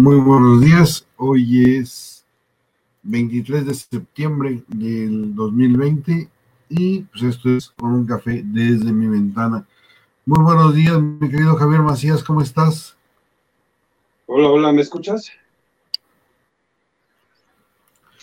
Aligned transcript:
Muy 0.00 0.16
buenos 0.16 0.62
días. 0.62 1.06
Hoy 1.18 1.76
es 1.76 2.24
23 3.02 3.66
de 3.66 3.74
septiembre 3.74 4.62
del 4.68 5.34
2020 5.34 6.26
y 6.70 7.00
pues 7.00 7.22
esto 7.24 7.50
es 7.50 7.68
con 7.68 7.92
un 7.92 8.06
café 8.06 8.40
desde 8.42 8.94
mi 8.94 9.08
ventana. 9.08 9.66
Muy 10.24 10.42
buenos 10.42 10.74
días, 10.74 10.98
mi 10.98 11.28
querido 11.28 11.54
Javier 11.54 11.82
Macías, 11.82 12.24
¿cómo 12.24 12.40
estás? 12.40 12.96
Hola, 14.24 14.48
hola, 14.48 14.72
¿me 14.72 14.80
escuchas? 14.80 15.32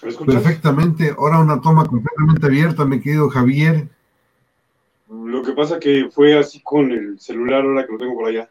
¿Me 0.01 0.09
escuchas? 0.09 0.33
Perfectamente. 0.33 1.13
Ahora 1.15 1.41
una 1.41 1.61
toma 1.61 1.85
completamente 1.85 2.43
abierta, 2.47 2.85
mi 2.85 2.99
querido 2.99 3.29
Javier. 3.29 3.87
Lo 5.11 5.43
que 5.43 5.53
pasa 5.53 5.79
que 5.79 6.09
fue 6.11 6.39
así 6.39 6.59
con 6.59 6.89
el 6.89 7.19
celular 7.19 7.61
ahora 7.61 7.85
que 7.85 7.91
lo 7.91 7.99
tengo 7.99 8.15
por 8.15 8.29
allá. 8.29 8.49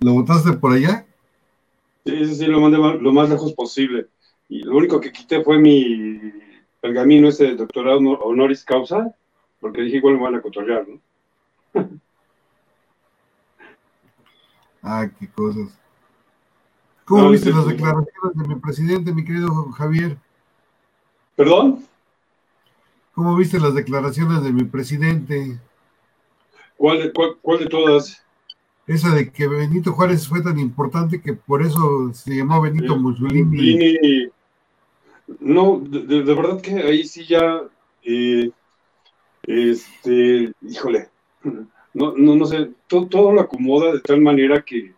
¿Lo 0.00 0.14
botaste 0.14 0.52
por 0.52 0.72
allá? 0.72 1.06
Sí, 2.04 2.26
sí, 2.26 2.34
sí, 2.34 2.46
lo 2.46 2.60
mandé 2.60 2.78
lo 2.78 3.12
más 3.12 3.30
lejos 3.30 3.52
posible. 3.52 4.08
Y 4.48 4.62
lo 4.62 4.76
único 4.76 5.00
que 5.00 5.12
quité 5.12 5.42
fue 5.42 5.58
mi 5.58 6.20
pergamino 6.80 7.28
ese 7.28 7.44
de 7.44 7.56
doctorado 7.56 7.98
honoris 7.98 8.64
causa, 8.64 9.14
porque 9.60 9.82
dije 9.82 9.98
igual 9.98 10.16
me 10.16 10.22
van 10.22 10.34
a 10.34 10.42
cotorrear, 10.42 10.86
¿no? 10.88 11.00
ah, 14.82 15.08
qué 15.18 15.28
cosas. 15.28 15.78
¿Cómo 17.04 17.30
viste 17.30 17.50
las 17.50 17.66
declaraciones 17.66 18.34
de 18.34 18.48
mi 18.48 18.54
presidente, 18.56 19.12
mi 19.12 19.24
querido 19.24 19.70
Javier? 19.72 20.16
¿Perdón? 21.36 21.84
¿Cómo 23.14 23.36
viste 23.36 23.60
las 23.60 23.74
declaraciones 23.74 24.42
de 24.42 24.52
mi 24.52 24.64
presidente? 24.64 25.58
¿Cuál 26.76 26.98
de, 26.98 27.12
cuál 27.12 27.58
de 27.58 27.66
todas? 27.66 28.22
Esa 28.86 29.14
de 29.14 29.30
que 29.30 29.46
Benito 29.46 29.92
Juárez 29.92 30.26
fue 30.26 30.42
tan 30.42 30.58
importante 30.58 31.20
que 31.20 31.34
por 31.34 31.62
eso 31.62 32.12
se 32.12 32.36
llamó 32.36 32.60
Benito 32.60 32.96
Mussolini. 32.96 34.30
No, 35.40 35.80
de, 35.80 36.22
verdad 36.22 36.60
que 36.60 36.74
ahí 36.74 37.04
sí 37.04 37.24
ya, 37.24 37.62
eh, 38.02 38.50
este, 39.44 40.52
híjole, 40.62 41.08
no, 41.94 42.14
no, 42.16 42.36
no 42.36 42.46
sé, 42.46 42.70
todo, 42.86 43.32
lo 43.32 43.40
acomoda 43.40 43.92
de 43.92 44.00
tal 44.00 44.20
manera 44.20 44.62
que, 44.62 44.94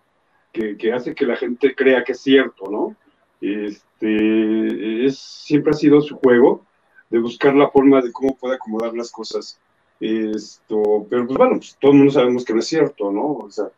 que, 0.53 0.92
hace 0.92 1.14
que 1.14 1.27
la 1.27 1.36
gente 1.36 1.75
crea 1.75 2.05
que 2.05 2.12
es 2.12 2.20
cierto, 2.20 2.70
¿no? 2.70 2.97
Este, 3.41 5.06
es, 5.06 5.19
siempre 5.19 5.73
ha 5.73 5.75
sido 5.75 6.01
su 6.01 6.17
juego 6.17 6.64
de 7.11 7.19
buscar 7.19 7.55
la 7.55 7.70
forma 7.70 8.01
de 8.01 8.12
cómo 8.12 8.36
puede 8.36 8.56
acomodar 8.56 8.95
las 8.95 9.11
cosas. 9.11 9.61
Esto, 10.01 11.06
pero 11.08 11.27
pues 11.27 11.39
bueno, 11.39 11.56
pues 11.56 11.77
todo 11.80 11.92
el 11.92 11.98
mundo 11.98 12.12
sabemos 12.12 12.45
que 12.45 12.53
no 12.53 12.61
es 12.61 12.67
cierto, 12.67 13.12
¿no? 13.12 13.34
O 13.34 13.51
sea. 13.51 13.70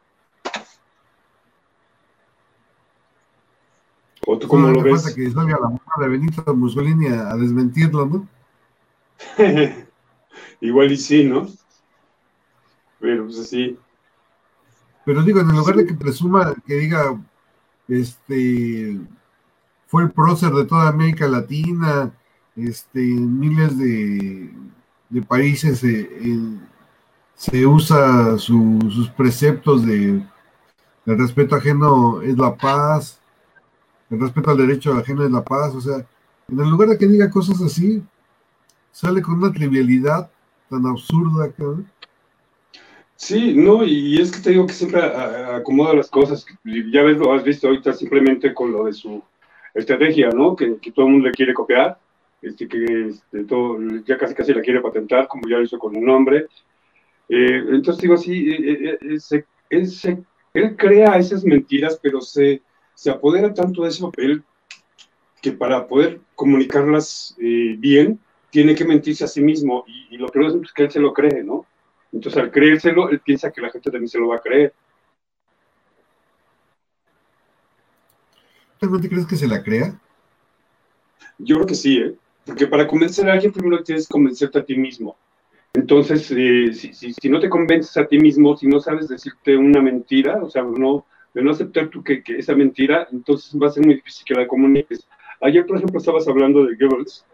¿O 4.27 4.39
tú 4.39 4.49
cómo 4.49 4.69
lo 4.69 4.83
ves? 4.83 5.15
Que 5.15 5.31
salga 5.31 5.59
la 5.61 5.69
mujer 5.69 5.95
de 6.01 6.09
Benito 6.09 6.55
Mussolini 6.55 7.07
a, 7.07 7.35
desmentirlo, 7.37 8.07
¿no? 8.07 8.29
Igual 10.61 10.93
y 10.93 10.97
sí, 10.97 11.25
¿no? 11.25 11.47
Pero 12.99 13.25
pues 13.25 13.39
así. 13.39 13.79
Pero 15.05 15.23
digo, 15.23 15.41
en 15.41 15.49
lugar 15.49 15.77
de 15.77 15.87
que 15.87 15.95
presuma, 15.95 16.55
que 16.67 16.75
diga, 16.75 17.19
este, 17.87 18.99
fue 19.87 20.03
el 20.03 20.11
prócer 20.11 20.53
de 20.53 20.65
toda 20.65 20.89
América 20.89 21.29
Latina, 21.29 22.13
este, 22.57 23.01
miles 23.01 23.79
de 23.79 24.51
de 25.09 25.23
países 25.23 25.85
se 27.35 27.67
usa 27.67 28.39
sus 28.39 29.11
preceptos 29.17 29.85
de 29.87 30.23
el 31.07 31.19
respeto 31.19 31.55
ajeno 31.55 32.21
es 32.23 32.37
la 32.37 32.57
paz, 32.57 33.21
el 34.11 34.21
respeto 34.21 34.51
al 34.51 34.59
derecho 34.59 34.93
ajeno 34.95 35.25
es 35.25 35.31
la 35.31 35.45
paz, 35.45 35.75
o 35.75 35.81
sea, 35.81 36.07
en 36.49 36.61
el 36.61 36.71
lugar 36.71 36.89
de 36.89 36.99
que 36.99 37.07
diga 37.07 37.31
cosas 37.31 37.61
así, 37.61 38.03
sale 38.93 39.21
con 39.21 39.35
una 39.35 39.53
trivialidad 39.53 40.31
tan 40.71 40.87
absurda. 40.87 41.53
Sí, 43.17 43.55
no, 43.55 43.85
y 43.85 44.21
es 44.21 44.31
que 44.31 44.41
te 44.41 44.51
digo 44.51 44.67
que 44.67 44.73
siempre 44.73 45.01
acomoda 45.03 45.95
las 45.95 46.11
cosas, 46.11 46.47
ya 46.65 47.03
ves, 47.03 47.19
lo 47.19 47.33
has 47.33 47.43
visto 47.43 47.69
ahorita 47.69 47.93
simplemente 47.93 48.55
con 48.55 48.73
lo 48.73 48.85
de 48.85 48.93
su 48.93 49.23
estrategia, 49.75 50.31
¿no? 50.31 50.57
Que, 50.57 50.79
todo 50.95 51.07
el 51.07 51.13
mundo 51.13 51.29
le 51.29 51.35
quiere 51.35 51.55
copiar, 51.55 51.99
este, 52.43 52.69
que 52.69 53.09
este, 53.09 53.45
todo, 53.45 53.79
ya 54.07 54.17
casi 54.17 54.35
casi 54.35 54.55
la 54.55 54.63
quiere 54.63 54.81
patentar, 54.81 55.29
como 55.29 55.49
ya 55.49 55.61
hizo 55.61 55.79
con 55.79 55.97
un 55.97 56.05
nombre. 56.05 56.47
Eh, 57.29 57.63
entonces 57.71 58.03
digo 58.03 58.15
así, 58.15 58.51
eh, 58.51 58.99
eh, 59.01 59.45
él, 59.71 60.77
crea 60.77 61.19
esas 61.19 61.45
mentiras, 61.45 61.99
pero 62.03 62.21
se, 62.21 62.63
se 62.97 63.11
apodera 63.11 63.55
tanto 63.55 63.83
de 63.83 63.91
ese 63.91 64.03
papel 64.03 64.43
que 65.41 65.53
para 65.53 65.87
poder 65.87 66.21
comunicarlas 66.35 67.37
bien, 67.39 68.19
tiene 68.51 68.75
que 68.75 68.85
mentirse 68.85 69.23
a 69.23 69.29
sí 69.29 69.43
mismo, 69.43 69.85
y, 69.87 70.17
lo 70.17 70.29
peor 70.29 70.47
es 70.65 70.73
que 70.73 70.85
él 70.85 70.91
se 70.91 70.99
lo 70.99 71.13
cree, 71.13 71.45
¿no? 71.45 71.67
Entonces 72.11 72.43
al 72.43 72.51
creérselo, 72.51 73.11
él 73.11 73.21
piensa 73.21 73.53
que 73.53 73.61
la 73.61 73.71
gente 73.71 73.91
también 73.91 74.09
se 74.09 74.19
lo 74.19 74.29
va 74.29 74.37
a 74.37 74.41
creer. 74.41 74.73
¿Realmente 78.81 79.09
crees 79.09 79.27
que 79.27 79.37
se 79.37 79.47
la 79.47 79.63
crea? 79.63 80.01
Yo 81.39 81.57
creo 81.57 81.67
que 81.67 81.75
sí, 81.75 81.99
¿eh? 81.99 82.15
Porque 82.47 82.67
para 82.67 82.87
convencer 82.87 83.29
a 83.29 83.35
alguien 83.35 83.53
primero 83.53 83.83
tienes 83.83 84.07
que 84.07 84.13
convencerte 84.13 84.59
a 84.59 84.65
ti 84.65 84.77
mismo. 84.77 85.17
Entonces, 85.75 86.31
eh, 86.31 86.73
si, 86.73 87.13
si, 87.13 87.29
no 87.29 87.39
te 87.41 87.51
convences 87.51 87.95
a 87.99 88.07
ti 88.07 88.19
mismo, 88.19 88.57
si 88.57 88.67
no 88.67 88.81
sabes 88.81 89.09
decirte 89.09 89.55
una 89.57 89.83
mentira, 89.83 90.43
o 90.43 90.49
sea, 90.49 90.63
no, 90.63 91.05
de 91.37 91.43
no 91.43 91.51
aceptar 91.51 91.91
tú 91.91 92.03
que, 92.03 92.23
esa 92.29 92.55
mentira, 92.55 93.07
entonces 93.13 93.55
va 93.61 93.67
a 93.67 93.71
ser 93.71 93.85
muy 93.85 93.97
difícil 93.97 94.25
que 94.25 94.33
la 94.33 94.49
comuniques. 94.49 95.07
Ayer, 95.43 95.67
por 95.67 95.77
ejemplo, 95.77 95.99
estabas 95.99 96.27
hablando 96.27 96.65
de 96.65 96.77
Goebbels, 96.77 97.27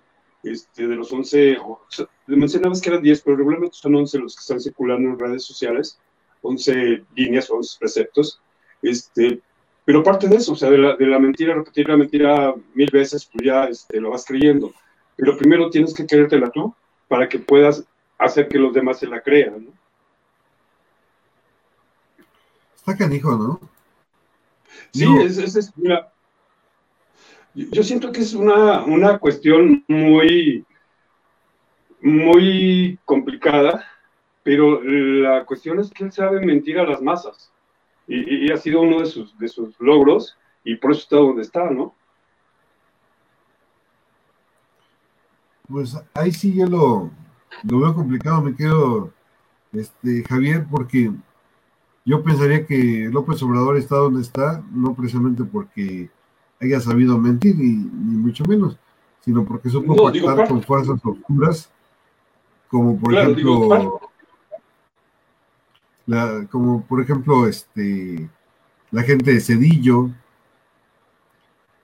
este, 0.43 0.89
de 0.89 0.97
los 0.97 1.13
11, 1.13 1.59
o 1.59 1.81
mencionabas 2.27 2.81
que 2.81 2.91
eran 2.91 3.01
10, 3.01 3.23
pero 3.23 3.37
regularmente 3.37 3.77
son 3.77 3.95
11 3.95 4.19
los 4.19 4.35
que 4.35 4.41
están 4.41 4.61
circulando 4.61 5.09
en 5.09 5.17
redes 5.21 5.45
sociales, 5.45 6.01
11 6.41 7.05
líneas 7.15 7.49
o 7.49 7.55
11 7.59 7.79
preceptos. 7.79 8.43
Este, 8.83 9.41
pero 9.85 10.03
parte 10.03 10.27
de 10.27 10.35
eso, 10.35 10.55
o 10.55 10.57
sea, 10.57 10.69
de 10.69 10.79
la, 10.79 10.97
de 10.97 11.07
la 11.07 11.21
mentira, 11.21 11.55
repetir 11.55 11.89
la 11.89 11.97
mentira 11.97 12.55
mil 12.75 12.91
veces, 12.91 13.25
pues 13.25 13.47
ya 13.47 13.67
este, 13.67 14.01
lo 14.01 14.11
vas 14.11 14.25
creyendo. 14.25 14.75
Pero 15.15 15.39
primero 15.39 15.71
tienes 15.71 15.95
que 15.95 16.07
creértela 16.07 16.51
tú 16.51 16.75
para 17.07 17.29
que 17.29 17.39
puedas 17.39 17.85
hacer 18.19 18.49
que 18.49 18.59
los 18.59 18.75
demás 18.75 18.99
se 18.99 19.07
la 19.07 19.21
crean, 19.21 19.67
¿no? 19.67 19.71
Está 22.75 22.97
canijo, 22.97 23.37
¿no? 23.37 23.72
Sí, 24.93 25.07
es, 25.23 25.39
es, 25.39 25.77
mira, 25.77 26.13
yo 27.55 27.83
siento 27.83 28.13
que 28.13 28.21
es 28.21 28.35
una, 28.35 28.85
una 28.85 29.19
cuestión 29.19 29.85
muy, 29.89 30.65
muy 32.01 32.99
complicada, 33.05 33.85
pero 34.43 34.83
la 34.83 35.45
cuestión 35.45 35.79
es 35.81 35.91
que 35.91 36.05
él 36.05 36.13
sabe 36.13 36.45
mentir 36.45 36.79
a 36.79 36.87
las 36.87 37.01
masas 37.01 37.53
y, 38.07 38.47
y, 38.47 38.51
ha 38.51 38.57
sido 38.57 38.81
uno 38.81 39.01
de 39.01 39.07
sus, 39.07 39.39
de 39.39 39.49
sus 39.49 39.79
logros 39.81 40.37
y 40.65 40.77
por 40.77 40.93
eso 40.93 41.01
está 41.03 41.17
donde 41.17 41.43
está, 41.43 41.71
¿no? 41.71 41.95
Pues 45.69 45.97
ahí 46.15 46.33
sí 46.33 46.55
yo 46.55 46.67
lo, 46.67 47.11
veo 47.63 47.95
complicado, 47.95 48.43
me 48.43 48.55
quedo, 48.55 49.13
este, 49.73 50.25
Javier, 50.29 50.67
porque 50.71 51.13
yo 52.05 52.23
pensaría 52.23 52.67
que 52.67 53.09
López 53.13 53.43
Obrador 53.43 53.77
está 53.77 53.97
donde 53.97 54.23
está, 54.23 54.63
no 54.73 54.95
precisamente 54.95 55.45
porque 55.45 56.11
haya 56.61 56.81
sabido 56.81 57.19
mentir, 57.19 57.57
ni, 57.57 57.75
mucho 57.75 58.45
menos, 58.45 58.77
sino 59.21 59.45
porque 59.45 59.69
supo 59.69 59.97
pactar 59.97 60.49
con 60.49 60.62
fuerzas 60.62 61.01
oscuras, 61.05 61.71
como 62.69 62.99
por 62.99 63.15
ejemplo, 63.15 64.01
la, 66.07 66.47
como 66.51 66.85
por 66.85 67.01
ejemplo, 67.01 67.47
este, 67.47 68.29
la 68.91 69.03
gente 69.03 69.33
de 69.33 69.41
Cedillo, 69.41 70.11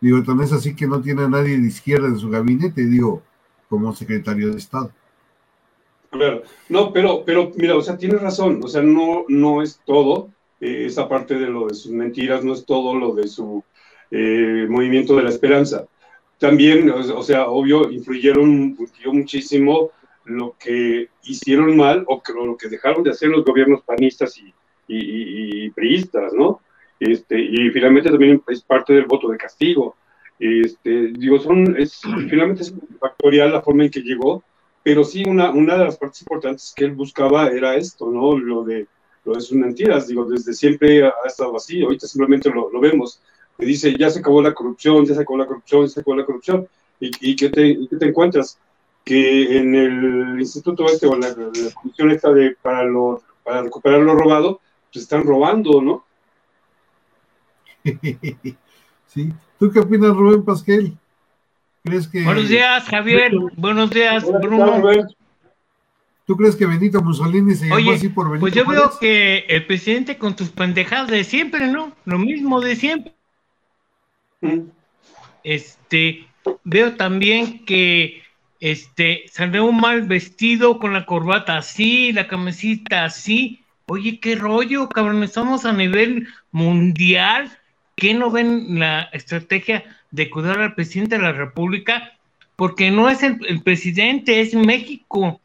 digo, 0.00 0.22
tan 0.22 0.40
es 0.40 0.52
así 0.52 0.74
que 0.74 0.86
no 0.86 1.00
tiene 1.00 1.24
a 1.24 1.28
nadie 1.28 1.58
de 1.58 1.66
izquierda 1.66 2.08
en 2.08 2.18
su 2.18 2.28
gabinete, 2.28 2.86
digo, 2.86 3.22
como 3.68 3.94
secretario 3.94 4.50
de 4.50 4.58
Estado. 4.58 4.92
No, 6.68 6.92
pero, 6.92 7.22
pero 7.24 7.52
mira, 7.56 7.76
o 7.76 7.82
sea, 7.82 7.96
tienes 7.96 8.20
razón, 8.20 8.60
o 8.62 8.68
sea, 8.68 8.82
no, 8.82 9.24
no 9.28 9.62
es 9.62 9.80
todo 9.84 10.30
eh, 10.60 10.86
esa 10.86 11.08
parte 11.08 11.34
de 11.34 11.46
lo 11.48 11.66
de 11.66 11.74
sus 11.74 11.92
mentiras, 11.92 12.44
no 12.44 12.54
es 12.54 12.64
todo 12.64 12.94
lo 12.94 13.14
de 13.14 13.28
su 13.28 13.62
eh, 14.10 14.66
movimiento 14.68 15.16
de 15.16 15.22
la 15.22 15.28
esperanza. 15.30 15.86
También, 16.38 16.90
o, 16.90 17.22
sea, 17.22 17.48
obvio, 17.48 17.90
influyeron, 17.90 18.76
muchísimo 19.06 19.90
lo 20.24 20.56
que 20.58 21.08
hicieron 21.24 21.76
mal 21.76 22.04
o, 22.06 22.22
lo 22.44 22.56
que 22.56 22.68
dejaron 22.68 23.02
de 23.02 23.10
hacer 23.10 23.28
los 23.28 23.44
gobiernos 23.44 23.82
panistas 23.82 24.38
y, 24.38 24.54
y, 24.86 25.70
priistas, 25.70 26.32
¿no? 26.32 26.60
Este, 27.00 27.40
y 27.40 27.70
finalmente 27.70 28.10
también 28.10 28.42
es 28.48 28.62
parte 28.62 28.92
del 28.92 29.06
voto 29.06 29.28
de 29.28 29.36
castigo. 29.36 29.96
Este, 30.38 31.08
digo, 31.08 31.38
son, 31.40 31.76
es, 31.76 32.00
finalmente 32.30 32.62
es 32.62 32.74
factorial 33.00 33.52
la 33.52 33.62
forma 33.62 33.84
en 33.84 33.90
que 33.90 34.00
llegó, 34.00 34.44
pero 34.88 35.04
sí 35.04 35.22
una, 35.26 35.50
una 35.50 35.76
de 35.76 35.84
las 35.84 35.98
partes 35.98 36.22
importantes 36.22 36.72
que 36.74 36.86
él 36.86 36.92
buscaba 36.92 37.48
era 37.48 37.74
esto, 37.74 38.10
¿no? 38.10 38.38
Lo 38.38 38.64
de, 38.64 38.86
pero 39.22 39.36
es 39.36 39.52
mentiras, 39.52 40.08
digo, 40.08 40.24
desde 40.24 40.54
siempre 40.54 41.04
ha 41.04 41.12
estado 41.26 41.54
así, 41.54 41.82
ahorita 41.82 42.06
simplemente 42.06 42.48
lo, 42.48 42.70
lo 42.70 42.80
vemos, 42.80 43.20
que 43.58 43.66
dice, 43.66 43.94
ya 43.98 44.08
se 44.08 44.20
acabó 44.20 44.40
la 44.40 44.54
corrupción, 44.54 45.04
ya 45.04 45.14
se 45.14 45.20
acabó 45.20 45.36
la 45.36 45.46
corrupción, 45.46 45.82
ya 45.82 45.88
se 45.88 46.00
acabó 46.00 46.16
la 46.16 46.24
corrupción, 46.24 46.66
y, 47.00 47.10
y 47.20 47.36
¿qué, 47.36 47.50
te, 47.50 47.86
¿qué 47.86 47.96
te 47.98 48.06
encuentras? 48.06 48.58
Que 49.04 49.58
en 49.58 49.74
el 49.74 50.40
instituto 50.40 50.86
este, 50.86 51.06
o 51.06 51.16
la, 51.16 51.28
la 51.28 51.70
comisión 51.74 52.10
esta 52.10 52.32
de, 52.32 52.56
para, 52.62 52.82
lo, 52.84 53.22
para 53.44 53.60
recuperar 53.60 54.00
lo 54.00 54.14
robado, 54.14 54.62
pues 54.90 55.02
están 55.02 55.22
robando, 55.22 55.82
¿no? 55.82 56.04
sí. 59.06 59.34
¿Tú 59.58 59.70
qué 59.70 59.80
opinas, 59.80 60.16
Rubén 60.16 60.46
Pasquel? 60.46 60.96
¿Crees 61.88 62.06
que... 62.06 62.22
Buenos 62.22 62.48
días, 62.48 62.84
Javier. 62.84 63.32
Buenos 63.56 63.90
días, 63.90 64.24
Bruno. 64.42 64.82
¿Tú 66.26 66.36
crees 66.36 66.54
que 66.56 66.66
Benito 66.66 67.02
Mussolini 67.02 67.54
se 67.54 67.72
Oye, 67.72 67.84
llamó 67.84 67.96
así 67.96 68.08
por 68.10 68.26
Benito 68.26 68.40
Pues 68.40 68.52
yo 68.52 68.64
Juárez? 68.66 68.82
veo 68.82 68.98
que 69.00 69.46
el 69.48 69.64
presidente 69.64 70.18
con 70.18 70.36
tus 70.36 70.50
pendejadas 70.50 71.08
de 71.08 71.24
siempre, 71.24 71.68
¿no? 71.68 71.92
Lo 72.04 72.18
mismo 72.18 72.60
de 72.60 72.76
siempre. 72.76 73.14
Mm. 74.42 74.64
Este, 75.42 76.26
veo 76.64 76.96
también 76.96 77.64
que 77.64 78.22
este 78.60 79.24
salió 79.32 79.72
mal 79.72 80.02
vestido 80.02 80.78
con 80.78 80.92
la 80.92 81.06
corbata 81.06 81.56
así, 81.56 82.12
la 82.12 82.28
camisita 82.28 83.04
así. 83.04 83.62
Oye, 83.86 84.20
qué 84.20 84.36
rollo, 84.36 84.90
cabrón, 84.90 85.22
estamos 85.22 85.64
a 85.64 85.72
nivel 85.72 86.28
mundial. 86.50 87.50
¿Qué 87.96 88.12
no 88.12 88.30
ven 88.30 88.78
la 88.78 89.04
estrategia 89.14 89.82
de 90.10 90.30
cuidar 90.30 90.60
al 90.60 90.74
presidente 90.74 91.16
de 91.16 91.22
la 91.22 91.32
República? 91.32 92.12
Porque 92.56 92.90
no 92.90 93.08
es 93.08 93.22
el, 93.22 93.44
el 93.46 93.62
presidente, 93.62 94.40
es 94.40 94.54
México. 94.54 95.40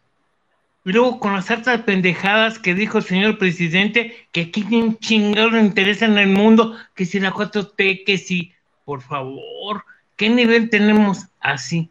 Y 0.86 0.92
luego 0.92 1.19
con 1.19 1.33
las 1.33 1.50
hartas 1.50 1.81
pendejadas 1.81 2.60
que 2.60 2.74
dijo 2.74 2.98
el 2.98 3.04
señor 3.06 3.38
presidente, 3.38 4.27
que 4.31 4.42
aquí 4.42 4.65
ni 4.65 4.81
un 4.81 4.98
chingado 4.98 5.51
le 5.51 5.62
interesa 5.62 6.06
en 6.06 6.18
el 6.18 6.30
mundo, 6.30 6.75
que 6.94 7.06
si 7.06 7.19
la 7.19 7.31
4T, 7.31 8.04
que 8.06 8.18
si, 8.18 8.54
por 8.83 9.01
favor, 9.01 9.86
¿qué 10.18 10.30
nivel 10.30 10.69
tenemos 10.69 11.27
así? 11.39 11.89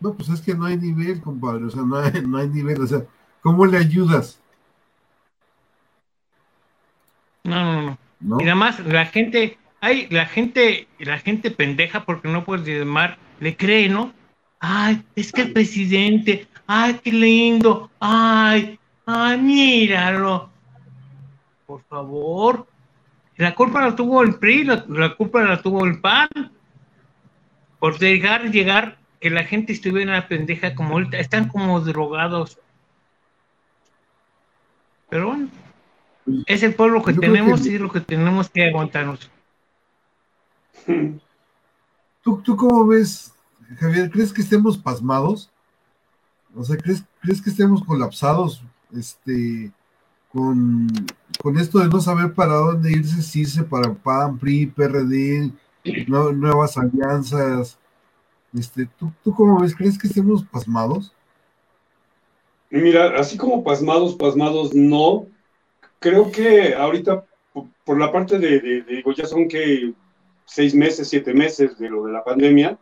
No, 0.00 0.14
pues 0.14 0.28
es 0.28 0.40
que 0.40 0.54
no 0.54 0.66
hay 0.66 0.76
nivel, 0.76 1.20
compadre. 1.20 1.64
O 1.64 1.70
sea, 1.70 1.82
no 1.82 1.96
hay, 1.96 2.12
no 2.26 2.38
hay 2.38 2.48
nivel. 2.48 2.80
O 2.82 2.86
sea, 2.86 3.04
¿cómo 3.40 3.66
le 3.66 3.78
ayudas? 3.78 4.40
No, 7.44 7.64
no, 7.64 7.82
no. 7.82 8.05
¿No? 8.20 8.40
Y 8.40 8.44
además, 8.44 8.80
la 8.80 9.06
gente, 9.06 9.58
ay, 9.80 10.08
la 10.10 10.26
gente, 10.26 10.88
la 10.98 11.18
gente 11.18 11.50
pendeja, 11.50 12.04
porque 12.04 12.28
no 12.28 12.44
puedes 12.44 12.66
llamar, 12.66 13.18
le 13.40 13.56
cree, 13.56 13.88
¿no? 13.88 14.12
Ay, 14.58 15.02
es 15.14 15.32
que 15.32 15.42
el 15.42 15.52
presidente, 15.52 16.46
ay, 16.66 17.00
qué 17.02 17.12
lindo, 17.12 17.90
ay, 18.00 18.78
ay, 19.04 19.38
míralo. 19.38 20.50
Por 21.66 21.82
favor. 21.84 22.66
La 23.36 23.54
culpa 23.54 23.82
la 23.82 23.94
tuvo 23.94 24.22
el 24.22 24.36
PRI, 24.36 24.64
la, 24.64 24.84
la 24.88 25.14
culpa 25.14 25.42
la 25.42 25.60
tuvo 25.60 25.84
el 25.84 26.00
PAN. 26.00 26.28
Por 27.78 27.98
dejar 27.98 28.50
llegar 28.50 28.98
que 29.20 29.28
la 29.30 29.44
gente 29.44 29.72
estuviera 29.72 30.26
pendeja 30.28 30.74
como 30.74 30.94
ahorita, 30.94 31.18
están 31.18 31.48
como 31.48 31.80
drogados. 31.80 32.58
Pero 35.08 35.28
bueno, 35.28 35.48
es 36.46 36.62
el 36.62 36.74
pueblo 36.74 37.02
que 37.02 37.14
Yo 37.14 37.20
tenemos 37.20 37.62
que- 37.62 37.68
y 37.70 37.78
lo 37.78 37.90
que 37.90 38.00
tenemos 38.00 38.48
que 38.50 38.66
aguantarnos. 38.68 39.30
¿Tú, 42.22 42.40
¿Tú 42.42 42.56
cómo 42.56 42.86
ves, 42.86 43.32
Javier? 43.78 44.10
¿Crees 44.10 44.32
que 44.32 44.42
estemos 44.42 44.76
pasmados? 44.78 45.50
O 46.54 46.64
sea, 46.64 46.76
¿crees, 46.76 47.04
¿crees 47.20 47.40
que 47.42 47.50
estemos 47.50 47.84
colapsados 47.84 48.62
este, 48.96 49.70
con, 50.32 50.88
con 51.42 51.58
esto 51.58 51.78
de 51.78 51.88
no 51.88 52.00
saber 52.00 52.32
para 52.32 52.54
dónde 52.54 52.92
irse, 52.92 53.22
si 53.22 53.40
irse 53.40 53.62
para 53.62 53.92
PAN, 53.92 54.38
PRI, 54.38 54.66
PRD, 54.66 55.50
nue- 55.84 56.34
nuevas 56.34 56.76
alianzas? 56.76 57.78
Este, 58.54 58.86
¿tú, 58.98 59.12
¿Tú 59.22 59.34
cómo 59.34 59.60
ves? 59.60 59.74
¿Crees 59.74 59.98
que 59.98 60.06
estemos 60.08 60.44
pasmados? 60.44 61.12
Mira, 62.70 63.18
así 63.18 63.36
como 63.36 63.62
pasmados, 63.62 64.14
pasmados, 64.14 64.74
no. 64.74 65.26
Creo 65.98 66.30
que 66.30 66.74
ahorita, 66.74 67.24
por, 67.84 67.98
la 67.98 68.12
parte 68.12 68.38
de, 68.38 68.60
de- 68.60 68.82
de- 68.82 68.96
digo, 68.96 69.12
ya 69.12 69.26
son 69.26 69.48
que 69.48 69.92
seis 70.44 70.74
meses, 70.74 71.08
siete 71.08 71.32
meses 71.34 71.78
de 71.78 71.88
lo 71.90 72.04
de 72.04 72.12
la 72.12 72.22
pandemia, 72.24 72.78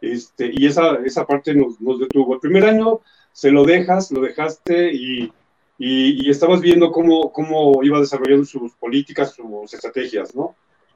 este, 0.00 0.50
y 0.52 0.66
esa, 0.66 0.96
esa 1.04 1.26
parte 1.26 1.54
nos, 1.54 1.80
nos 1.80 1.98
detuvo. 1.98 2.34
El 2.34 2.40
primer 2.40 2.64
año 2.64 3.00
se 3.32 3.50
lo 3.50 3.64
dejas, 3.64 4.10
lo 4.12 4.20
dejaste 4.20 4.92
y, 4.92 5.32
y, 5.78 6.26
y 6.26 6.30
estabas 6.30 6.60
viendo 6.60 6.90
cómo, 6.92 7.32
cómo 7.32 7.82
iba 7.82 8.00
desarrollando 8.00 8.44
sus 8.44 8.72
políticas, 8.74 9.34
sus 9.34 9.72
estrategias, 9.74 10.34
¿no? 10.34 10.54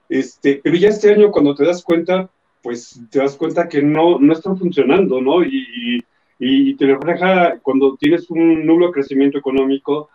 Este, 0.08 0.60
pero 0.62 0.76
ya 0.76 0.88
este 0.90 1.12
año, 1.12 1.30
cuando 1.32 1.54
te 1.54 1.64
das 1.64 1.82
cuenta, 1.82 2.30
pues 2.62 3.00
te 3.10 3.18
das 3.18 3.36
cuenta 3.36 3.68
que 3.68 3.82
no, 3.82 4.18
no 4.18 4.32
están 4.32 4.58
funcionando, 4.58 5.20
¿no? 5.20 5.42
Y, 5.44 6.00
y- 6.38 6.70
y 6.70 6.74
te 6.76 6.86
refleja 6.86 7.58
cuando 7.62 7.96
tienes 7.96 8.28
un 8.30 8.66
nulo 8.66 8.90
crecimiento 8.90 9.38
económico, 9.38 10.10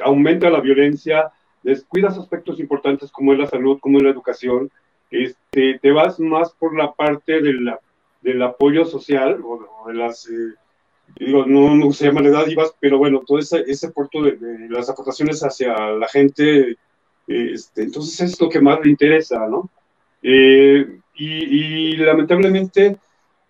aumenta 0.00 0.50
la 0.50 0.60
violencia, 0.60 1.30
descuidas 1.62 2.18
aspectos 2.18 2.60
importantes 2.60 3.10
como 3.10 3.32
es 3.32 3.38
la 3.38 3.46
salud, 3.46 3.78
como 3.80 3.98
es 3.98 4.04
la 4.04 4.10
educación, 4.10 4.70
este, 5.10 5.78
te 5.80 5.92
vas 5.92 6.18
más 6.20 6.50
por 6.52 6.76
la 6.76 6.92
parte 6.92 7.40
de 7.40 7.52
la- 7.54 7.78
del 8.20 8.42
apoyo 8.42 8.84
social 8.84 9.40
o, 9.44 9.86
de 9.88 9.94
las, 9.94 10.26
eh, 10.28 10.54
digo, 11.16 11.44
no, 11.46 11.74
no 11.74 11.92
se 11.92 12.06
llama 12.06 12.22
dádivas, 12.22 12.74
pero 12.80 12.98
bueno, 12.98 13.22
todo 13.26 13.38
ese, 13.38 13.62
ese 13.66 13.90
puerto 13.90 14.22
de, 14.22 14.32
de 14.36 14.68
las 14.70 14.88
aportaciones 14.88 15.42
hacia 15.42 15.74
la 15.90 16.08
gente, 16.08 16.70
eh, 16.70 16.76
este, 17.52 17.82
entonces 17.82 18.20
es 18.20 18.40
lo 18.40 18.48
que 18.48 18.60
más 18.60 18.80
le 18.82 18.90
interesa, 18.90 19.46
¿no? 19.46 19.70
Eh, 20.22 21.00
y, 21.14 21.26
y 21.92 21.96
lamentablemente, 21.98 22.96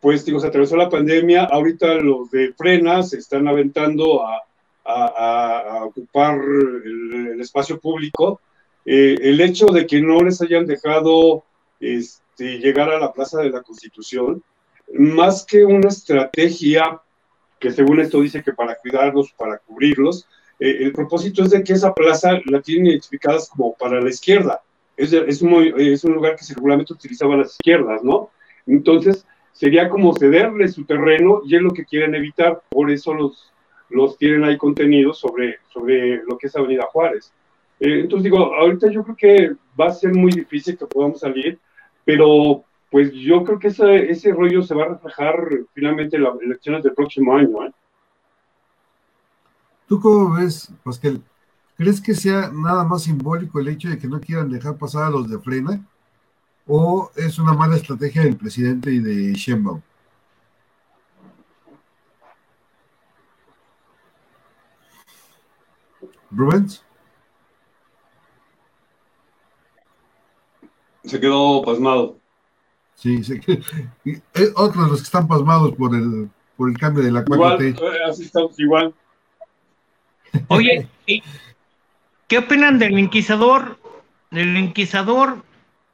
pues 0.01 0.25
digo, 0.25 0.41
se 0.41 0.49
atravesó 0.49 0.77
la 0.77 0.91
pandemia, 0.91 1.45
ahorita 1.45 1.95
los 1.95 2.31
de 2.31 2.53
frena 2.53 3.03
se 3.03 3.19
están 3.19 3.47
aventando 3.49 4.27
a, 4.27 4.43
a- 4.85 5.07
a- 5.07 5.79
a 5.79 5.85
ocupar 5.85 6.39
el, 6.39 7.31
el 7.33 7.41
espacio 7.41 7.79
público. 7.81 8.41
Eh, 8.87 9.17
el 9.21 9.41
hecho 9.41 9.67
de 9.67 9.87
que 9.87 10.01
no 10.01 10.21
les 10.21 10.41
hayan 10.43 10.67
dejado 10.67 11.45
este, 11.81 12.59
llegar 12.59 12.91
a 12.91 12.99
la 12.99 13.13
Plaza 13.13 13.41
de 13.41 13.51
la 13.51 13.63
Constitución, 13.63 14.43
más 14.93 15.45
que 15.47 15.65
una 15.65 15.89
estrategia 15.89 17.01
que 17.59 17.71
según 17.73 18.01
esto 18.01 18.21
dice 18.21 18.43
que 18.43 18.53
para 18.53 18.75
cuidarlos, 18.77 19.33
para 19.39 19.57
cubrirlos, 19.59 20.29
eh, 20.61 20.77
el 20.81 20.93
propósito 20.93 21.43
es 21.43 21.51
de 21.51 21.65
que 21.65 21.73
esa 21.73 21.95
plaza 21.95 22.39
la 22.45 22.61
tienen 22.61 22.87
identificadas 22.89 23.49
como 23.49 23.75
para 23.75 24.01
la 24.03 24.11
izquierda. 24.11 24.61
Es, 24.97 25.13
es, 25.13 25.41
un, 25.41 25.73
es 25.79 26.05
un 26.05 26.13
lugar 26.13 26.37
que 26.37 26.45
seguramente 26.45 26.93
utilizaban 26.93 27.39
las 27.41 27.53
izquierdas, 27.53 28.05
¿no? 28.05 28.31
Entonces, 28.67 29.27
sería 29.53 29.89
como 29.89 30.15
cederle 30.15 30.69
su 30.69 30.85
terreno 30.85 31.41
y 31.47 31.57
es 31.57 31.63
lo 31.63 31.71
que 31.73 31.85
quieren 31.87 32.15
evitar, 32.15 32.63
por 32.69 32.91
eso 32.91 33.15
los, 33.15 33.51
los 33.91 34.17
tienen 34.19 34.45
ahí 34.45 34.57
contenidos 34.57 35.19
sobre, 35.19 35.59
sobre 35.73 36.23
lo 36.25 36.37
que 36.39 36.47
es 36.47 36.57
Avenida 36.57 36.87
Juárez. 36.93 37.33
Eh, 37.81 38.01
entonces 38.01 38.25
digo, 38.25 38.55
ahorita 38.55 38.91
yo 38.91 39.03
creo 39.03 39.17
que 39.17 39.53
va 39.79 39.87
a 39.87 39.93
ser 39.93 40.15
muy 40.15 40.33
difícil 40.33 40.79
que 40.79 40.87
podamos 40.87 41.21
salir, 41.21 41.59
pero 42.05 42.65
pues 42.91 43.13
yo 43.13 43.43
creo 43.45 43.59
que 43.59 43.69
ese, 43.69 44.11
ese 44.11 44.33
rollo 44.33 44.63
se 44.63 44.75
va 44.75 44.85
a 44.85 44.89
reflejar 44.89 45.35
finalmente 45.73 46.17
en 46.17 46.23
las 46.23 46.41
elecciones 46.41 46.83
del 46.83 46.95
próximo 46.95 47.35
año. 47.35 47.67
¿eh? 47.67 47.73
¿Tú 49.89 50.01
cómo 50.01 50.37
ves, 50.37 50.73
Pascal? 50.83 51.21
¿Crees 51.77 52.01
que 52.01 52.15
sea 52.15 52.51
nada 52.53 52.85
más 52.85 53.03
simbólico 53.03 53.59
el 53.59 53.69
hecho 53.69 53.89
de 53.89 53.99
que 53.99 54.07
no 54.07 54.21
quieran 54.21 54.49
dejar 54.49 54.79
pasar 54.79 55.05
a 55.05 55.11
los 55.11 55.29
de 55.29 55.39
frena? 55.41 55.85
¿O 56.67 57.11
es 57.17 57.39
una 57.39 57.53
mala 57.53 57.77
estrategia 57.77 58.23
del 58.23 58.37
presidente 58.37 58.93
y 58.93 59.01
de 59.01 59.33
Sheinbaum? 59.35 59.81
Rubens, 66.35 66.85
Se 71.05 71.21
quedó 71.21 71.63
pasmado. 71.63 72.19
sí, 72.95 73.23
sé 73.23 73.39
que 73.39 73.61
y, 74.05 74.13
eh, 74.15 74.53
otros 74.57 74.89
los 74.91 75.01
que 75.01 75.05
están 75.05 75.29
pasmados 75.29 75.75
por 75.77 75.95
el 75.95 76.31
por 76.57 76.71
el 76.71 76.79
cambio 76.79 77.03
de 77.03 77.11
la 77.11 77.25
4T. 77.25 77.77
Igual, 77.77 77.95
eh, 77.95 77.99
así 78.09 78.23
estamos 78.23 78.59
igual. 78.59 78.95
Oye, 80.49 80.89
¿y 81.07 81.23
¿qué 82.29 82.39
opinan 82.39 82.79
del 82.79 82.99
inquisidor? 82.99 83.79
Del 84.31 84.57
inquisidor, 84.57 85.43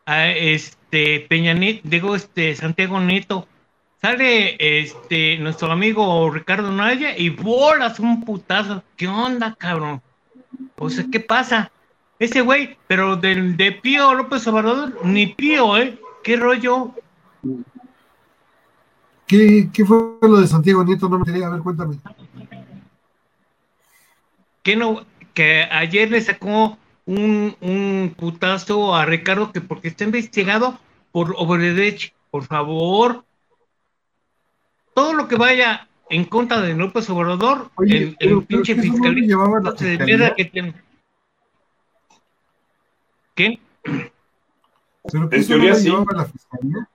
a 0.06 0.28
este 0.28 1.26
Peña 1.28 1.54
Nieto, 1.54 1.80
digo, 1.84 2.14
este 2.14 2.54
Santiago 2.54 3.00
Nieto. 3.00 3.46
Sale 4.00 4.56
este 4.58 5.36
nuestro 5.38 5.70
amigo 5.70 6.30
Ricardo 6.30 6.72
Naya 6.72 7.16
y 7.16 7.28
bolas 7.28 8.00
un 8.00 8.24
putazo. 8.24 8.82
¿Qué 8.96 9.08
onda, 9.08 9.54
cabrón? 9.58 10.02
O 10.76 10.90
sea, 10.90 11.04
¿qué 11.10 11.20
pasa? 11.20 11.70
Ese 12.18 12.42
güey, 12.42 12.76
pero 12.86 13.16
del 13.16 13.56
de 13.56 13.72
Pío 13.72 14.14
López 14.14 14.46
Obrador, 14.46 15.04
ni 15.04 15.28
Pío, 15.28 15.76
¿eh? 15.76 15.98
¿Qué 16.22 16.36
rollo? 16.36 16.94
¿Qué, 19.26 19.70
¿Qué 19.72 19.84
fue 19.84 19.98
lo 20.22 20.40
de 20.40 20.46
Santiago 20.46 20.84
Nieto? 20.84 21.08
No 21.08 21.18
me 21.18 21.24
enteré, 21.24 21.44
a 21.44 21.50
ver, 21.50 21.60
cuéntame. 21.60 21.98
que 24.62 24.76
no, 24.76 25.04
que 25.34 25.62
ayer 25.70 26.10
le 26.10 26.20
sacó 26.20 26.76
un, 27.06 27.56
un 27.60 28.14
putazo 28.16 28.94
a 28.94 29.06
Ricardo 29.06 29.52
que 29.52 29.60
porque 29.60 29.88
está 29.88 30.04
investigado 30.04 30.78
por 31.12 31.34
Obredech, 31.38 32.14
por 32.30 32.44
favor. 32.44 33.24
Todo 34.94 35.14
lo 35.14 35.28
que 35.28 35.36
vaya 35.36 35.88
en 36.10 36.24
contra 36.24 36.60
de 36.60 36.74
López 36.74 37.08
Obrador, 37.08 37.70
el, 37.78 38.16
el 38.18 38.42
pinche 38.44 38.74
fiscalía 38.74 40.34
que 40.36 40.44
tiene. 40.44 40.74
¿Qué? 43.34 43.60
¿Pero 43.84 45.30
qué 45.30 45.36
en 45.36 45.46
teoría 45.46 45.74
sí. 45.74 45.88
la 45.88 46.24
fiscalía? 46.24 46.88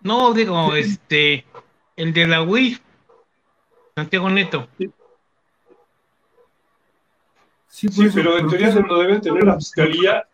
No, 0.00 0.32
digo, 0.32 0.74
este, 0.76 1.44
el 1.96 2.12
de 2.12 2.26
la 2.28 2.42
UIF, 2.42 2.80
Santiago 3.96 4.30
Neto. 4.30 4.68
Sí, 7.66 7.88
sí 7.88 8.08
pero 8.14 8.38
en 8.38 8.48
teoría 8.48 8.72
se 8.72 8.80
lo 8.80 9.00
debe 9.00 9.20
tener 9.20 9.44
la 9.44 9.56
fiscalía. 9.56 10.24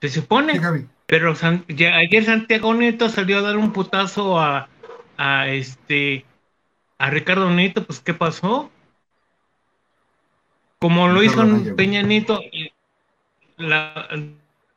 Se 0.00 0.08
supone. 0.08 0.60
Pero 1.06 1.34
ayer 1.34 2.24
Santiago 2.24 2.74
Neto 2.74 3.08
salió 3.08 3.38
a 3.38 3.42
dar 3.42 3.56
un 3.56 3.72
putazo 3.72 4.40
a, 4.40 4.68
a 5.16 5.48
este 5.48 6.24
a 6.98 7.10
Ricardo 7.10 7.50
Neto, 7.50 7.84
pues 7.84 8.00
¿qué 8.00 8.14
pasó? 8.14 8.70
Como 10.78 11.08
lo 11.08 11.22
hizo 11.22 11.44
Peña 11.76 12.02
Neto, 12.02 12.40
la, 13.56 14.08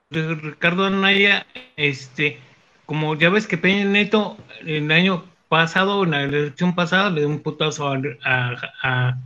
Ricardo 0.09 0.85
Anaya, 0.85 1.45
este, 1.75 2.39
como 2.85 3.15
ya 3.15 3.29
ves 3.29 3.47
que 3.47 3.57
Peña 3.57 3.85
Neto 3.85 4.37
el 4.65 4.91
año 4.91 5.25
pasado, 5.49 6.03
en 6.03 6.11
la 6.11 6.23
elección 6.23 6.75
pasada, 6.75 7.09
le 7.09 7.21
dio 7.21 7.29
un 7.29 7.39
putazo 7.39 7.93
a, 8.23 9.17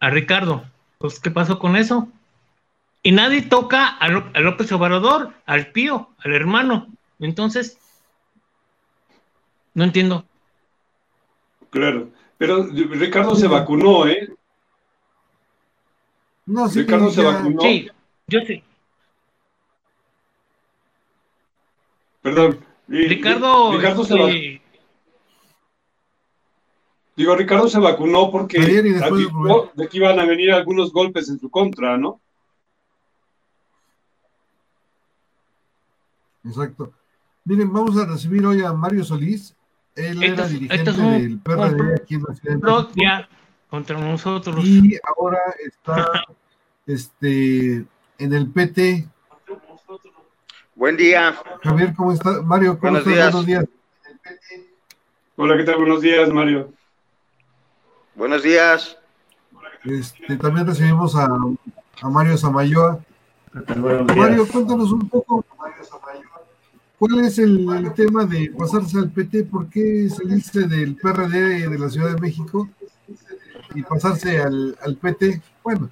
Ricardo. 0.00 0.64
Pues, 0.98 1.20
¿qué 1.20 1.30
pasó 1.30 1.58
con 1.58 1.76
eso? 1.76 2.08
Y 3.08 3.12
nadie 3.12 3.40
toca 3.40 3.86
a, 3.86 4.10
López 4.10 4.70
Obrador, 4.70 5.32
al 5.46 5.72
Pío, 5.72 6.10
al 6.18 6.34
hermano. 6.34 6.88
Entonces, 7.18 7.78
no 9.72 9.84
entiendo. 9.84 10.26
Claro, 11.70 12.10
pero 12.36 12.64
Ricardo 12.66 13.34
se 13.34 13.48
vacunó, 13.48 14.06
¿eh? 14.06 14.28
No, 16.44 16.68
sí, 16.68 16.80
Ricardo 16.80 17.10
se 17.10 17.22
vacunó. 17.22 17.62
Sí, 17.62 17.88
yo 18.26 18.40
sí. 18.46 18.62
Perdón. 22.20 22.62
Ricardo, 22.88 23.72
Ricardo 23.72 24.04
se 24.04 24.14
este, 24.16 24.62
Digo, 27.16 27.34
Ricardo 27.34 27.68
se 27.70 27.78
vacunó 27.78 28.30
porque 28.30 28.58
de 28.58 29.88
que 29.88 29.96
iban 29.96 30.20
a 30.20 30.26
venir 30.26 30.52
algunos 30.52 30.92
golpes 30.92 31.30
en 31.30 31.40
su 31.40 31.48
contra, 31.48 31.96
¿no? 31.96 32.20
Exacto. 36.48 36.92
Miren, 37.44 37.72
vamos 37.72 37.96
a 37.96 38.06
recibir 38.06 38.44
hoy 38.44 38.62
a 38.62 38.72
Mario 38.72 39.04
Solís. 39.04 39.54
Él 39.94 40.22
era 40.22 40.46
dirigente 40.46 40.92
del 40.92 41.38
PRD 41.38 41.94
aquí 41.94 42.14
en 42.14 42.22
la 42.22 42.34
ciudad 42.34 43.28
contra 43.68 43.98
nosotros. 43.98 44.64
Y 44.64 44.98
ahora 45.16 45.40
está 45.64 46.06
este, 46.86 47.84
en 48.18 48.32
el 48.32 48.50
PT 48.50 49.08
Buen 50.78 50.96
día. 50.96 51.34
Javier, 51.64 51.92
¿cómo 51.96 52.12
estás? 52.12 52.40
Mario, 52.44 52.78
¿cómo 52.78 52.92
Buenos 52.92 53.06
estás? 53.08 53.32
Buenos 53.32 53.46
días. 53.46 53.64
Hola, 55.34 55.56
¿qué 55.56 55.64
tal? 55.64 55.76
Buenos 55.78 56.00
días, 56.00 56.32
Mario. 56.32 56.72
Buenos 58.14 58.44
días. 58.44 58.96
Este, 59.82 60.36
también 60.36 60.68
recibimos 60.68 61.16
a, 61.16 61.26
a 61.26 62.08
Mario 62.08 62.36
Samayoa. 62.36 63.00
Mario, 64.14 64.46
cuéntanos 64.46 64.92
un 64.92 65.08
poco. 65.08 65.44
¿Cuál 66.98 67.24
es 67.24 67.38
el, 67.38 67.68
el, 67.72 67.94
tema 67.94 68.24
de 68.24 68.50
pasarse 68.58 68.98
al 68.98 69.10
PT? 69.10 69.44
¿Por 69.44 69.68
qué 69.70 70.08
salirse 70.08 70.66
del 70.66 70.96
PRD 70.96 71.68
de 71.68 71.78
la 71.78 71.88
Ciudad 71.88 72.14
de 72.14 72.20
México 72.20 72.68
y 73.74 73.82
pasarse 73.82 74.40
al, 74.40 74.76
al 74.82 74.96
PT? 74.96 75.40
Bueno, 75.62 75.90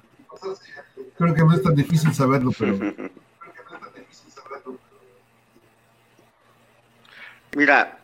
creo 1.17 1.33
que 1.33 1.41
no 1.41 1.53
es 1.53 1.63
tan 1.63 1.75
difícil 1.75 2.13
saberlo, 2.13 2.51
pero 2.57 2.77
Mira, 7.55 7.97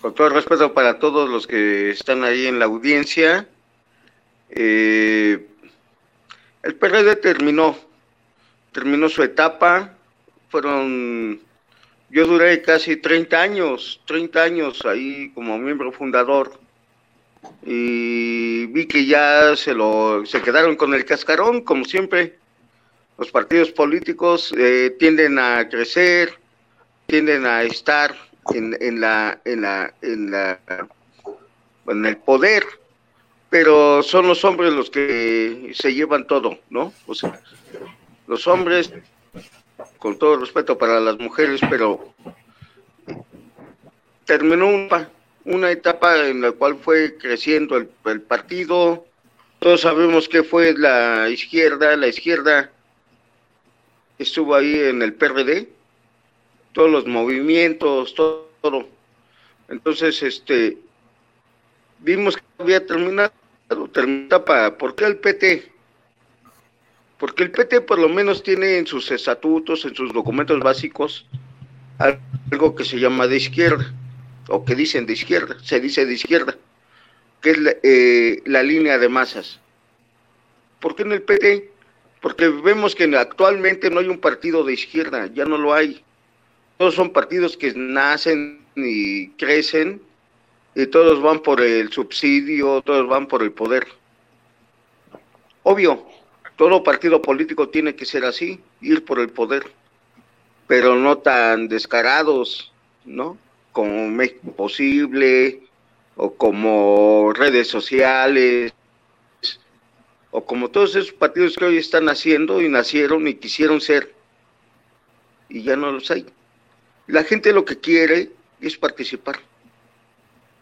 con 0.00 0.14
todo 0.14 0.28
respeto 0.28 0.72
para 0.72 1.00
todos 1.00 1.28
los 1.28 1.48
que 1.48 1.90
están 1.90 2.22
ahí 2.22 2.46
en 2.46 2.60
la 2.60 2.66
audiencia, 2.66 3.48
eh, 4.50 5.48
el 6.62 6.74
PRD 6.76 7.16
terminó, 7.16 7.76
terminó 8.70 9.08
su 9.08 9.24
etapa, 9.24 9.94
fueron, 10.48 11.40
yo 12.10 12.26
duré 12.26 12.62
casi 12.62 12.96
30 12.96 13.40
años, 13.40 14.00
30 14.06 14.42
años 14.42 14.84
ahí 14.86 15.30
como 15.34 15.58
miembro 15.58 15.92
fundador 15.92 16.58
y 17.64 18.66
vi 18.66 18.86
que 18.86 19.06
ya 19.06 19.56
se 19.56 19.74
lo, 19.74 20.24
se 20.26 20.42
quedaron 20.42 20.76
con 20.76 20.94
el 20.94 21.04
cascarón, 21.04 21.62
como 21.62 21.84
siempre, 21.84 22.38
los 23.18 23.30
partidos 23.30 23.70
políticos 23.70 24.52
eh, 24.56 24.94
tienden 24.98 25.38
a 25.38 25.68
crecer, 25.68 26.34
tienden 27.06 27.46
a 27.46 27.62
estar 27.62 28.14
en, 28.54 28.76
en, 28.80 29.00
la, 29.00 29.40
en, 29.44 29.62
la, 29.62 29.94
en, 30.02 30.30
la, 30.30 30.60
en 31.88 32.06
el 32.06 32.16
poder, 32.18 32.64
pero 33.48 34.02
son 34.02 34.26
los 34.26 34.44
hombres 34.44 34.72
los 34.72 34.90
que 34.90 35.72
se 35.74 35.94
llevan 35.94 36.26
todo, 36.26 36.58
¿no? 36.70 36.92
O 37.06 37.14
sea, 37.14 37.40
los 38.26 38.46
hombres, 38.46 38.92
con 39.98 40.18
todo 40.18 40.36
respeto 40.36 40.78
para 40.78 41.00
las 41.00 41.18
mujeres, 41.18 41.60
pero 41.68 42.12
terminó 44.24 44.68
una, 44.68 45.10
una 45.44 45.70
etapa 45.70 46.26
en 46.26 46.40
la 46.40 46.52
cual 46.52 46.76
fue 46.76 47.16
creciendo 47.16 47.76
el, 47.76 47.90
el 48.04 48.20
partido, 48.20 49.04
todos 49.58 49.80
sabemos 49.80 50.28
que 50.28 50.42
fue 50.42 50.74
la 50.76 51.28
izquierda, 51.28 51.96
la 51.96 52.08
izquierda 52.08 52.70
estuvo 54.18 54.54
ahí 54.54 54.78
en 54.78 55.02
el 55.02 55.14
PRD, 55.14 55.68
todos 56.72 56.90
los 56.90 57.06
movimientos, 57.06 58.14
todo, 58.14 58.86
Entonces, 59.68 60.22
este, 60.22 60.78
vimos 62.00 62.36
que 62.36 62.42
había 62.58 62.84
terminado, 62.86 63.32
para, 64.44 64.76
¿por 64.76 64.94
qué 64.94 65.06
el 65.06 65.16
PT? 65.16 65.72
Porque 67.18 67.44
el 67.44 67.50
PT 67.50 67.82
por 67.82 67.98
lo 67.98 68.08
menos 68.08 68.42
tiene 68.42 68.78
en 68.78 68.86
sus 68.86 69.10
estatutos, 69.10 69.84
en 69.84 69.94
sus 69.94 70.12
documentos 70.12 70.60
básicos, 70.60 71.26
algo 71.98 72.74
que 72.74 72.84
se 72.84 72.98
llama 72.98 73.26
de 73.26 73.36
izquierda, 73.36 73.92
o 74.48 74.64
que 74.64 74.74
dicen 74.74 75.06
de 75.06 75.14
izquierda, 75.14 75.56
se 75.62 75.80
dice 75.80 76.04
de 76.04 76.14
izquierda, 76.14 76.56
que 77.40 77.50
es 77.50 77.58
la, 77.58 77.74
eh, 77.82 78.64
línea 78.64 78.98
de 78.98 79.08
masas. 79.08 79.60
¿Por 80.80 80.94
qué 80.94 81.02
en 81.02 81.12
el 81.12 81.22
PT? 81.22 81.70
Porque 82.20 82.48
vemos 82.48 82.94
que 82.94 83.04
actualmente 83.16 83.90
no 83.90 84.00
hay 84.00 84.08
un 84.08 84.18
partido 84.18 84.62
de 84.64 84.74
izquierda, 84.74 85.26
ya 85.32 85.44
no 85.44 85.56
lo 85.56 85.72
hay 85.72 86.04
todos 86.76 86.94
son 86.94 87.10
partidos 87.10 87.56
que 87.56 87.72
nacen 87.74 88.60
y 88.76 89.28
crecen 89.30 90.00
y 90.74 90.86
todos 90.86 91.22
van 91.22 91.40
por 91.40 91.62
el 91.62 91.90
subsidio, 91.90 92.82
todos 92.82 93.08
van 93.08 93.26
por 93.26 93.42
el 93.42 93.52
poder. 93.52 93.86
Obvio, 95.62 96.06
todo 96.56 96.82
partido 96.82 97.20
político 97.22 97.68
tiene 97.68 97.94
que 97.94 98.06
ser 98.06 98.24
así, 98.24 98.60
ir 98.80 99.04
por 99.04 99.20
el 99.20 99.28
poder, 99.28 99.64
pero 100.66 100.96
no 100.96 101.18
tan 101.18 101.68
descarados, 101.68 102.72
¿no? 103.04 103.38
Como 103.72 104.08
México 104.08 104.52
Posible 104.52 105.62
o 106.16 106.34
como 106.34 107.32
redes 107.34 107.68
sociales 107.68 108.72
o 110.30 110.44
como 110.44 110.70
todos 110.70 110.96
esos 110.96 111.12
partidos 111.12 111.56
que 111.56 111.66
hoy 111.66 111.76
están 111.76 112.08
haciendo 112.08 112.62
y 112.62 112.68
nacieron 112.68 113.28
y 113.28 113.34
quisieron 113.34 113.80
ser 113.80 114.14
y 115.48 115.62
ya 115.62 115.76
no 115.76 115.92
los 115.92 116.10
hay. 116.10 116.26
La 117.06 117.22
gente 117.22 117.52
lo 117.52 117.64
que 117.64 117.78
quiere 117.78 118.32
es 118.60 118.76
participar, 118.76 119.38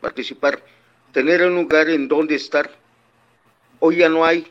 participar, 0.00 0.62
tener 1.12 1.42
un 1.46 1.54
lugar 1.54 1.88
en 1.88 2.08
donde 2.08 2.34
estar. 2.34 2.70
Hoy 3.78 3.98
ya 3.98 4.08
no 4.08 4.24
hay 4.24 4.46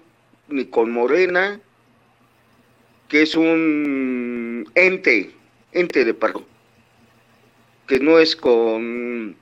ni 0.47 0.65
con 0.65 0.91
Morena, 0.91 1.59
que 3.09 3.21
es 3.21 3.35
un 3.35 4.69
ente, 4.75 5.31
ente 5.71 6.05
de 6.05 6.13
paro, 6.13 6.43
que 7.87 7.99
no 7.99 8.19
es 8.19 8.35
con, 8.35 9.35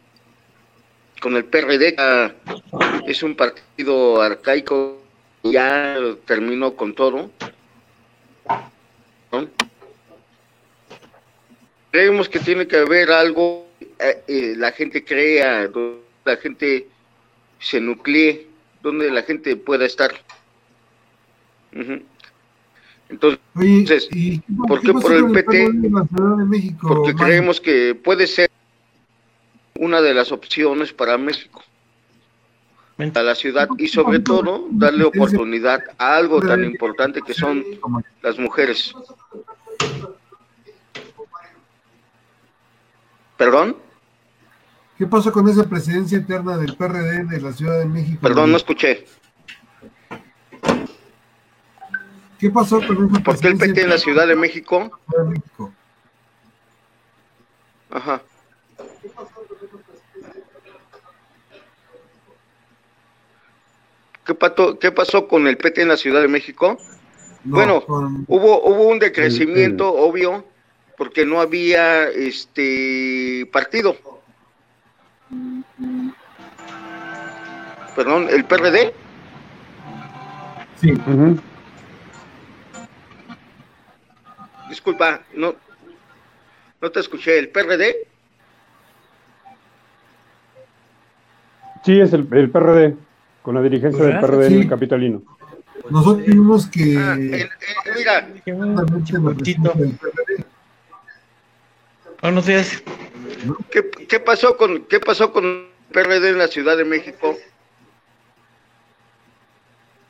con 1.21 1.35
el 1.35 1.45
PRD, 1.45 1.95
es 3.07 3.23
un 3.23 3.35
partido 3.35 4.21
arcaico, 4.21 5.01
ya 5.43 5.97
terminó 6.25 6.75
con 6.75 6.93
todo. 6.93 7.31
Creemos 11.91 12.29
que 12.29 12.39
tiene 12.39 12.67
que 12.67 12.77
haber 12.77 13.11
algo, 13.11 13.67
eh, 13.99 14.23
eh, 14.27 14.53
la 14.57 14.71
gente 14.71 15.03
crea 15.03 15.69
la 16.23 16.37
gente 16.37 16.87
se 17.59 17.79
nuclee, 17.79 18.47
donde 18.81 19.11
la 19.11 19.23
gente 19.23 19.55
pueda 19.55 19.85
estar. 19.85 20.11
Entonces, 23.09 23.39
¿por 24.67 24.81
qué 24.81 24.93
por 24.93 25.13
el 25.13 25.31
PT? 25.31 25.71
Porque 26.81 27.15
creemos 27.15 27.59
que 27.59 27.95
puede 27.95 28.27
ser 28.27 28.49
una 29.79 30.01
de 30.01 30.13
las 30.13 30.31
opciones 30.31 30.93
para 30.93 31.17
México, 31.17 31.63
a 32.97 33.23
la 33.23 33.35
ciudad 33.35 33.67
y 33.77 33.87
sobre 33.87 34.19
todo 34.19 34.67
darle 34.71 35.05
oportunidad 35.05 35.81
a 35.97 36.15
algo 36.15 36.39
tan 36.39 36.63
importante 36.63 37.21
que 37.21 37.33
son 37.33 37.63
las 38.21 38.37
mujeres. 38.37 38.93
¿Perdón? 43.37 43.75
¿Qué 44.99 45.07
pasó 45.07 45.31
con 45.31 45.49
esa 45.49 45.67
presidencia 45.67 46.19
interna 46.19 46.59
del 46.59 46.75
PRD 46.75 47.23
de 47.23 47.41
la 47.41 47.51
Ciudad 47.53 47.79
de 47.79 47.85
México? 47.85 48.19
Perdón, 48.21 48.51
no 48.51 48.57
escuché. 48.57 49.03
¿Qué 52.41 52.49
pasó 52.49 52.81
con 52.81 53.05
esa 53.05 53.19
¿Por 53.23 53.39
qué 53.39 53.49
el 53.49 53.57
PT 53.59 53.83
en 53.83 53.89
la 53.89 53.99
Ciudad 53.99 54.25
de 54.25 54.35
México? 54.35 54.99
Ajá. 57.91 58.23
¿Qué, 64.25 64.35
¿Qué 64.79 64.91
pasó 64.91 65.27
con 65.27 65.45
el 65.45 65.57
PT 65.57 65.83
en 65.83 65.89
la 65.89 65.97
Ciudad 65.97 66.21
de 66.21 66.27
México? 66.27 66.79
bueno, 67.43 67.83
hubo, 68.27 68.63
hubo 68.63 68.87
un 68.87 68.97
decrecimiento 68.97 69.93
obvio 69.93 70.43
porque 70.97 71.27
no 71.27 71.41
había 71.41 72.09
este 72.09 73.47
partido. 73.53 73.95
Perdón, 77.95 78.29
¿el 78.31 78.45
PRD? 78.45 78.93
Sí. 80.79 80.91
Disculpa, 84.71 85.21
no, 85.33 85.53
no 86.79 86.91
te 86.91 87.01
escuché. 87.01 87.37
¿El 87.37 87.49
PRD? 87.49 88.07
Sí, 91.83 91.99
es 91.99 92.13
el, 92.13 92.25
el 92.31 92.49
PRD, 92.49 92.95
con 93.41 93.55
la 93.55 93.61
dirigencia 93.61 94.01
del 94.01 94.21
PRD 94.21 94.47
en 94.47 94.53
el 94.61 94.69
capitalino. 94.69 95.23
Nosotros 95.89 96.25
tuvimos 96.25 96.67
que... 96.67 96.97
Ah, 96.97 97.15
mira, 97.17 98.29
Buenos 102.21 102.45
días. 102.45 102.81
¿Qué, 104.07 104.19
pasó 104.21 104.55
con 104.55 104.85
qué 104.85 105.01
pasó 105.01 105.33
con 105.33 105.43
el 105.43 105.67
PRD 105.91 106.29
en 106.29 106.37
la 106.37 106.47
Ciudad 106.47 106.77
de 106.77 106.85
México? 106.85 107.37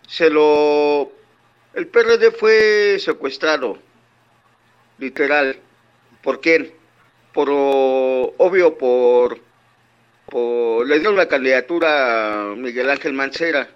Se 0.07 0.29
lo 0.29 1.11
el 1.73 1.87
PRD 1.87 2.31
fue 2.31 2.97
secuestrado, 2.99 3.79
literal. 5.01 5.57
¿Por 6.23 6.39
quién? 6.39 6.71
Por 7.33 7.49
obvio 7.49 8.77
por, 8.77 9.39
le 10.87 10.99
dieron 10.99 11.17
la 11.17 11.27
candidatura 11.27 12.51
a 12.51 12.55
Miguel 12.55 12.89
Ángel 12.89 13.11
Mancera. 13.11 13.69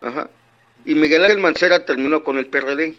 Ajá. 0.00 0.30
Y 0.86 0.94
Miguel 0.94 1.24
Ángel 1.24 1.38
Mancera 1.38 1.84
terminó 1.84 2.24
con 2.24 2.38
el 2.38 2.46
PRD 2.46 2.94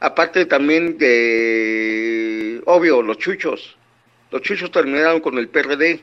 aparte 0.00 0.46
también 0.46 0.98
de, 0.98 2.62
obvio, 2.66 3.02
los 3.02 3.18
chuchos. 3.18 3.76
Los 4.30 4.42
chuchos 4.42 4.70
terminaron 4.70 5.20
con 5.20 5.38
el 5.38 5.48
PRD, 5.48 6.00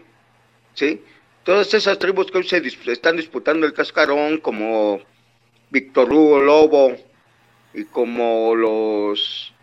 ¿sí? 0.73 1.01
Todas 1.43 1.73
esas 1.73 1.99
tribus 1.99 2.31
que 2.31 2.37
hoy 2.37 2.47
se 2.47 2.61
están 2.91 3.17
disputando 3.17 3.65
el 3.65 3.73
cascarón, 3.73 4.37
como 4.37 5.01
Víctor 5.69 6.11
Hugo 6.11 6.39
Lobo 6.39 6.96
y 7.74 7.86
como 7.86 8.55
los, 8.55 9.53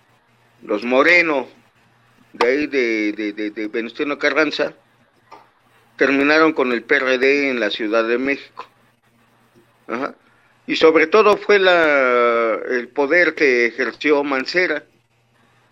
los 0.63 0.85
Moreno, 0.85 1.49
de 2.33 2.47
ahí 2.47 2.67
de, 2.67 3.13
de, 3.13 3.51
de, 3.51 3.69
Venustiano 3.69 4.19
Carranza, 4.19 4.75
terminaron 5.97 6.53
con 6.53 6.73
el 6.73 6.83
PRD 6.83 7.51
en 7.51 7.61
la 7.61 7.71
Ciudad 7.71 8.07
de 8.07 8.19
México. 8.19 8.67
Y 10.67 10.77
sobre 10.77 11.07
todo 11.07 11.37
fue 11.37 11.59
la, 11.59 12.55
el 12.69 12.89
poder 12.89 13.35
que 13.35 13.67
ejerció 13.67 14.23
Mancera. 14.23 14.85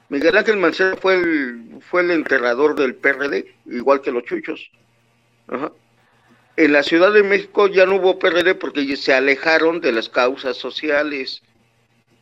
Miguel 0.08 0.36
Ángel 0.36 0.56
Mancera 0.56 0.96
fue 0.96 1.14
el, 1.14 1.78
fue 1.88 2.02
el 2.02 2.10
enterrador 2.10 2.74
del 2.74 2.94
PRD, 2.94 3.54
igual 3.66 4.00
que 4.00 4.10
los 4.10 4.24
chuchos. 4.24 4.70
En 6.56 6.72
la 6.72 6.82
Ciudad 6.82 7.12
de 7.12 7.22
México 7.22 7.68
ya 7.68 7.86
no 7.86 7.96
hubo 7.96 8.18
PRD 8.18 8.54
porque 8.54 8.96
se 8.96 9.14
alejaron 9.14 9.80
de 9.80 9.92
las 9.92 10.08
causas 10.08 10.56
sociales, 10.56 11.42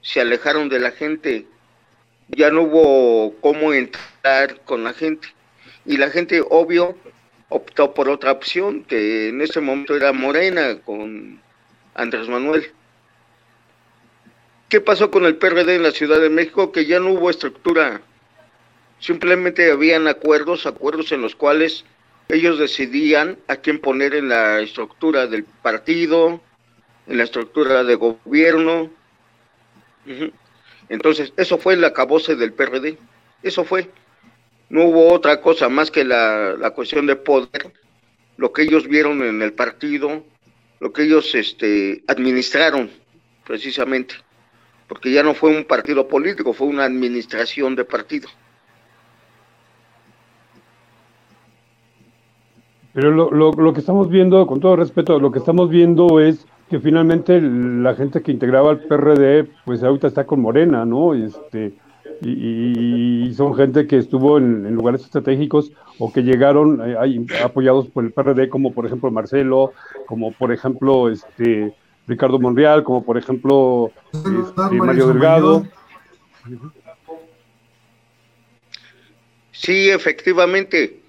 se 0.07 0.21
alejaron 0.21 0.69
de 0.69 0.79
la 0.79 0.93
gente, 0.93 1.47
ya 2.29 2.53
no 2.53 2.63
hubo 2.63 3.35
cómo 3.41 3.73
entrar 3.73 4.61
con 4.61 4.85
la 4.85 4.93
gente. 4.93 5.27
Y 5.85 5.97
la 5.97 6.11
gente, 6.11 6.45
obvio, 6.49 6.97
optó 7.49 7.93
por 7.93 8.09
otra 8.09 8.31
opción, 8.31 8.85
que 8.85 9.31
en 9.31 9.41
ese 9.41 9.61
momento 9.61 9.97
era 9.97 10.13
Morena, 10.13 10.79
con 10.79 11.41
Andrés 11.95 12.29
Manuel. 12.29 12.71
¿Qué 14.69 14.81
pasó 14.81 15.11
con 15.11 15.25
el 15.25 15.37
PRD 15.39 15.75
en 15.75 15.83
la 15.83 15.91
Ciudad 15.91 16.21
de 16.21 16.31
México? 16.31 16.71
Que 16.71 16.87
ya 16.87 17.01
no 17.01 17.11
hubo 17.11 17.29
estructura. 17.29 18.01
Simplemente 19.01 19.73
habían 19.73 20.07
acuerdos, 20.07 20.67
acuerdos 20.67 21.11
en 21.11 21.21
los 21.21 21.35
cuales 21.35 21.85
ellos 22.29 22.61
decidían 22.61 23.39
a 23.49 23.57
quién 23.57 23.81
poner 23.81 24.15
en 24.15 24.29
la 24.29 24.61
estructura 24.61 25.27
del 25.27 25.43
partido, 25.43 26.41
en 27.09 27.19
la 27.19 27.25
estructura 27.25 27.83
de 27.83 27.97
gobierno. 27.97 28.91
Entonces, 30.89 31.33
eso 31.37 31.59
fue 31.59 31.75
el 31.75 31.85
acabose 31.85 32.37
del 32.37 32.53
PRD. 32.53 32.99
Eso 33.43 33.65
fue. 33.65 33.91
No 34.69 34.85
hubo 34.85 35.13
otra 35.13 35.41
cosa 35.41 35.69
más 35.69 35.91
que 35.91 36.05
la, 36.05 36.55
la 36.59 36.71
cuestión 36.71 37.07
de 37.07 37.17
poder, 37.17 37.73
lo 38.37 38.53
que 38.53 38.63
ellos 38.63 38.89
vieron 38.89 39.23
en 39.23 39.41
el 39.43 39.53
partido, 39.53 40.25
lo 40.81 40.93
que 40.93 41.05
ellos 41.05 41.35
este, 41.35 42.03
administraron 42.09 42.91
precisamente, 43.47 44.17
porque 44.89 45.13
ya 45.13 45.23
no 45.23 45.35
fue 45.35 45.57
un 45.57 45.65
partido 45.65 46.09
político, 46.09 46.53
fue 46.53 46.67
una 46.67 46.85
administración 46.85 47.77
de 47.77 47.85
partido. 47.85 48.29
Pero 52.93 53.11
lo, 53.13 53.31
lo, 53.31 53.53
lo 53.53 53.73
que 53.73 53.81
estamos 53.81 54.11
viendo, 54.11 54.47
con 54.47 54.59
todo 54.59 54.77
respeto, 54.77 55.21
lo 55.21 55.31
que 55.31 55.39
estamos 55.39 55.71
viendo 55.71 56.19
es 56.19 56.47
que 56.69 56.81
finalmente 56.81 57.41
la 57.41 57.95
gente 57.95 58.23
que 58.23 58.33
integraba 58.33 58.71
al 58.71 58.81
PRD, 58.81 59.45
pues 59.65 59.83
ahorita 59.83 60.09
está 60.09 60.27
con 60.27 60.41
Morena, 60.41 60.85
¿no? 60.85 61.15
Este, 61.15 61.75
y, 62.23 63.33
son 63.35 63.55
gente 63.55 63.87
que 63.87 63.99
estuvo 63.99 64.39
en, 64.39 64.75
lugares 64.75 65.03
estratégicos 65.03 65.71
o 65.99 66.13
que 66.13 66.23
llegaron 66.23 66.81
eh, 66.85 67.27
apoyados 67.45 67.89
por 67.89 68.05
el 68.05 68.13
PRD, 68.13 68.49
como 68.49 68.73
por 68.73 68.87
ejemplo 68.87 69.11
Marcelo, 69.11 69.73
como 70.07 70.33
por 70.33 70.53
ejemplo 70.53 71.11
este 71.11 71.75
Ricardo 72.07 72.39
Monreal, 72.39 72.83
como 72.83 73.05
por 73.05 73.19
ejemplo 73.19 73.91
este, 74.13 74.77
Mario 74.77 75.09
Delgado. 75.09 75.67
Sí, 79.53 79.91
efectivamente, 79.91 81.01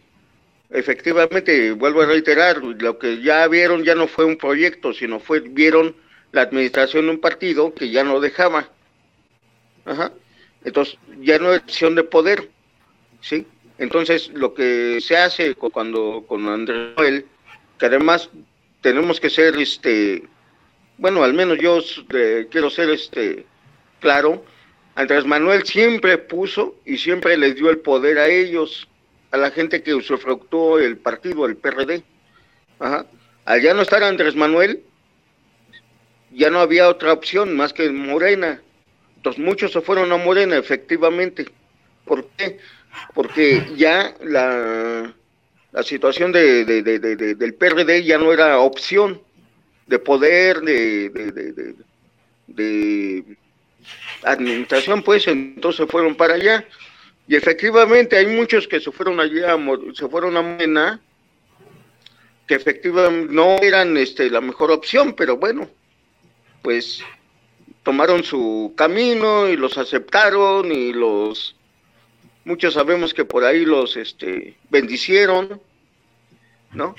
efectivamente, 0.70 1.72
vuelvo 1.72 2.02
a 2.02 2.08
reiterar, 2.08 2.64
lo 2.64 3.00
que 3.00 3.22
ya 3.22 3.48
vieron 3.48 3.84
ya 3.84 3.96
no 3.96 4.08
fue 4.08 4.26
un 4.26 4.38
proyecto, 4.38 4.94
sino 4.94 5.20
fue 5.20 5.40
vieron 5.40 5.96
la 6.32 6.42
administración 6.42 7.06
de 7.06 7.12
un 7.12 7.20
partido 7.20 7.74
que 7.74 7.90
ya 7.90 8.04
no 8.04 8.20
dejaba. 8.20 8.70
Ajá. 9.86 10.12
Entonces, 10.64 10.98
ya 11.22 11.40
no 11.40 11.54
es 11.54 11.62
acción 11.62 11.96
de 11.96 12.04
poder, 12.04 12.50
¿sí? 13.22 13.46
Entonces, 13.78 14.30
lo 14.34 14.54
que 14.54 15.00
se 15.02 15.16
hace 15.18 15.56
cuando 15.56 16.26
con 16.28 16.48
Andrés 16.48 16.96
Manuel, 16.96 17.26
que 17.78 17.86
además 17.86 18.30
tenemos 18.82 19.20
que 19.20 19.30
ser, 19.30 19.56
este, 19.58 20.24
bueno, 20.98 21.24
al 21.24 21.34
menos 21.34 21.60
yo 21.60 21.80
quiero 22.50 22.70
ser, 22.70 22.90
este, 22.90 23.46
claro, 24.00 24.44
Andrés 24.96 25.26
Manuel 25.26 25.64
siempre 25.64 26.18
puso 26.18 26.76
y 26.86 26.98
siempre 26.98 27.38
les 27.38 27.56
dio 27.56 27.70
el 27.70 27.80
poder 27.80 28.18
a 28.18 28.28
ellos, 28.28 28.88
a 29.32 29.38
la 29.38 29.52
gente 29.52 29.84
que 29.84 29.94
usufructó 29.94 30.80
el 30.80 30.98
partido, 30.98 31.46
el 31.46 31.58
PRD. 31.58 32.04
Ajá. 32.80 33.06
Al 33.46 33.62
ya 33.62 33.74
no 33.74 33.82
estar 33.82 34.04
Andrés 34.04 34.36
Manuel, 34.36 34.84
ya 36.32 36.50
no 36.50 36.60
había 36.60 36.90
otra 36.90 37.14
opción 37.14 37.56
más 37.56 37.74
que 37.74 37.90
Morena 37.90 38.62
muchos 39.38 39.74
se 39.74 39.82
fueron 39.82 40.12
a 40.14 40.18
Morena, 40.18 40.58
efectivamente. 40.58 41.46
¿Por 42.06 42.30
qué? 42.38 42.60
Porque 43.14 43.66
ya 43.76 44.16
la, 44.24 45.14
la 45.74 45.84
situación 45.84 46.32
de, 46.32 46.64
del 46.64 47.54
PRD 47.56 48.04
ya 48.04 48.18
no 48.18 48.32
era 48.32 48.60
opción 48.60 49.22
de 49.88 50.00
poder, 50.00 50.62
de, 50.62 51.10
de, 52.48 53.24
administración, 54.24 55.04
pues 55.04 55.28
entonces 55.28 55.86
fueron 55.90 56.16
para 56.16 56.36
allá. 56.36 56.66
Y 57.28 57.36
efectivamente 57.36 58.18
hay 58.18 58.28
muchos 58.28 58.68
que 58.68 58.80
se 58.80 58.92
fueron 58.92 59.20
allá, 59.20 59.58
se 59.94 60.08
fueron 60.08 60.38
a 60.38 60.42
Morena, 60.42 61.02
que 62.48 62.56
efectivamente 62.56 63.34
no 63.34 63.58
eran 63.62 63.98
este, 63.98 64.30
la 64.30 64.40
mejor 64.40 64.72
opción, 64.72 65.14
pero 65.14 65.36
bueno, 65.38 65.70
pues 66.62 67.04
tomaron 67.84 68.24
su 68.24 68.74
camino 68.76 69.48
y 69.48 69.58
los 69.58 69.78
aceptaron 69.78 70.72
y 70.72 70.94
los 70.94 71.56
muchos 72.46 72.74
sabemos 72.74 73.14
que 73.14 73.26
por 73.26 73.44
ahí 73.44 73.66
los 73.66 73.98
este 73.98 74.56
bendicieron, 74.70 75.62
¿no? 76.74 76.96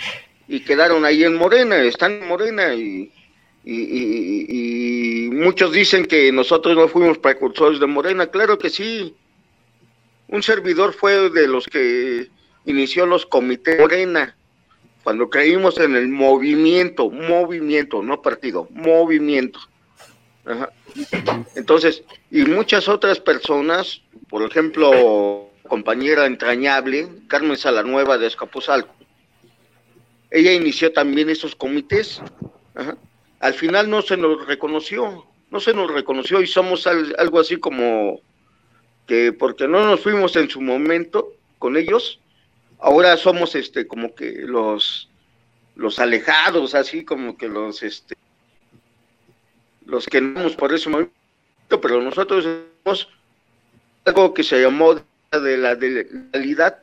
Y 0.47 0.61
quedaron 0.61 1.05
ahí 1.05 1.25
en 1.25 1.37
Morena, 1.37 1.79
están 1.79 2.13
en 2.23 2.29
Morena 2.29 2.75
y, 2.75 3.11
y, 3.65 5.31
muchos 5.31 5.73
dicen 5.73 6.07
que 6.07 6.33
nosotros 6.33 6.77
no 6.77 6.89
fuimos 6.89 7.19
precursores 7.19 7.81
de 7.81 7.87
Morena, 7.87 8.27
claro 8.27 8.59
que 8.59 8.71
sí. 8.71 9.15
Un 10.29 10.43
servidor 10.43 10.93
fue 10.93 11.31
de 11.31 11.49
los 11.49 11.67
que 11.67 12.29
inició 12.65 13.07
los 13.07 13.27
comités 13.27 13.79
Morena, 13.79 14.37
cuando 15.03 15.31
creímos 15.31 15.79
en 15.79 15.97
el 15.97 16.09
movimiento, 16.09 17.11
movimiento, 17.11 18.03
no 18.03 18.21
partido, 18.21 18.69
movimiento. 18.71 19.59
Entonces, 21.55 22.03
y 22.31 22.43
muchas 22.43 22.89
otras 22.89 23.21
personas, 23.21 24.03
por 24.29 24.43
ejemplo, 24.43 25.51
compañera 25.67 26.27
entrañable, 26.27 27.09
Carmen 27.27 27.57
Salanueva 27.57 28.19
de 28.19 28.27
Escapuzalco, 28.27 28.95
ella 30.31 30.53
inició 30.53 30.93
también 30.93 31.31
esos 31.31 31.55
comités. 31.55 32.21
Al 33.41 33.55
final 33.55 33.89
no 33.89 34.03
se 34.03 34.17
nos 34.17 34.47
reconoció, 34.47 35.27
no 35.51 35.61
se 35.61 35.73
nos 35.73 35.91
reconoció 35.91 36.43
y 36.43 36.47
somos 36.47 36.87
algo 36.87 37.41
así 37.41 37.57
como 37.57 38.21
que 39.09 39.33
porque 39.33 39.67
no 39.67 39.85
nos 39.87 40.01
fuimos 40.01 40.37
en 40.37 40.51
su 40.51 40.61
momento 40.61 41.33
con 41.59 41.77
ellos, 41.77 42.21
ahora 42.79 43.17
somos 43.17 43.55
este 43.57 43.89
como 43.89 44.15
que 44.15 44.43
los 44.43 45.09
los 45.75 45.99
alejados, 45.99 46.75
así 46.75 47.05
como 47.05 47.37
que 47.37 47.49
los 47.49 47.83
este 47.83 48.17
los 49.87 50.07
que 50.07 50.21
no 50.21 50.49
por 50.51 50.75
ese 50.75 50.91
momento, 50.91 51.11
pero 51.81 52.03
nosotros 52.03 52.47
somos 52.85 53.09
algo 54.05 54.35
que 54.35 54.45
se 54.45 54.61
llamó 54.61 54.95
de 54.95 55.57
la 55.57 55.75
legalidad 55.75 56.83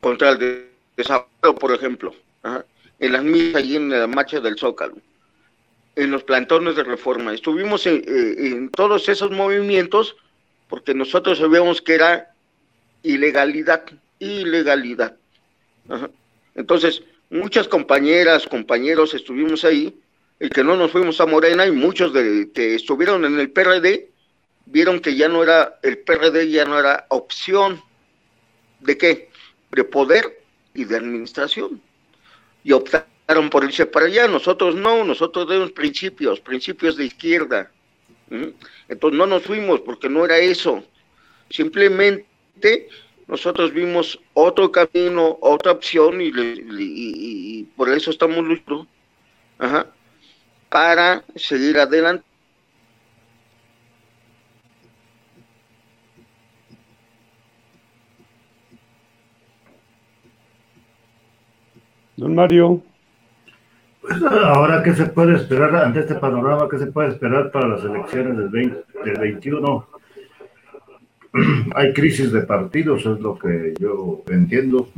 contra 0.00 0.30
el 0.30 0.70
desacuerdo, 0.96 1.54
por 1.58 1.74
ejemplo, 1.74 2.14
en 2.98 3.12
las 3.12 3.22
misas 3.22 3.62
y 3.62 3.76
en 3.76 3.90
la 3.90 4.06
marcha 4.06 4.40
del 4.40 4.58
Zócalo, 4.58 4.96
en 5.96 6.10
los 6.10 6.24
plantones 6.24 6.76
de 6.76 6.84
reforma. 6.84 7.34
Estuvimos 7.34 7.86
en, 7.86 7.96
eh, 8.06 8.34
en 8.38 8.70
todos 8.70 9.08
esos 9.10 9.30
movimientos 9.30 10.16
porque 10.68 10.94
nosotros 10.94 11.38
sabíamos 11.38 11.80
que 11.80 11.94
era 11.94 12.34
ilegalidad, 13.02 13.84
ilegalidad. 14.18 15.16
Entonces, 16.54 17.02
muchas 17.30 17.68
compañeras, 17.68 18.46
compañeros 18.46 19.14
estuvimos 19.14 19.64
ahí 19.64 19.98
y 20.40 20.48
que 20.48 20.64
no 20.64 20.76
nos 20.76 20.90
fuimos 20.90 21.20
a 21.20 21.26
Morena 21.26 21.66
y 21.66 21.70
muchos 21.70 22.12
de 22.12 22.50
que 22.52 22.74
estuvieron 22.74 23.24
en 23.24 23.38
el 23.38 23.50
PRD 23.50 24.10
vieron 24.66 25.00
que 25.00 25.14
ya 25.14 25.28
no 25.28 25.42
era 25.42 25.78
el 25.82 25.98
PRD 25.98 26.50
ya 26.50 26.64
no 26.64 26.78
era 26.78 27.06
opción. 27.08 27.80
De 28.80 28.98
qué 28.98 29.30
de 29.70 29.84
poder 29.84 30.42
y 30.74 30.84
de 30.84 30.96
administración. 30.96 31.80
Y 32.64 32.72
optaron 32.72 33.50
por 33.50 33.64
irse 33.64 33.86
para 33.86 34.06
allá. 34.06 34.26
Nosotros 34.28 34.74
no 34.74 35.04
nosotros 35.04 35.46
tenemos 35.46 35.72
principios 35.72 36.40
principios 36.40 36.96
de 36.96 37.04
izquierda 37.04 37.70
entonces 38.88 39.18
no 39.18 39.26
nos 39.26 39.42
fuimos 39.44 39.80
porque 39.80 40.08
no 40.08 40.24
era 40.24 40.38
eso 40.38 40.82
simplemente 41.48 42.88
nosotros 43.28 43.72
vimos 43.72 44.20
otro 44.34 44.72
camino 44.72 45.38
otra 45.40 45.72
opción 45.72 46.20
y, 46.20 46.32
y 46.34 47.62
por 47.76 47.88
eso 47.88 48.10
estamos 48.10 48.44
luchando 48.44 48.86
para 50.68 51.24
seguir 51.36 51.78
adelante. 51.78 52.24
Don 62.16 62.34
Mario. 62.34 62.82
Pues 64.06 64.22
ahora, 64.22 64.84
¿qué 64.84 64.94
se 64.94 65.06
puede 65.06 65.34
esperar 65.34 65.74
ante 65.74 66.00
este 66.00 66.14
panorama? 66.14 66.68
¿Qué 66.70 66.78
se 66.78 66.86
puede 66.86 67.08
esperar 67.08 67.50
para 67.50 67.66
las 67.66 67.82
elecciones 67.82 68.36
del, 68.36 68.48
20, 68.48 68.84
del 69.04 69.18
21? 69.18 69.88
Hay 71.74 71.92
crisis 71.92 72.30
de 72.30 72.42
partidos, 72.42 73.00
es 73.00 73.20
lo 73.20 73.36
que 73.36 73.74
yo 73.80 74.22
entiendo. 74.28 74.88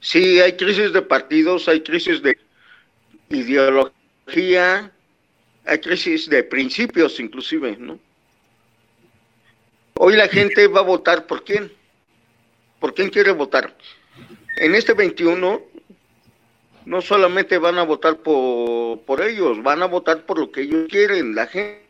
Sí, 0.00 0.40
hay 0.40 0.56
crisis 0.56 0.92
de 0.92 1.00
partidos, 1.00 1.68
hay 1.68 1.80
crisis 1.80 2.20
de 2.22 2.36
ideología, 3.30 4.92
hay 5.64 5.78
crisis 5.78 6.28
de 6.28 6.42
principios 6.42 7.20
inclusive, 7.20 7.76
¿no? 7.78 7.98
Hoy 10.04 10.16
la 10.16 10.26
gente 10.26 10.66
va 10.66 10.80
a 10.80 10.82
votar 10.82 11.28
por 11.28 11.44
quién? 11.44 11.70
¿Por 12.80 12.92
quién 12.92 13.08
quiere 13.08 13.30
votar? 13.30 13.72
En 14.56 14.74
este 14.74 14.94
21 14.94 15.62
no 16.86 17.00
solamente 17.00 17.56
van 17.56 17.78
a 17.78 17.84
votar 17.84 18.16
por, 18.16 19.02
por 19.02 19.22
ellos, 19.22 19.62
van 19.62 19.80
a 19.80 19.86
votar 19.86 20.26
por 20.26 20.40
lo 20.40 20.50
que 20.50 20.62
ellos 20.62 20.88
quieren, 20.88 21.36
la 21.36 21.46
gente. 21.46 21.86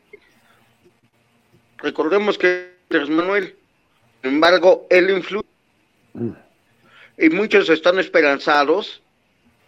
Recordemos 1.79 2.37
que 2.37 2.75
es 2.90 3.09
Manuel, 3.09 3.57
sin 4.20 4.33
embargo, 4.33 4.87
él 4.90 5.09
influye. 5.09 5.48
Y 7.16 7.31
muchos 7.31 7.70
están 7.70 7.98
esperanzados 7.98 9.01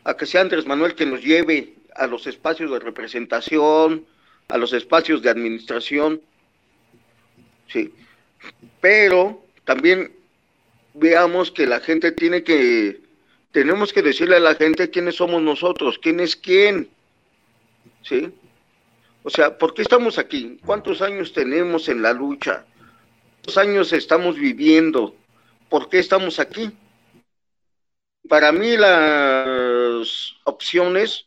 a 0.04 0.18
que 0.18 0.26
sea 0.26 0.42
Andrés 0.42 0.66
Manuel 0.66 0.94
quien 0.94 1.12
nos 1.12 1.22
lleve 1.22 1.76
a 1.94 2.06
los 2.06 2.26
espacios 2.26 2.70
de 2.70 2.78
representación, 2.78 4.04
a 4.48 4.58
los 4.58 4.74
espacios 4.74 5.22
de 5.22 5.30
administración. 5.30 6.20
Sí. 7.68 7.90
Pero 8.84 9.42
también 9.64 10.14
veamos 10.92 11.50
que 11.50 11.66
la 11.66 11.80
gente 11.80 12.12
tiene 12.12 12.44
que, 12.44 13.00
tenemos 13.50 13.94
que 13.94 14.02
decirle 14.02 14.36
a 14.36 14.40
la 14.40 14.56
gente 14.56 14.90
quiénes 14.90 15.14
somos 15.14 15.40
nosotros, 15.40 15.98
quién 15.98 16.20
es 16.20 16.36
quién. 16.36 16.90
¿Sí? 18.02 18.30
O 19.22 19.30
sea, 19.30 19.56
¿por 19.56 19.72
qué 19.72 19.80
estamos 19.80 20.18
aquí? 20.18 20.60
¿Cuántos 20.66 21.00
años 21.00 21.32
tenemos 21.32 21.88
en 21.88 22.02
la 22.02 22.12
lucha? 22.12 22.66
¿Cuántos 23.36 23.56
años 23.56 23.90
estamos 23.94 24.36
viviendo? 24.36 25.16
¿Por 25.70 25.88
qué 25.88 25.98
estamos 25.98 26.38
aquí? 26.38 26.70
Para 28.28 28.52
mí 28.52 28.76
las 28.76 30.34
opciones 30.44 31.24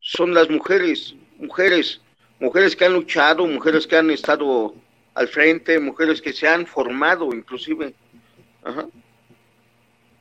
son 0.00 0.34
las 0.34 0.50
mujeres, 0.50 1.14
mujeres, 1.38 2.02
mujeres 2.40 2.76
que 2.76 2.84
han 2.84 2.92
luchado, 2.92 3.46
mujeres 3.46 3.86
que 3.86 3.96
han 3.96 4.10
estado 4.10 4.74
al 5.14 5.28
frente, 5.28 5.78
mujeres 5.78 6.20
que 6.20 6.32
se 6.32 6.48
han 6.48 6.66
formado 6.66 7.32
inclusive. 7.32 7.94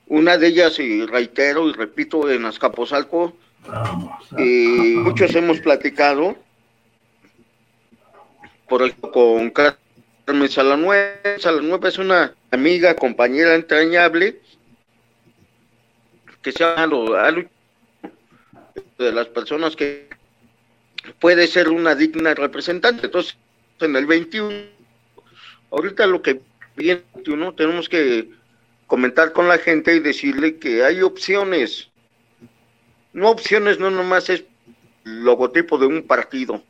Una 0.08 0.38
de 0.38 0.48
ellas, 0.48 0.80
y 0.80 1.06
reitero 1.06 1.70
y 1.70 1.74
repito, 1.74 2.30
en 2.30 2.46
Azcapotzalco, 2.46 3.36
y 4.38 4.96
muchos 4.98 5.34
hemos 5.36 5.60
platicado 5.60 6.36
por 8.68 8.84
el, 8.84 8.94
con 8.96 9.50
Carmen 9.52 10.50
Salanueva. 10.50 11.14
Salanueva 11.40 11.88
es 11.88 11.98
una 11.98 12.34
amiga, 12.52 12.96
compañera 12.96 13.56
entrañable, 13.56 14.42
que 16.42 16.52
sea 16.52 16.88
de 18.98 19.12
las 19.12 19.28
personas 19.28 19.76
que 19.76 20.10
puede 21.20 21.48
ser 21.48 21.70
una 21.70 21.96
digna 21.96 22.34
representante. 22.34 23.06
Entonces, 23.06 23.38
en 23.80 23.96
el 23.96 24.06
21, 24.06 24.54
ahorita 25.74 26.08
lo 26.08 26.22
que 26.22 26.42
viene 26.76 27.02
21, 27.16 27.54
tenemos 27.56 27.90
que 27.90 28.30
comentar 28.88 29.34
con 29.34 29.48
la 29.48 29.58
gente 29.58 29.96
y 29.96 30.00
decirle 30.00 30.58
que 30.58 30.84
hay 30.84 31.02
opciones. 31.02 31.90
No 33.12 33.30
opciones, 33.30 33.80
no 33.80 33.92
nomás 33.92 34.30
es 34.30 34.46
logotipo 35.04 35.78
de 35.78 35.88
un 35.88 36.04
partido, 36.04 36.64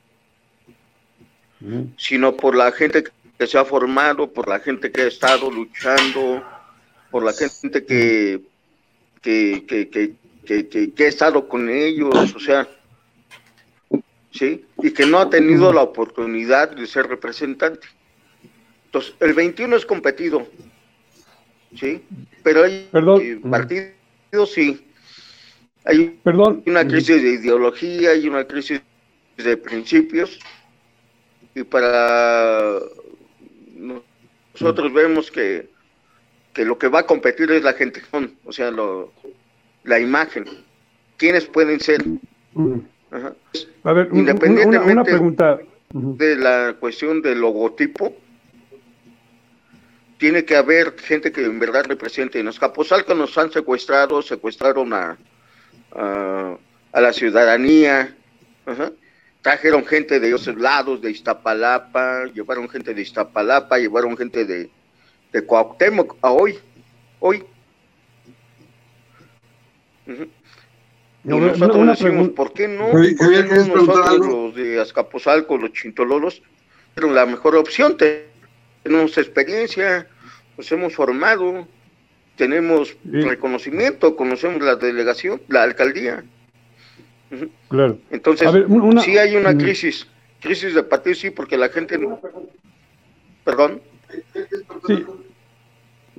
sino 1.98 2.36
por 2.36 2.56
la 2.56 2.72
gente 2.72 3.04
que 3.38 3.48
se 3.48 3.58
ha 3.58 3.66
formado, 3.66 4.32
por 4.32 4.48
la 4.48 4.60
gente 4.60 4.92
que 4.92 5.02
ha 5.02 5.08
estado 5.08 5.52
luchando, 5.52 6.44
por 7.12 7.24
la 7.24 7.34
gente 7.34 7.86
que 7.86 8.42
que, 9.24 9.64
que, 9.66 9.90
que, 9.90 10.68
que, 10.68 11.04
he 11.04 11.08
estado 11.08 11.48
con 11.48 11.70
ellos, 11.70 12.14
o 12.36 12.40
sea, 12.40 12.68
¿sí? 14.32 14.66
Y 14.80 14.92
que 14.92 15.06
no 15.06 15.18
ha 15.20 15.30
tenido 15.30 15.72
la 15.72 15.82
oportunidad 15.82 16.72
de 16.72 16.86
ser 16.86 17.08
representante. 17.08 17.88
Entonces, 18.94 19.16
el 19.22 19.34
21 19.34 19.76
es 19.76 19.88
competido, 19.88 20.46
¿sí? 21.76 22.04
Pero 22.44 22.64
hay 22.64 22.88
eh, 22.94 23.40
partidos, 23.50 24.52
sí. 24.54 24.86
Hay 25.84 26.20
Perdón. 26.24 26.62
una 26.68 26.88
crisis 26.88 27.24
de 27.24 27.30
ideología, 27.30 28.12
hay 28.12 28.28
una 28.28 28.46
crisis 28.46 28.82
de 29.38 29.58
principios, 29.58 30.40
y 31.56 31.64
para 31.64 32.78
nosotros 33.76 34.94
vemos 34.94 35.32
que, 35.32 35.68
que 36.54 36.64
lo 36.64 36.78
que 36.78 36.88
va 36.88 37.00
a 37.00 37.08
competir 37.08 37.52
es 37.52 37.64
la 37.64 37.74
gente, 37.74 38.00
o 38.46 38.52
sea, 38.52 38.70
lo, 38.70 39.12
la 39.86 40.00
imagen. 40.00 40.46
¿Quiénes 41.18 41.46
pueden 41.46 41.80
ser? 41.80 42.06
Ajá. 43.10 43.34
A 43.86 43.94
ver, 43.94 44.10
Independientemente 44.14 44.92
una, 44.92 45.04
pregunta. 45.04 45.60
de 45.90 46.36
la 46.36 46.76
cuestión 46.80 47.24
del 47.24 47.40
logotipo, 47.40 48.16
tiene 50.24 50.46
que 50.46 50.56
haber 50.56 50.98
gente 50.98 51.34
que 51.34 51.44
en 51.44 51.60
verdad 51.60 51.84
represente. 51.84 52.40
En 52.40 52.46
los 52.46 52.58
Capozalcos 52.58 53.14
nos 53.14 53.38
han 53.38 53.52
secuestrado, 53.52 54.22
secuestraron 54.22 54.94
a, 54.94 55.18
a, 55.92 57.02
la 57.02 57.12
ciudadanía, 57.12 58.16
trajeron 59.42 59.86
gente 59.86 60.22
de 60.22 60.34
esos 60.34 60.56
lados, 60.56 61.02
de 61.02 61.12
Iztapalapa, 61.12 62.28
llevaron 62.34 62.70
gente 62.70 62.94
de 62.94 63.02
Iztapalapa, 63.02 63.78
llevaron 63.78 64.16
gente 64.16 64.46
de, 64.46 64.70
de 65.34 65.42
Cuauhtémoc 65.42 66.16
a 66.22 66.32
hoy, 66.32 66.58
hoy. 67.20 67.44
Y 70.08 71.28
nosotros 71.28 71.86
decimos, 71.86 72.30
¿por 72.30 72.54
qué 72.54 72.70
no? 72.70 72.94
nosotros 72.94 74.20
los 74.20 74.56
de 74.56 74.80
Azcapotzalco, 74.80 75.58
los 75.58 75.74
chintololos, 75.74 76.42
fueron 76.94 77.14
la 77.14 77.26
mejor 77.26 77.58
opción? 77.58 77.98
Tenemos 78.84 79.18
experiencia, 79.18 80.08
nos 80.58 80.72
hemos 80.72 80.94
formado, 80.94 81.68
tenemos 82.36 82.96
reconocimiento, 83.04 84.16
conocemos 84.16 84.62
la 84.62 84.76
delegación, 84.76 85.42
la 85.48 85.64
alcaldía. 85.64 86.24
Claro. 87.70 87.98
Entonces, 88.12 88.50
sí 89.04 89.18
hay 89.18 89.36
una 89.36 89.58
crisis, 89.58 90.08
crisis 90.40 90.74
de 90.74 90.84
partido, 90.84 91.16
sí, 91.16 91.30
porque 91.30 91.58
la 91.58 91.70
gente 91.70 91.98
no... 91.98 92.20
Perdón. 93.44 93.82
Sí. 94.88 95.06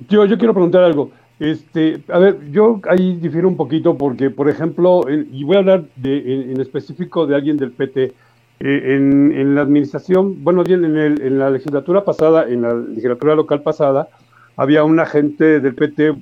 Yo, 0.09 0.25
yo 0.25 0.37
quiero 0.37 0.53
preguntar 0.53 0.83
algo. 0.83 1.11
Este, 1.39 2.01
a 2.09 2.19
ver, 2.19 2.51
yo 2.51 2.79
ahí 2.87 3.17
difiero 3.17 3.47
un 3.47 3.57
poquito 3.57 3.97
porque, 3.97 4.29
por 4.29 4.49
ejemplo, 4.49 5.01
y 5.09 5.43
voy 5.43 5.57
a 5.57 5.59
hablar 5.59 5.85
de, 5.95 6.51
en, 6.51 6.61
específico 6.61 7.25
de 7.27 7.35
alguien 7.35 7.57
del 7.57 7.71
PT, 7.71 8.03
eh, 8.03 8.13
en, 8.59 9.33
en, 9.33 9.55
la 9.55 9.61
administración, 9.61 10.43
bueno, 10.43 10.63
bien, 10.63 10.85
en, 10.85 10.97
el, 10.97 11.21
en 11.21 11.39
la 11.39 11.49
legislatura 11.49 12.05
pasada, 12.05 12.47
en 12.47 12.61
la 12.61 12.73
legislatura 12.73 13.35
local 13.35 13.63
pasada, 13.63 14.07
había 14.55 14.83
una 14.83 15.05
gente 15.05 15.59
del 15.59 15.75
PT 15.75 16.15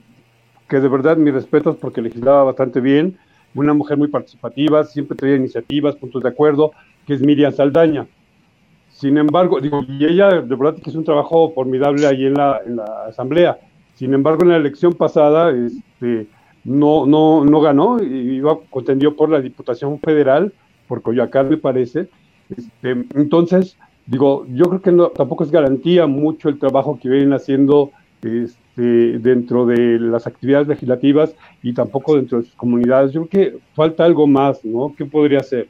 que 0.67 0.80
de 0.80 0.88
verdad 0.88 1.17
mis 1.17 1.34
respetos 1.34 1.78
porque 1.78 2.02
legislaba 2.02 2.43
bastante 2.43 2.80
bien, 2.80 3.17
una 3.54 3.74
mujer 3.74 3.98
muy 3.98 4.08
participativa, 4.08 4.84
siempre 4.84 5.17
traía 5.17 5.36
iniciativas, 5.36 5.96
puntos 5.96 6.24
de 6.24 6.30
acuerdo, 6.30 6.72
que 7.06 7.13
es 7.13 7.22
Miriam 7.22 7.54
Saldaña. 7.54 8.08
Sin 8.89 9.17
embargo, 9.17 9.60
digo, 9.60 9.82
y 9.88 10.06
ella 10.06 10.30
de 10.41 10.56
verdad 10.56 10.76
que 10.82 10.89
es 10.89 10.96
un 10.96 11.04
trabajo 11.04 11.52
formidable 11.54 12.08
ahí 12.08 12.26
en 12.26 12.36
la, 12.36 12.62
en 12.65 12.78
la 12.78 13.06
asamblea. 13.08 13.60
Sin 13.96 14.13
embargo, 14.13 14.43
en 14.43 14.50
la 14.50 14.58
elección 14.58 14.93
pasada 14.93 15.52
este, 15.52 16.28
no, 16.63 17.06
no, 17.06 17.43
no 17.43 17.62
ganó, 17.62 18.02
iba, 18.02 18.58
contendió 18.69 19.15
por 19.15 19.30
la 19.30 19.41
Diputación 19.41 20.00
Federal, 20.00 20.54
por 20.88 21.02
Coyoacán 21.02 21.50
me 21.50 21.58
parece. 21.58 22.08
Este, 22.50 22.91
entonces, 23.15 23.78
digo, 24.06 24.46
yo 24.48 24.65
creo 24.65 24.82
que 24.82 24.91
no, 24.91 25.10
tampoco 25.10 25.43
es 25.43 25.52
garantía 25.52 26.08
mucho 26.08 26.50
el 26.50 26.60
trabajo 26.60 27.00
que 27.02 27.10
vienen 27.10 27.34
haciendo 27.34 27.91
este, 28.24 29.20
dentro 29.20 29.66
de 29.66 30.00
las 30.00 30.28
actividades 30.28 30.68
legislativas 30.68 31.36
y 31.62 31.74
tampoco 31.74 32.16
dentro 32.16 32.40
de 32.40 32.46
sus 32.46 32.56
comunidades. 32.56 33.12
Yo 33.12 33.26
creo 33.28 33.52
que 33.52 33.58
falta 33.76 34.06
algo 34.06 34.28
más, 34.28 34.64
¿no? 34.64 34.94
¿Qué 34.98 35.06
podría 35.06 35.42
ser? 35.42 35.68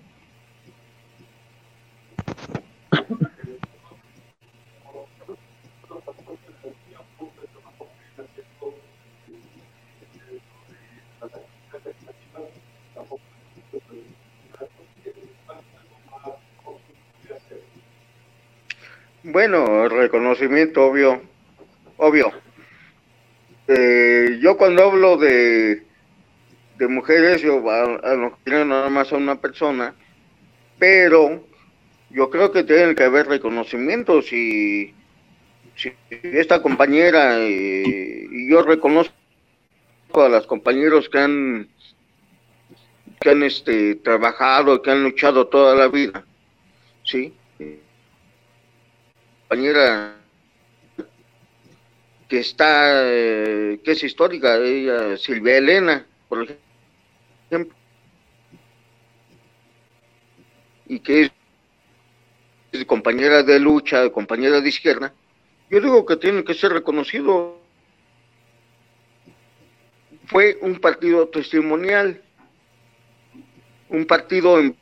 Bueno, 19.25 19.87
reconocimiento 19.89 20.85
obvio, 20.85 21.21
obvio. 21.97 22.31
Eh, 23.67 24.39
yo 24.41 24.57
cuando 24.57 24.83
hablo 24.83 25.17
de, 25.17 25.83
de 26.77 26.87
mujeres, 26.87 27.41
yo 27.41 27.69
a, 27.69 28.15
no 28.15 28.37
quiero 28.43 28.65
nada 28.65 28.89
más 28.89 29.11
a 29.13 29.17
una 29.17 29.39
persona, 29.39 29.95
pero 30.77 31.45
yo 32.09 32.29
creo 32.29 32.51
que 32.51 32.63
tiene 32.63 32.95
que 32.95 33.03
haber 33.03 33.27
reconocimientos 33.27 34.31
y 34.33 34.93
si 35.75 35.91
esta 36.09 36.61
compañera 36.61 37.39
eh, 37.39 38.27
y 38.31 38.49
yo 38.49 38.61
reconozco 38.61 39.13
a 40.15 40.29
los 40.29 40.45
compañeros 40.45 41.09
que 41.09 41.17
han 41.17 41.69
que 43.19 43.29
han 43.31 43.41
este 43.41 43.95
trabajado 43.95 44.81
que 44.83 44.91
han 44.91 45.03
luchado 45.03 45.47
toda 45.47 45.73
la 45.73 45.87
vida 45.87 46.23
sí 47.03 47.33
compañera 49.47 50.22
que 52.33 52.39
está, 52.39 53.03
eh, 53.11 53.79
que 53.83 53.91
es 53.91 54.03
histórica, 54.03 54.57
ella, 54.57 55.15
Silvia 55.17 55.55
Elena, 55.55 56.03
por 56.27 56.47
ejemplo, 57.51 57.77
y 60.87 60.99
que 60.99 61.29
es 62.71 62.85
compañera 62.85 63.43
de 63.43 63.59
lucha, 63.59 64.09
compañera 64.09 64.61
de 64.61 64.67
izquierda, 64.67 65.13
yo 65.69 65.79
digo 65.79 66.07
que 66.07 66.15
tiene 66.15 66.43
que 66.43 66.55
ser 66.55 66.71
reconocido. 66.71 67.61
Fue 70.25 70.57
un 70.61 70.79
partido 70.79 71.27
testimonial, 71.27 72.19
un 73.89 74.07
partido 74.07 74.59
en 74.59 74.75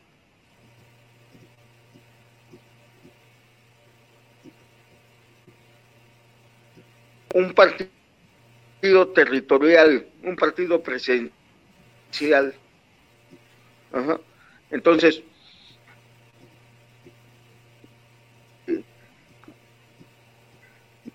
un 7.34 7.54
partido 7.54 9.08
territorial, 9.10 10.06
un 10.24 10.36
partido 10.36 10.82
presencial. 10.82 11.32
Entonces, 14.70 15.22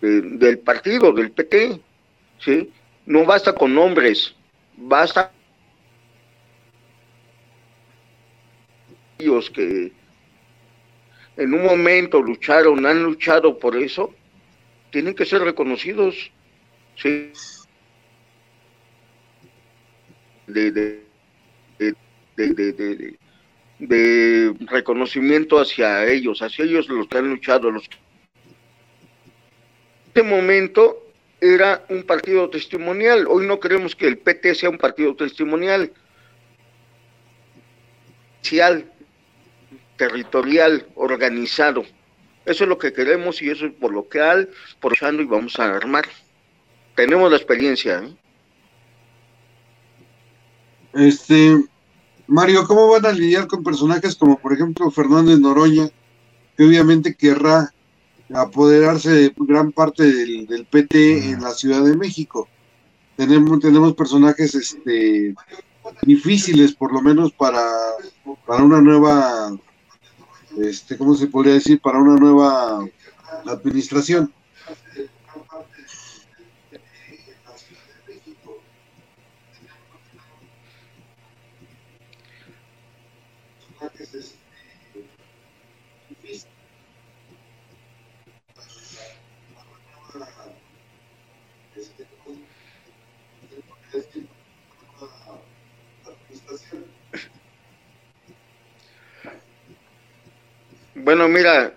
del 0.01 0.59
partido, 0.59 1.13
del 1.13 1.31
PT, 1.31 1.81
¿sí? 2.39 2.71
No 3.07 3.25
basta 3.25 3.55
con 3.55 3.75
nombres, 3.75 4.35
basta 4.77 5.33
ellos 9.19 9.49
que 9.51 9.93
en 11.37 11.55
un 11.55 11.65
momento 11.65 12.21
lucharon, 12.21 12.85
han 12.85 13.03
luchado 13.03 13.59
por 13.59 13.77
eso, 13.77 14.15
tienen 14.91 15.15
que 15.15 15.25
ser 15.25 15.43
reconocidos, 15.43 16.31
sí. 16.97 17.33
De, 20.47 20.71
de, 20.71 21.05
de, 23.79 24.55
reconocimiento 24.67 25.59
hacia 25.59 26.07
ellos, 26.07 26.41
hacia 26.41 26.65
ellos 26.65 26.89
los 26.89 27.09
que 27.09 27.19
han 27.19 27.29
luchado. 27.29 27.71
Los... 27.71 27.89
Este 30.07 30.23
momento 30.23 31.07
era 31.41 31.85
un 31.89 32.05
partido 32.05 32.49
testimonial. 32.49 33.27
Hoy 33.29 33.47
no 33.47 33.59
queremos 33.59 33.97
que 33.97 34.07
el 34.07 34.19
PT 34.19 34.55
sea 34.55 34.71
un 34.71 34.79
partido 34.79 35.15
testimonial, 35.17 35.93
territorial, 39.97 40.87
organizado. 40.95 41.85
Eso 42.47 42.63
es 42.63 42.69
lo 42.69 42.79
que 42.79 42.93
queremos 42.93 43.43
y 43.43 43.51
eso 43.51 43.67
es 43.67 43.73
por 43.73 43.93
lo 43.93 44.09
que 44.09 44.21
al, 44.21 44.49
por 44.81 44.93
y 44.95 45.25
vamos 45.25 45.59
a 45.59 45.65
armar. 45.65 46.07
Tenemos 46.95 47.29
la 47.29 47.37
experiencia. 47.37 48.05
¿eh? 48.05 48.17
Este, 50.95 51.57
Mario, 52.29 52.65
¿cómo 52.67 52.89
van 52.89 53.05
a 53.05 53.13
lidiar 53.13 53.49
con 53.49 53.65
personajes 53.65 54.15
como 54.15 54.39
por 54.39 54.53
ejemplo 54.53 54.91
Fernández 54.93 55.41
Noroña, 55.41 55.91
que 56.57 56.65
obviamente 56.65 57.17
querrá 57.17 57.75
apoderarse 58.33 59.11
de 59.11 59.33
gran 59.37 59.73
parte 59.73 60.05
del, 60.05 60.67
PT 60.71 61.31
en 61.31 61.43
la 61.43 61.51
Ciudad 61.51 61.83
de 61.85 61.97
México? 61.97 62.49
Tenemos, 63.17 63.59
tenemos 63.59 63.95
personajes 63.95 64.55
este, 64.55 65.35
difíciles, 66.03 66.73
por 66.75 66.93
lo 66.93 67.03
menos 67.03 67.33
para, 67.33 67.67
para 68.47 68.63
una 68.63 68.81
nueva 68.81 69.51
este, 70.63 70.97
¿cómo 70.97 71.15
se 71.15 71.27
podría 71.27 71.55
decir? 71.55 71.81
Para 71.81 71.99
una 71.99 72.17
nueva 72.17 72.85
administración. 73.47 74.33
Bueno, 101.07 101.29
mira, 101.29 101.73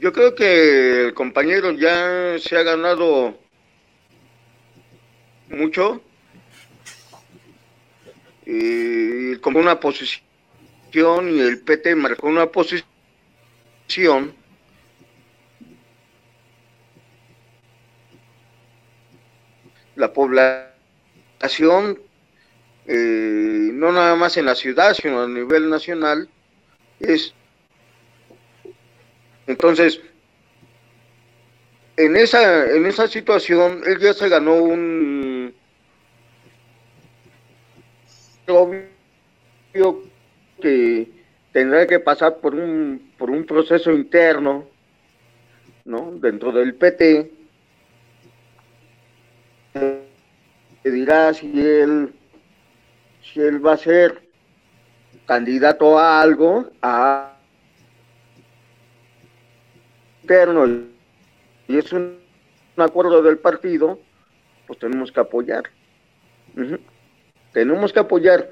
yo 0.00 0.12
creo 0.12 0.34
que 0.34 1.04
el 1.06 1.14
compañero 1.14 1.70
ya 1.70 2.36
se 2.40 2.56
ha 2.56 2.64
ganado 2.64 3.38
mucho 5.48 6.02
y 8.44 9.36
como 9.36 9.60
una 9.60 9.78
posición 9.78 11.30
y 11.30 11.38
el 11.38 11.60
PT 11.60 11.94
marcó 11.94 12.26
una 12.26 12.46
posición. 12.46 12.84
La 19.94 20.12
población 20.12 22.02
eh, 22.86 23.70
no 23.72 23.92
nada 23.92 24.16
más 24.16 24.36
en 24.36 24.46
la 24.46 24.56
ciudad 24.56 24.94
sino 24.94 25.22
a 25.22 25.28
nivel 25.28 25.70
nacional 25.70 26.28
es 26.98 27.34
entonces, 29.48 29.98
en 31.96 32.16
esa, 32.16 32.66
en 32.70 32.84
esa 32.84 33.08
situación, 33.08 33.80
él 33.86 33.98
ya 33.98 34.12
se 34.12 34.28
ganó 34.28 34.54
un 34.54 35.54
obvio 38.46 40.04
que 40.60 41.10
tendrá 41.52 41.86
que 41.86 41.98
pasar 41.98 42.36
por 42.36 42.54
un, 42.54 43.12
por 43.16 43.30
un 43.30 43.44
proceso 43.46 43.90
interno, 43.90 44.66
¿no? 45.86 46.12
Dentro 46.20 46.52
del 46.52 46.74
PT, 46.74 47.32
que 49.72 50.90
dirá 50.90 51.32
si 51.32 51.58
él, 51.58 52.12
si 53.22 53.40
él 53.40 53.64
va 53.64 53.72
a 53.72 53.78
ser 53.78 54.28
candidato 55.24 55.98
a 55.98 56.20
algo, 56.20 56.70
a 56.82 57.37
y 61.68 61.78
es 61.78 61.92
un, 61.92 62.18
acuerdo 62.76 63.22
del 63.22 63.38
partido, 63.38 63.98
pues 64.66 64.78
tenemos 64.78 65.10
que 65.10 65.20
apoyar. 65.20 65.64
Tenemos 67.52 67.92
que 67.92 67.98
apoyar. 67.98 68.50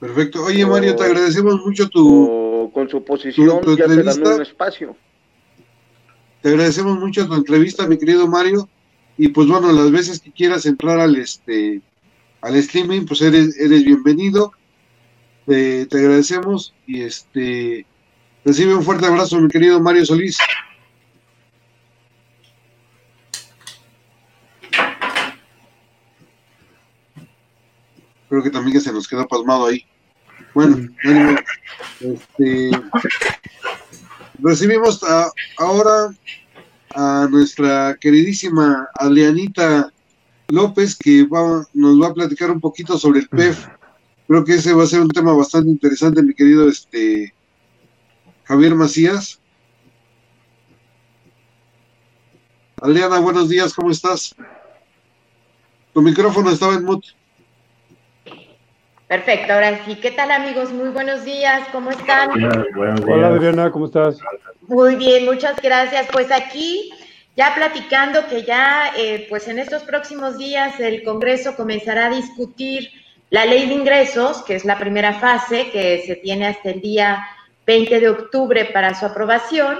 Perfecto. 0.00 0.44
Oye, 0.44 0.66
Mario, 0.66 0.96
te 0.96 1.04
agradecemos 1.04 1.64
mucho 1.64 1.88
tu. 1.88 2.70
con 2.74 2.88
su 2.88 3.04
posición 3.04 3.60
ya 3.76 3.88
se 3.88 4.02
ganó 4.02 4.36
un 4.36 4.42
espacio. 4.42 4.96
Te 6.40 6.48
agradecemos 6.48 6.98
mucho 6.98 7.26
tu 7.26 7.34
entrevista, 7.34 7.86
mi 7.86 7.98
querido 7.98 8.26
Mario. 8.26 8.68
Y 9.16 9.28
pues 9.28 9.46
bueno, 9.46 9.70
las 9.72 9.90
veces 9.90 10.20
que 10.20 10.32
quieras 10.32 10.66
entrar 10.66 10.98
al 10.98 11.16
este 11.16 11.80
al 12.40 12.56
streaming, 12.56 13.06
pues 13.06 13.22
eres, 13.22 13.56
eres 13.58 13.84
bienvenido 13.84 14.52
te 15.46 15.88
agradecemos 15.90 16.74
y 16.86 17.02
este 17.02 17.86
recibe 18.44 18.74
un 18.74 18.82
fuerte 18.82 19.06
abrazo, 19.06 19.40
mi 19.40 19.48
querido 19.48 19.80
Mario 19.80 20.04
Solís. 20.04 20.38
Creo 28.28 28.42
que 28.42 28.50
también 28.50 28.80
se 28.80 28.92
nos 28.92 29.06
quedó 29.06 29.26
pasmado 29.28 29.66
ahí. 29.66 29.84
Bueno, 30.54 30.88
este, 32.00 32.70
recibimos 34.38 35.00
ahora 35.58 36.14
a 36.94 37.28
nuestra 37.30 37.96
queridísima 38.00 38.88
Alianita 38.94 39.92
López 40.48 40.96
que 40.96 41.24
va, 41.24 41.66
nos 41.74 42.00
va 42.00 42.08
a 42.08 42.14
platicar 42.14 42.50
un 42.50 42.60
poquito 42.60 42.98
sobre 42.98 43.20
el 43.20 43.28
PEF 43.28 43.66
Creo 44.32 44.44
que 44.46 44.54
ese 44.54 44.72
va 44.72 44.84
a 44.84 44.86
ser 44.86 45.02
un 45.02 45.10
tema 45.10 45.34
bastante 45.34 45.68
interesante, 45.68 46.22
mi 46.22 46.32
querido 46.32 46.66
este 46.66 47.34
Javier 48.44 48.74
Macías. 48.74 49.38
Aliana, 52.80 53.18
buenos 53.18 53.50
días, 53.50 53.74
¿cómo 53.74 53.90
estás? 53.90 54.34
Tu 55.92 56.00
micrófono 56.00 56.50
estaba 56.50 56.72
en 56.72 56.86
mute. 56.86 57.08
Perfecto, 59.06 59.52
ahora 59.52 59.84
sí. 59.84 59.96
¿Qué 59.96 60.12
tal 60.12 60.30
amigos? 60.30 60.72
Muy 60.72 60.88
buenos 60.88 61.26
días, 61.26 61.68
¿cómo 61.70 61.90
están? 61.90 62.30
Hola 63.06 63.26
Adriana, 63.26 63.70
¿cómo 63.70 63.84
estás? 63.84 64.16
Muy 64.62 64.96
bien, 64.96 65.26
muchas 65.26 65.60
gracias. 65.60 66.06
Pues 66.10 66.32
aquí 66.32 66.90
ya 67.36 67.54
platicando 67.54 68.26
que 68.28 68.44
ya, 68.44 68.92
eh, 68.96 69.26
pues 69.28 69.46
en 69.48 69.58
estos 69.58 69.82
próximos 69.82 70.38
días 70.38 70.80
el 70.80 71.02
Congreso 71.02 71.54
comenzará 71.54 72.06
a 72.06 72.14
discutir 72.14 73.01
la 73.32 73.46
ley 73.46 73.66
de 73.66 73.72
ingresos, 73.72 74.42
que 74.42 74.54
es 74.54 74.66
la 74.66 74.78
primera 74.78 75.14
fase, 75.14 75.70
que 75.70 76.02
se 76.06 76.16
tiene 76.16 76.48
hasta 76.48 76.68
el 76.68 76.82
día 76.82 77.26
20 77.66 77.98
de 77.98 78.10
octubre 78.10 78.66
para 78.66 78.94
su 78.94 79.06
aprobación, 79.06 79.78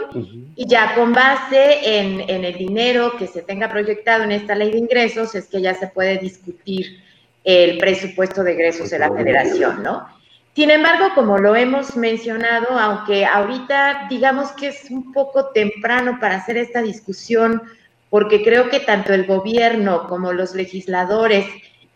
y 0.56 0.66
ya 0.66 0.94
con 0.94 1.12
base 1.12 1.98
en, 1.98 2.30
el 2.30 2.54
dinero 2.56 3.14
que 3.18 3.26
se 3.26 3.42
tenga 3.42 3.68
proyectado 3.68 4.24
en 4.24 4.32
esta 4.32 4.54
ley 4.54 4.70
de 4.70 4.78
ingresos, 4.78 5.34
es 5.34 5.48
que 5.48 5.60
ya 5.60 5.74
se 5.74 5.88
puede 5.88 6.16
discutir 6.16 7.02
el 7.44 7.76
presupuesto 7.76 8.42
de 8.42 8.54
ingresos 8.54 8.88
de 8.88 8.98
la 8.98 9.12
federación, 9.12 9.82
¿no? 9.82 10.06
Sin 10.54 10.70
embargo, 10.70 11.10
como 11.14 11.36
lo 11.36 11.54
hemos 11.54 11.94
mencionado, 11.94 12.78
aunque 12.78 13.26
ahorita 13.26 14.06
digamos 14.08 14.52
que 14.52 14.68
es 14.68 14.90
un 14.90 15.12
poco 15.12 15.48
temprano 15.48 16.16
para 16.18 16.36
hacer 16.36 16.56
esta 16.56 16.80
discusión, 16.80 17.60
porque 18.08 18.42
creo 18.42 18.70
que 18.70 18.80
tanto 18.80 19.12
el 19.12 19.26
gobierno 19.26 20.06
como 20.08 20.32
los 20.32 20.54
legisladores 20.54 21.44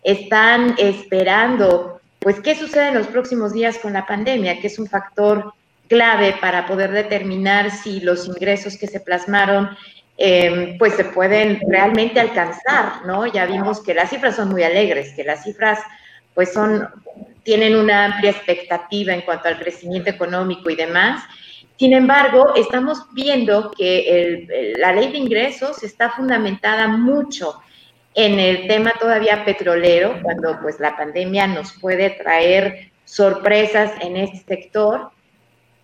están 0.07 0.77
esperando, 0.79 2.01
pues, 2.21 2.39
qué 2.39 2.55
sucede 2.55 2.89
en 2.89 2.95
los 2.95 3.09
próximos 3.09 3.53
días 3.53 3.77
con 3.79 3.93
la 3.93 4.07
pandemia, 4.07 4.61
que 4.61 4.69
es 4.69 4.79
un 4.79 4.87
factor 4.87 5.53
clave 5.89 6.37
para 6.41 6.65
poder 6.67 6.93
determinar 6.93 7.73
si 7.73 7.99
los 8.01 8.27
ingresos 8.27 8.77
que 8.79 8.87
se 8.87 9.01
plasmaron 9.01 9.77
em, 10.17 10.79
pues 10.79 10.95
se 10.95 11.05
pueden 11.05 11.61
realmente 11.69 12.21
alcanzar, 12.21 13.05
¿no? 13.05 13.27
Ya 13.27 13.47
vimos 13.47 13.83
que 13.83 13.95
las 13.95 14.11
cifras 14.11 14.37
son 14.37 14.49
muy 14.49 14.63
alegres, 14.63 15.13
que 15.15 15.25
las 15.25 15.43
cifras 15.43 15.81
pues 16.35 16.53
son, 16.53 16.89
tienen 17.43 17.75
una 17.77 18.05
amplia 18.07 18.31
expectativa 18.31 19.13
en 19.13 19.23
cuanto 19.23 19.49
al 19.49 19.59
crecimiento 19.59 20.09
económico 20.09 20.71
y 20.71 20.77
demás. 20.77 21.25
Sin 21.79 21.93
embargo, 21.93 22.55
estamos 22.55 23.07
viendo 23.13 23.73
que 23.73 24.75
la 24.79 24.93
ley 24.93 25.11
de 25.11 25.19
ingresos 25.19 25.83
está 25.83 26.11
fundamentada 26.11 26.89
mucho 26.89 27.61
en 28.17 28.41
el 28.41 28.67
tema 28.67 28.95
todavía 28.99 29.45
petrolero, 29.45 30.19
cuando 30.23 30.59
pues 30.63 30.81
la 30.81 30.97
pandemia 30.97 31.47
nos 31.47 31.75
puede 31.75 32.11
traer 32.11 32.91
sorpresas 33.05 33.93
en 34.01 34.17
este 34.17 34.57
sector 34.57 35.11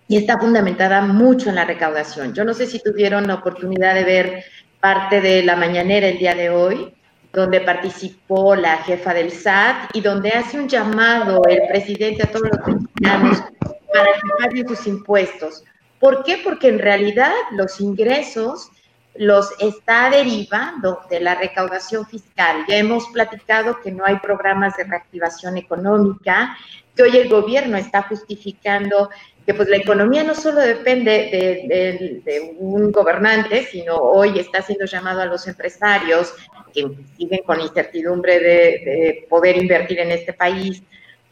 y 0.09 0.17
está 0.17 0.39
fundamentada 0.39 1.03
mucho 1.03 1.51
en 1.51 1.57
la 1.57 1.67
recaudación. 1.67 2.33
Yo 2.33 2.45
no 2.45 2.55
sé 2.55 2.67
si 2.67 2.83
tuvieron 2.83 3.27
la 3.27 3.35
oportunidad 3.35 3.95
de 3.95 4.05
ver 4.05 4.45
parte 4.81 5.21
de 5.21 5.43
la 5.43 5.57
mañanera 5.57 6.09
el 6.09 6.19
día 6.19 6.35
de 6.35 6.49
hoy, 6.49 6.95
donde 7.35 7.61
participó 7.61 8.57
la 8.57 8.79
jefa 8.79 9.13
del 9.13 9.31
SAT 9.31 9.95
y 9.95 10.01
donde 10.01 10.31
hace 10.31 10.59
un 10.59 10.69
llamado 10.69 11.43
el 11.47 11.61
presidente 11.69 12.23
a 12.23 12.31
todos 12.31 12.49
los 12.49 12.67
mexicanos 12.67 13.43
para 13.93 14.07
que 14.07 14.43
paguen 14.43 14.69
sus 14.69 14.87
impuestos. 14.87 15.65
¿Por 16.01 16.25
qué? 16.25 16.41
Porque 16.43 16.69
en 16.69 16.79
realidad 16.79 17.33
los 17.51 17.79
ingresos 17.79 18.71
los 19.15 19.53
está 19.61 20.11
derivando 20.11 21.01
de 21.11 21.21
la 21.21 21.35
recaudación 21.35 22.07
fiscal. 22.07 22.65
Ya 22.69 22.77
hemos 22.77 23.07
platicado 23.09 23.81
que 23.81 23.91
no 23.91 24.05
hay 24.05 24.17
programas 24.17 24.77
de 24.77 24.85
reactivación 24.85 25.57
económica, 25.57 26.57
que 26.97 27.03
hoy 27.03 27.17
el 27.17 27.29
gobierno 27.29 27.77
está 27.77 28.03
justificando 28.03 29.11
que 29.45 29.55
pues 29.55 29.69
la 29.69 29.77
economía 29.77 30.23
no 30.23 30.35
solo 30.35 30.61
depende 30.61 32.23
de, 32.25 32.57
un 32.59 32.93
gobernante, 32.93 33.65
sino 33.65 33.97
hoy 33.97 34.39
está 34.39 34.63
siendo 34.63 34.85
llamado 34.85 35.21
a 35.21 35.27
los 35.27 35.47
empresarios 35.49 36.33
que 36.73 36.89
siguen 37.17 37.41
con 37.45 37.61
incertidumbre 37.61 38.39
de 38.39 39.27
poder 39.29 39.57
invertir 39.57 39.99
en 39.99 40.13
este 40.13 40.33
país 40.33 40.83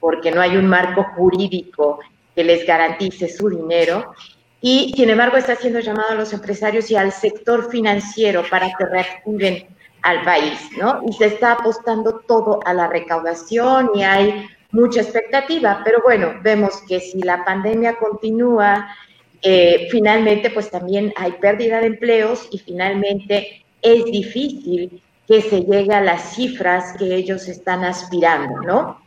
porque 0.01 0.31
no 0.31 0.41
hay 0.41 0.57
un 0.57 0.67
marco 0.67 1.05
jurídico 1.15 2.01
que 2.35 2.43
les 2.43 2.67
garantice 2.67 3.29
su 3.29 3.49
dinero 3.49 4.15
y 4.61 4.93
sin 4.95 5.11
embargo 5.11 5.37
está 5.37 5.55
haciendo 5.55 5.81
llamado 5.81 6.11
a 6.11 6.15
los 6.15 6.33
empresarios 6.33 6.91
y 6.91 6.97
al 6.97 7.13
sector 7.13 7.71
financiero 7.71 8.43
para 8.51 8.69
que 8.77 8.85
reactiven 8.85 9.67
al 10.03 10.23
país, 10.23 10.61
¿no? 10.79 11.03
Y 11.07 11.13
se 11.13 11.27
está 11.27 11.53
apostando 11.53 12.21
todo 12.27 12.61
a 12.65 12.75
la 12.75 12.87
recaudación 12.89 13.91
y 13.95 14.03
hay 14.03 14.47
mucha 14.73 15.01
expectativa, 15.01 15.83
pero 15.85 16.01
bueno, 16.03 16.35
vemos 16.43 16.83
que 16.89 17.01
si 17.01 17.21
la 17.21 17.45
pandemia 17.45 17.97
continúa, 17.97 18.95
eh, 19.43 19.89
finalmente 19.91 20.51
pues 20.51 20.71
también 20.71 21.13
hay 21.17 21.33
pérdida 21.33 21.81
de 21.81 21.87
empleos 21.87 22.49
y 22.51 22.59
finalmente 22.59 23.65
es 23.83 24.05
difícil 24.05 25.03
que 25.27 25.41
se 25.41 25.63
llegue 25.63 25.95
a 25.95 26.01
las 26.01 26.35
cifras 26.35 26.95
que 26.99 27.15
ellos 27.15 27.49
están 27.49 27.85
aspirando, 27.85 28.61
¿no? 28.63 29.01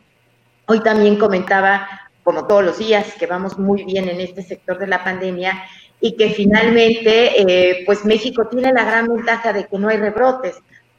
Hoy 0.66 0.80
también 0.80 1.16
comentaba 1.16 1.86
como 2.24 2.46
todos 2.46 2.64
los 2.64 2.78
días, 2.78 3.14
que 3.14 3.26
vamos 3.26 3.58
muy 3.58 3.84
bien 3.84 4.08
en 4.08 4.20
este 4.20 4.42
sector 4.42 4.78
de 4.78 4.88
la 4.88 5.04
pandemia, 5.04 5.62
y 6.00 6.16
que 6.16 6.30
finalmente, 6.30 7.40
eh, 7.40 7.82
pues 7.86 8.04
México 8.04 8.48
tiene 8.48 8.72
la 8.72 8.84
gran 8.84 9.08
ventaja 9.08 9.52
de 9.52 9.66
que 9.66 9.78
no 9.78 9.88
hay 9.88 9.98
rebrotes. 9.98 10.56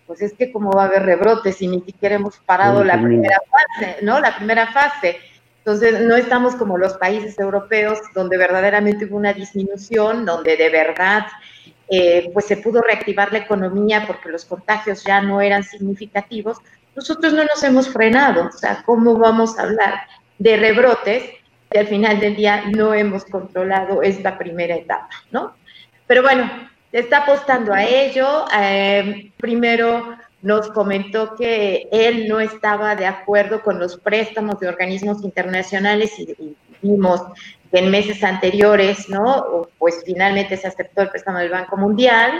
Pues 0.07 0.21
es 0.21 0.33
que 0.33 0.51
como 0.51 0.71
va 0.71 0.83
a 0.83 0.85
haber 0.85 1.03
rebrotes 1.03 1.57
si 1.57 1.67
ni 1.67 1.81
siquiera 1.81 2.15
hemos 2.15 2.37
parado 2.37 2.83
la 2.83 3.01
primera 3.01 3.37
fase, 3.49 3.97
¿no? 4.03 4.19
La 4.19 4.35
primera 4.35 4.71
fase. 4.71 5.17
Entonces, 5.59 6.01
no 6.01 6.15
estamos 6.15 6.55
como 6.55 6.77
los 6.77 6.93
países 6.93 7.37
europeos 7.39 7.99
donde 8.13 8.37
verdaderamente 8.37 9.05
hubo 9.05 9.17
una 9.17 9.33
disminución, 9.33 10.23
donde 10.23 10.57
de 10.57 10.69
verdad 10.69 11.25
eh, 11.89 12.29
pues 12.33 12.45
se 12.45 12.57
pudo 12.57 12.81
reactivar 12.81 13.31
la 13.31 13.39
economía 13.39 14.05
porque 14.05 14.29
los 14.29 14.45
contagios 14.45 15.03
ya 15.03 15.21
no 15.21 15.41
eran 15.41 15.63
significativos. 15.63 16.57
Nosotros 16.95 17.33
no 17.33 17.43
nos 17.43 17.63
hemos 17.63 17.89
frenado, 17.89 18.47
o 18.47 18.51
sea, 18.51 18.83
¿cómo 18.85 19.17
vamos 19.17 19.57
a 19.57 19.63
hablar 19.63 19.93
de 20.37 20.57
rebrotes 20.57 21.23
y 21.71 21.77
al 21.77 21.87
final 21.87 22.19
del 22.19 22.35
día 22.35 22.63
no 22.75 22.93
hemos 22.93 23.25
controlado 23.25 24.01
esta 24.01 24.37
primera 24.37 24.75
etapa, 24.75 25.09
¿no? 25.31 25.55
Pero 26.07 26.21
bueno, 26.21 26.49
está 26.91 27.19
apostando 27.19 27.73
a 27.73 27.83
ello. 27.83 28.45
Eh, 28.57 29.31
primero 29.37 30.17
nos 30.41 30.69
comentó 30.69 31.35
que 31.35 31.87
él 31.91 32.27
no 32.27 32.39
estaba 32.39 32.95
de 32.95 33.07
acuerdo 33.07 33.61
con 33.63 33.79
los 33.79 33.97
préstamos 33.97 34.59
de 34.59 34.67
organismos 34.67 35.23
internacionales 35.23 36.13
y, 36.19 36.55
vimos 36.81 37.21
que 37.71 37.79
en 37.79 37.89
meses 37.89 38.23
anteriores, 38.23 39.09
¿no? 39.09 39.67
Pues 39.79 40.03
finalmente 40.05 40.55
se 40.55 40.67
aceptó 40.67 41.01
el 41.01 41.09
préstamo 41.09 41.39
del 41.39 41.49
Banco 41.49 41.77
Mundial. 41.77 42.31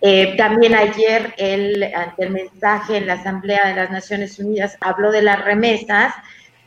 Eh, 0.00 0.34
también 0.36 0.74
ayer 0.74 1.34
él, 1.36 1.92
ante 1.94 2.24
el 2.24 2.30
mensaje 2.30 2.96
en 2.96 3.06
la 3.06 3.14
Asamblea 3.14 3.68
de 3.68 3.74
las 3.74 3.90
Naciones 3.90 4.38
Unidas, 4.38 4.78
habló 4.80 5.12
de 5.12 5.22
las 5.22 5.44
remesas, 5.44 6.14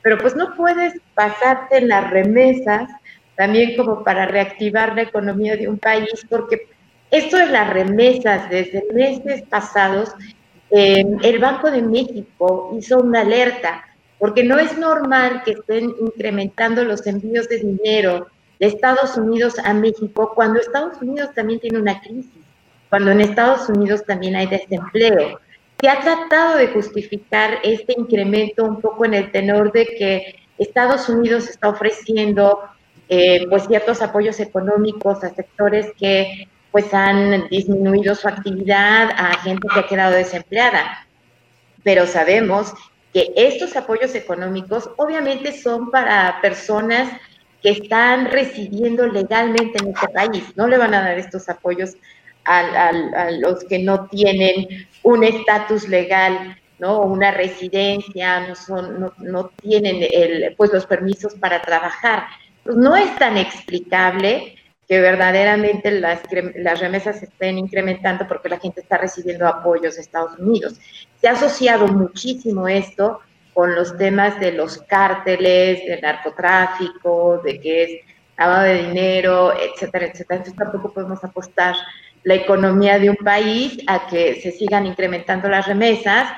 pero 0.07 0.19
pues 0.19 0.37
no 0.37 0.55
puedes 0.55 0.93
pasarte 1.15 1.79
en 1.79 1.89
las 1.89 2.09
remesas 2.09 2.89
también 3.35 3.75
como 3.75 4.05
para 4.05 4.25
reactivar 4.25 4.95
la 4.95 5.01
economía 5.01 5.57
de 5.57 5.67
un 5.67 5.77
país, 5.77 6.25
porque 6.29 6.69
esto 7.11 7.35
de 7.35 7.47
las 7.47 7.73
remesas 7.73 8.49
desde 8.49 8.85
meses 8.93 9.43
pasados 9.49 10.15
eh, 10.71 11.03
el 11.23 11.39
Banco 11.39 11.69
de 11.69 11.81
México 11.81 12.73
hizo 12.79 12.99
una 12.99 13.19
alerta, 13.19 13.83
porque 14.17 14.45
no 14.45 14.57
es 14.57 14.77
normal 14.77 15.41
que 15.43 15.51
estén 15.51 15.93
incrementando 15.99 16.85
los 16.85 17.05
envíos 17.05 17.49
de 17.49 17.57
dinero 17.57 18.27
de 18.61 18.67
Estados 18.67 19.17
Unidos 19.17 19.55
a 19.61 19.73
México 19.73 20.31
cuando 20.33 20.61
Estados 20.61 21.01
Unidos 21.01 21.31
también 21.35 21.59
tiene 21.59 21.79
una 21.79 21.99
crisis, 21.99 22.31
cuando 22.89 23.11
en 23.11 23.19
Estados 23.19 23.67
Unidos 23.67 24.05
también 24.05 24.37
hay 24.37 24.47
desempleo. 24.47 25.41
Se 25.79 25.89
ha 25.89 25.99
tratado 26.01 26.57
de 26.57 26.69
justificar 26.69 27.59
este 27.63 27.93
incremento 27.97 28.65
un 28.65 28.81
poco 28.81 29.05
en 29.05 29.13
el 29.13 29.31
tenor 29.31 29.71
de 29.71 29.85
que 29.85 30.35
Estados 30.57 31.07
Unidos 31.07 31.47
está 31.47 31.69
ofreciendo 31.69 32.61
eh, 33.09 33.45
pues 33.47 33.67
ciertos 33.67 34.01
apoyos 34.01 34.39
económicos 34.39 35.23
a 35.23 35.29
sectores 35.29 35.91
que 35.99 36.47
pues 36.71 36.93
han 36.93 37.47
disminuido 37.49 38.15
su 38.15 38.27
actividad 38.27 39.09
a 39.15 39.37
gente 39.39 39.67
que 39.71 39.79
ha 39.79 39.87
quedado 39.87 40.13
desempleada. 40.13 41.07
Pero 41.83 42.07
sabemos 42.07 42.73
que 43.13 43.31
estos 43.35 43.75
apoyos 43.75 44.15
económicos 44.15 44.89
obviamente 44.97 45.51
son 45.53 45.91
para 45.91 46.39
personas 46.41 47.09
que 47.61 47.69
están 47.69 48.25
residiendo 48.25 49.07
legalmente 49.07 49.79
en 49.79 49.89
este 49.89 50.07
país. 50.09 50.43
No 50.55 50.67
le 50.67 50.77
van 50.77 50.93
a 50.93 51.01
dar 51.01 51.17
estos 51.17 51.47
apoyos 51.49 51.95
a, 52.47 53.31
los 53.31 53.63
que 53.65 53.79
no 53.79 54.07
tienen 54.07 54.67
un 55.03 55.23
estatus 55.23 55.87
legal, 55.87 56.57
¿no? 56.79 57.01
Una 57.01 57.31
residencia, 57.31 58.47
no, 58.47 58.55
son, 58.55 58.99
no, 58.99 59.13
no 59.17 59.49
tienen 59.61 60.07
el, 60.11 60.55
pues 60.55 60.71
los 60.71 60.85
permisos 60.85 61.35
para 61.35 61.61
trabajar. 61.61 62.25
Pues 62.63 62.75
no 62.75 62.95
es 62.95 63.13
tan 63.17 63.37
explicable 63.37 64.55
que 64.87 65.01
verdaderamente 65.01 65.91
las, 65.91 66.21
las 66.55 66.79
remesas 66.79 67.21
estén 67.21 67.57
incrementando 67.57 68.25
porque 68.27 68.49
la 68.49 68.59
gente 68.59 68.81
está 68.81 68.97
recibiendo 68.97 69.45
apoyos 69.45 69.95
de 69.95 70.01
Estados 70.01 70.39
Unidos. 70.39 70.79
Se 71.19 71.27
ha 71.27 71.33
asociado 71.33 71.87
muchísimo 71.87 72.67
esto 72.67 73.19
con 73.53 73.75
los 73.75 73.97
temas 73.97 74.39
de 74.39 74.53
los 74.53 74.77
cárteles, 74.83 75.83
del 75.85 75.99
narcotráfico, 75.99 77.41
de 77.43 77.59
que 77.59 77.83
es 77.83 77.89
lavado 78.37 78.63
de 78.63 78.83
dinero, 78.83 79.51
etcétera, 79.51 80.05
etcétera. 80.05 80.37
Entonces 80.37 80.55
tampoco 80.55 80.93
podemos 80.93 81.23
apostar 81.23 81.75
la 82.27 82.35
economía 82.35 82.99
de 82.99 83.09
un 83.09 83.15
país 83.15 83.77
a 83.87 84.05
que 84.05 84.41
se 84.41 84.51
sigan 84.51 84.85
incrementando 84.85 85.47
las 85.47 85.65
remesas. 85.65 86.29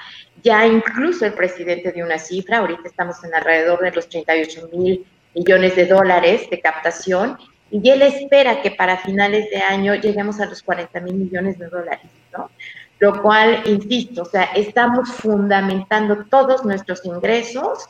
Ya 0.44 0.68
incluso 0.68 1.26
el 1.26 1.34
presidente 1.34 1.92
dio 1.92 2.06
una 2.06 2.20
cifra, 2.20 2.60
ahorita 2.60 2.84
estamos 2.86 3.24
en 3.24 3.34
alrededor 3.34 3.80
de 3.82 3.92
los 3.92 4.08
38 4.08 4.70
mil 4.72 5.04
millones 5.34 5.76
de 5.76 5.88
dólares 5.88 6.48
de 6.52 6.62
captación 6.62 7.40
y 7.72 7.90
él 7.90 8.04
espera 8.04 8.62
que 8.62 8.70
para 8.70 8.98
finales 8.98 9.50
de 9.50 9.58
año 9.58 9.96
lleguemos 9.96 10.40
a 10.40 10.46
los 10.46 10.62
40 10.62 11.00
mil 11.00 11.16
millones 11.16 11.58
de 11.58 11.68
dólares, 11.70 12.12
¿no? 12.38 12.52
Lo 13.00 13.24
cual, 13.24 13.64
insisto, 13.66 14.22
o 14.22 14.26
sea, 14.26 14.44
estamos 14.56 15.10
fundamentando 15.10 16.26
todos 16.30 16.66
nuestros 16.66 17.04
ingresos 17.04 17.88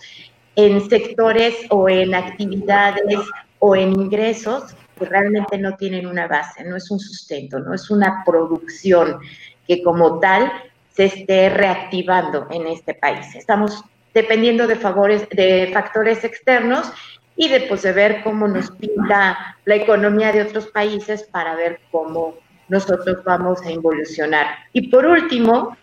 en 0.56 0.90
sectores 0.90 1.66
o 1.70 1.90
en 1.90 2.16
actividades 2.16 3.20
o 3.60 3.76
en 3.76 3.92
ingresos 3.92 4.74
realmente 5.06 5.58
no 5.58 5.76
tienen 5.76 6.08
una 6.08 6.28
base, 6.28 6.64
no 6.64 6.76
es 6.76 6.90
un 6.92 7.00
sustento, 7.00 7.60
no 7.60 7.74
es 7.74 7.90
una 7.90 8.24
producción 8.26 9.20
que 9.68 9.84
como 9.84 10.20
tal 10.20 10.52
se 10.92 11.06
esté 11.06 11.50
reactivando 11.50 12.48
en 12.50 12.68
este 12.68 12.94
país. 12.94 13.36
Estamos 13.36 13.84
dependiendo 14.14 14.68
de 14.68 14.76
favores, 14.76 15.28
de 15.30 15.70
factores 15.74 16.24
externos 16.24 16.92
y 17.36 17.48
después 17.48 17.84
de 17.84 17.94
ver 17.94 18.22
cómo 18.24 18.48
nos 18.48 18.72
pinta 18.72 19.58
la 19.66 19.76
economía 19.76 20.32
de 20.32 20.42
otros 20.42 20.68
países 20.68 21.24
para 21.24 21.56
ver 21.56 21.80
cómo 21.92 22.36
nosotros 22.68 23.24
vamos 23.24 23.62
a 23.62 23.72
evolucionar. 23.72 24.48
Y 24.74 24.90
por 24.90 25.06
último, 25.06 25.78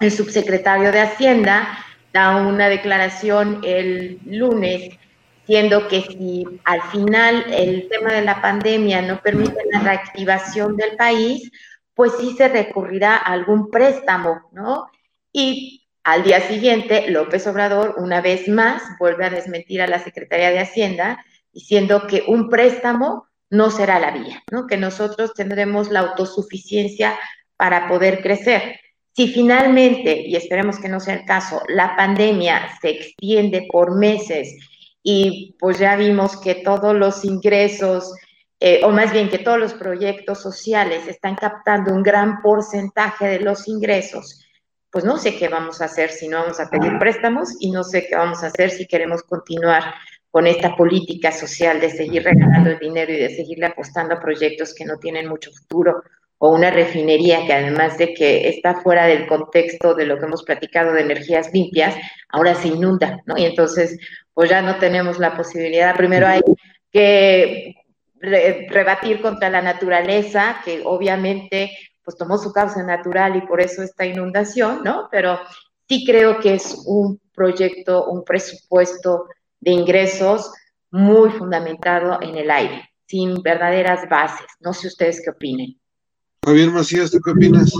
el 0.00 0.10
subsecretario 0.10 0.90
de 0.90 1.00
Hacienda 1.00 1.78
da 2.12 2.36
una 2.36 2.68
declaración 2.68 3.60
el 3.64 4.18
lunes 4.26 4.98
diciendo 5.46 5.88
que 5.88 6.02
si 6.02 6.44
al 6.64 6.82
final 6.90 7.44
el 7.52 7.88
tema 7.88 8.12
de 8.12 8.22
la 8.22 8.40
pandemia 8.40 9.02
no 9.02 9.20
permite 9.20 9.58
la 9.70 9.80
reactivación 9.80 10.76
del 10.76 10.96
país, 10.96 11.50
pues 11.94 12.12
sí 12.18 12.34
se 12.36 12.48
recurrirá 12.48 13.16
a 13.16 13.32
algún 13.32 13.70
préstamo, 13.70 14.48
¿no? 14.52 14.88
Y 15.32 15.88
al 16.04 16.24
día 16.24 16.40
siguiente, 16.40 17.10
López 17.10 17.46
Obrador, 17.46 17.94
una 17.98 18.20
vez 18.20 18.48
más, 18.48 18.82
vuelve 18.98 19.26
a 19.26 19.30
desmentir 19.30 19.82
a 19.82 19.86
la 19.86 19.98
Secretaría 19.98 20.50
de 20.50 20.60
Hacienda, 20.60 21.24
diciendo 21.52 22.06
que 22.06 22.24
un 22.26 22.48
préstamo 22.48 23.26
no 23.50 23.70
será 23.70 24.00
la 24.00 24.10
vía, 24.10 24.42
¿no? 24.50 24.66
que 24.66 24.76
nosotros 24.76 25.34
tendremos 25.34 25.90
la 25.90 26.00
autosuficiencia 26.00 27.18
para 27.56 27.86
poder 27.86 28.22
crecer. 28.22 28.80
Si 29.14 29.28
finalmente, 29.28 30.22
y 30.26 30.34
esperemos 30.36 30.78
que 30.78 30.88
no 30.88 30.98
sea 31.00 31.14
el 31.14 31.26
caso, 31.26 31.62
la 31.68 31.94
pandemia 31.94 32.70
se 32.80 32.90
extiende 32.90 33.68
por 33.70 33.94
meses 33.94 34.56
y 35.02 35.56
pues 35.58 35.78
ya 35.78 35.96
vimos 35.96 36.36
que 36.36 36.56
todos 36.56 36.94
los 36.94 37.24
ingresos, 37.24 38.14
eh, 38.60 38.80
o 38.84 38.90
más 38.90 39.12
bien 39.12 39.28
que 39.28 39.38
todos 39.38 39.58
los 39.58 39.74
proyectos 39.74 40.40
sociales 40.40 41.08
están 41.08 41.34
captando 41.34 41.92
un 41.92 42.02
gran 42.02 42.40
porcentaje 42.40 43.26
de 43.26 43.40
los 43.40 43.66
ingresos, 43.66 44.44
pues 44.90 45.04
no 45.04 45.18
sé 45.18 45.36
qué 45.36 45.48
vamos 45.48 45.80
a 45.80 45.86
hacer 45.86 46.10
si 46.10 46.28
no 46.28 46.40
vamos 46.40 46.60
a 46.60 46.70
pedir 46.70 46.98
préstamos 46.98 47.56
y 47.60 47.70
no 47.70 47.82
sé 47.82 48.06
qué 48.06 48.14
vamos 48.14 48.42
a 48.44 48.48
hacer 48.48 48.70
si 48.70 48.86
queremos 48.86 49.22
continuar 49.22 49.94
con 50.30 50.46
esta 50.46 50.76
política 50.76 51.32
social 51.32 51.80
de 51.80 51.90
seguir 51.90 52.24
regalando 52.24 52.70
el 52.70 52.78
dinero 52.78 53.12
y 53.12 53.16
de 53.16 53.34
seguirle 53.34 53.66
apostando 53.66 54.14
a 54.14 54.20
proyectos 54.20 54.74
que 54.74 54.84
no 54.84 54.98
tienen 54.98 55.28
mucho 55.28 55.50
futuro 55.50 56.02
o 56.44 56.48
una 56.48 56.72
refinería 56.72 57.46
que 57.46 57.52
además 57.52 57.96
de 57.98 58.14
que 58.14 58.48
está 58.48 58.80
fuera 58.80 59.06
del 59.06 59.28
contexto 59.28 59.94
de 59.94 60.06
lo 60.06 60.18
que 60.18 60.24
hemos 60.24 60.42
platicado 60.42 60.92
de 60.92 61.02
energías 61.02 61.52
limpias, 61.52 61.94
ahora 62.30 62.56
se 62.56 62.66
inunda, 62.66 63.22
¿no? 63.26 63.38
Y 63.38 63.44
entonces, 63.44 63.96
pues 64.34 64.50
ya 64.50 64.60
no 64.60 64.74
tenemos 64.78 65.20
la 65.20 65.36
posibilidad, 65.36 65.94
primero 65.94 66.26
hay 66.26 66.40
que 66.90 67.76
rebatir 68.20 69.22
contra 69.22 69.50
la 69.50 69.62
naturaleza, 69.62 70.56
que 70.64 70.82
obviamente 70.84 71.70
pues 72.02 72.16
tomó 72.16 72.36
su 72.38 72.52
causa 72.52 72.82
natural 72.82 73.36
y 73.36 73.42
por 73.42 73.60
eso 73.60 73.84
esta 73.84 74.04
inundación, 74.04 74.82
¿no? 74.82 75.06
Pero 75.12 75.38
sí 75.88 76.04
creo 76.04 76.40
que 76.40 76.54
es 76.54 76.82
un 76.86 77.20
proyecto, 77.32 78.06
un 78.06 78.24
presupuesto 78.24 79.26
de 79.60 79.70
ingresos 79.70 80.52
muy 80.90 81.30
fundamentado 81.30 82.18
en 82.20 82.36
el 82.36 82.50
aire, 82.50 82.90
sin 83.06 83.40
verdaderas 83.42 84.08
bases. 84.08 84.48
No 84.58 84.72
sé 84.72 84.88
ustedes 84.88 85.22
qué 85.24 85.30
opinen. 85.30 85.80
Javier 86.44 86.70
Macías, 86.72 87.10
¿tú 87.10 87.18
qué 87.24 87.30
opinas? 87.30 87.72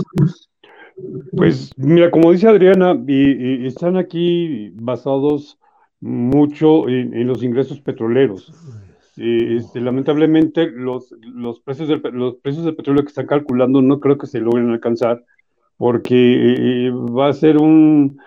Pues 1.35 1.71
mira, 1.75 2.09
como 2.09 2.31
dice 2.31 2.47
Adriana, 2.47 2.97
están 3.07 3.97
aquí 3.97 4.69
basados 4.75 5.59
mucho 5.99 6.87
en 6.87 7.27
los 7.27 7.43
ingresos 7.43 7.81
petroleros. 7.81 8.53
Este, 9.15 9.79
lamentablemente 9.79 10.71
los, 10.71 11.13
precios 11.63 11.87
del, 11.87 12.01
los 12.13 12.37
precios 12.37 12.73
petróleo 12.73 13.03
que 13.03 13.09
están 13.09 13.27
calculando 13.27 13.81
no 13.81 13.99
creo 13.99 14.17
que 14.17 14.25
se 14.25 14.39
logren 14.39 14.71
alcanzar 14.71 15.23
porque 15.77 16.87
eh, 16.87 16.91
va 16.91 17.27
a 17.27 17.33
ser 17.33 17.57
un, 17.57 18.19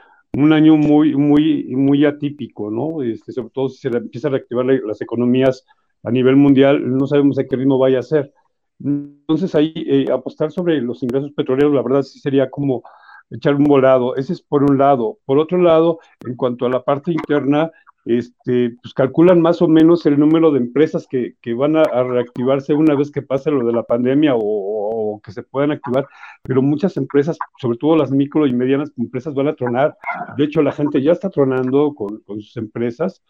año 0.53 0.77
muy, 0.77 1.17
muy, 1.17 1.65
muy 1.75 2.05
atípico, 2.05 2.71
¿no? 2.71 3.03
Este, 3.03 3.33
sobre 3.33 3.51
todo 3.51 3.69
si 3.69 3.79
se 3.79 3.89
empieza 3.89 4.29
a 4.29 4.33
reactivar 4.33 4.67
las 4.67 5.01
economías 5.01 5.65
a 6.03 6.11
nivel 6.11 6.37
mundial, 6.37 6.97
no 6.97 7.07
sabemos 7.07 7.39
a 7.39 7.45
qué 7.45 7.57
ritmo 7.57 7.79
vaya 7.79 8.01
a 8.01 8.03
ser. 8.03 8.33
Entonces 8.83 9.55
ahí 9.55 9.73
eh, 9.75 10.07
apostar 10.13 10.53
sobre 10.53 10.81
los 10.81 11.03
ingresos 11.03 11.33
petroleros, 11.33 11.75
la 11.75 11.83
verdad 11.83 12.03
sí 12.03 12.19
sería 12.19 12.51
como 12.51 12.83
echar 13.31 13.55
un 13.55 13.65
volado. 13.65 14.17
Ese 14.17 14.33
es 14.33 14.43
por 14.43 14.63
un 14.63 14.79
lado. 14.79 15.19
Por 15.25 15.39
otro 15.39 15.59
lado, 15.59 15.99
en 16.25 16.37
cuanto 16.37 16.67
a 16.67 16.71
la 16.71 16.83
parte 16.83 17.13
interna, 17.13 17.71
este, 18.05 18.77
pues 18.81 18.95
calculan 18.95 19.41
más 19.41 19.61
o 19.61 19.69
menos 19.69 20.07
el 20.07 20.19
número 20.19 20.53
de 20.53 20.61
empresas 20.61 21.09
que, 21.09 21.35
que 21.43 21.55
van 21.55 21.77
a, 21.77 21.83
reactivarse 21.83 22.73
una 22.73 22.95
vez 22.95 23.11
que 23.11 23.21
pase 23.23 23.51
lo 23.51 23.67
de 23.67 23.73
la 23.73 23.83
pandemia 23.83 24.35
o, 24.37 25.21
que 25.25 25.33
se 25.33 25.43
puedan 25.43 25.73
activar, 25.73 26.07
pero 26.43 26.63
muchas 26.63 26.97
empresas, 26.99 27.39
sobre 27.59 27.79
todo 27.79 27.97
las 27.97 28.11
micro 28.11 28.47
y 28.47 28.53
medianas 28.53 28.93
empresas, 28.97 29.35
van 29.35 29.49
a 29.49 29.55
tronar. 29.55 29.97
De 30.37 30.45
hecho, 30.45 30.63
la 30.63 30.73
gente 30.73 31.03
ya 31.03 31.13
está 31.13 31.31
tronando 31.31 31.95
con, 31.95 32.21
con 32.21 32.41
sus 32.41 32.57
empresas. 32.59 33.23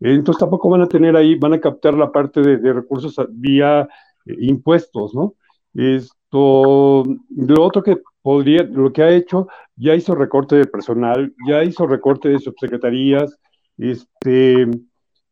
Entonces 0.00 0.40
tampoco 0.40 0.70
van 0.70 0.82
a 0.82 0.88
tener 0.88 1.16
ahí, 1.16 1.34
van 1.34 1.52
a 1.52 1.60
captar 1.60 1.94
la 1.94 2.10
parte 2.10 2.40
de, 2.40 2.56
de 2.58 2.72
recursos 2.72 3.16
vía 3.30 3.88
impuestos, 4.26 5.14
¿no? 5.14 5.34
Esto, 5.74 7.04
lo 7.30 7.62
otro 7.62 7.82
que 7.82 7.98
podría, 8.22 8.62
lo 8.62 8.92
que 8.92 9.02
ha 9.02 9.10
hecho, 9.10 9.48
ya 9.76 9.94
hizo 9.94 10.14
recorte 10.14 10.56
de 10.56 10.66
personal, 10.66 11.34
ya 11.46 11.64
hizo 11.64 11.86
recorte 11.86 12.28
de 12.28 12.38
subsecretarías, 12.38 13.38
este, 13.78 14.68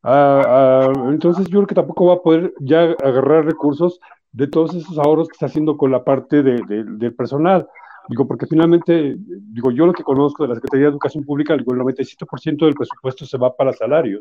entonces 0.03 1.47
yo 1.49 1.59
creo 1.59 1.67
que 1.67 1.75
tampoco 1.75 2.07
va 2.07 2.15
a 2.15 2.23
poder 2.23 2.55
ya 2.61 2.83
agarrar 3.05 3.45
recursos 3.45 4.01
de 4.33 4.47
todos 4.47 4.75
esos 4.75 4.99
ahorros 4.99 5.29
que 5.29 5.35
está 5.35 5.47
haciendo 5.47 5.77
con 5.77 5.91
la 5.91 6.05
parte 6.05 6.43
de, 6.43 6.63
del 6.67 7.15
personal. 7.15 7.69
Digo, 8.09 8.27
porque 8.27 8.47
finalmente, 8.47 9.17
digo, 9.19 9.71
yo 9.71 9.87
lo 9.87 9.93
que 9.93 10.03
conozco 10.03 10.43
de 10.43 10.49
la 10.49 10.55
Secretaría 10.55 10.87
de 10.87 10.93
Educación 10.93 11.25
Pública, 11.25 11.57
digo, 11.57 11.73
el 11.75 11.81
97% 11.81 12.65
del 12.65 12.75
presupuesto 12.75 13.25
se 13.25 13.39
va 13.39 13.55
para 13.55 13.73
salarios. 13.73 14.21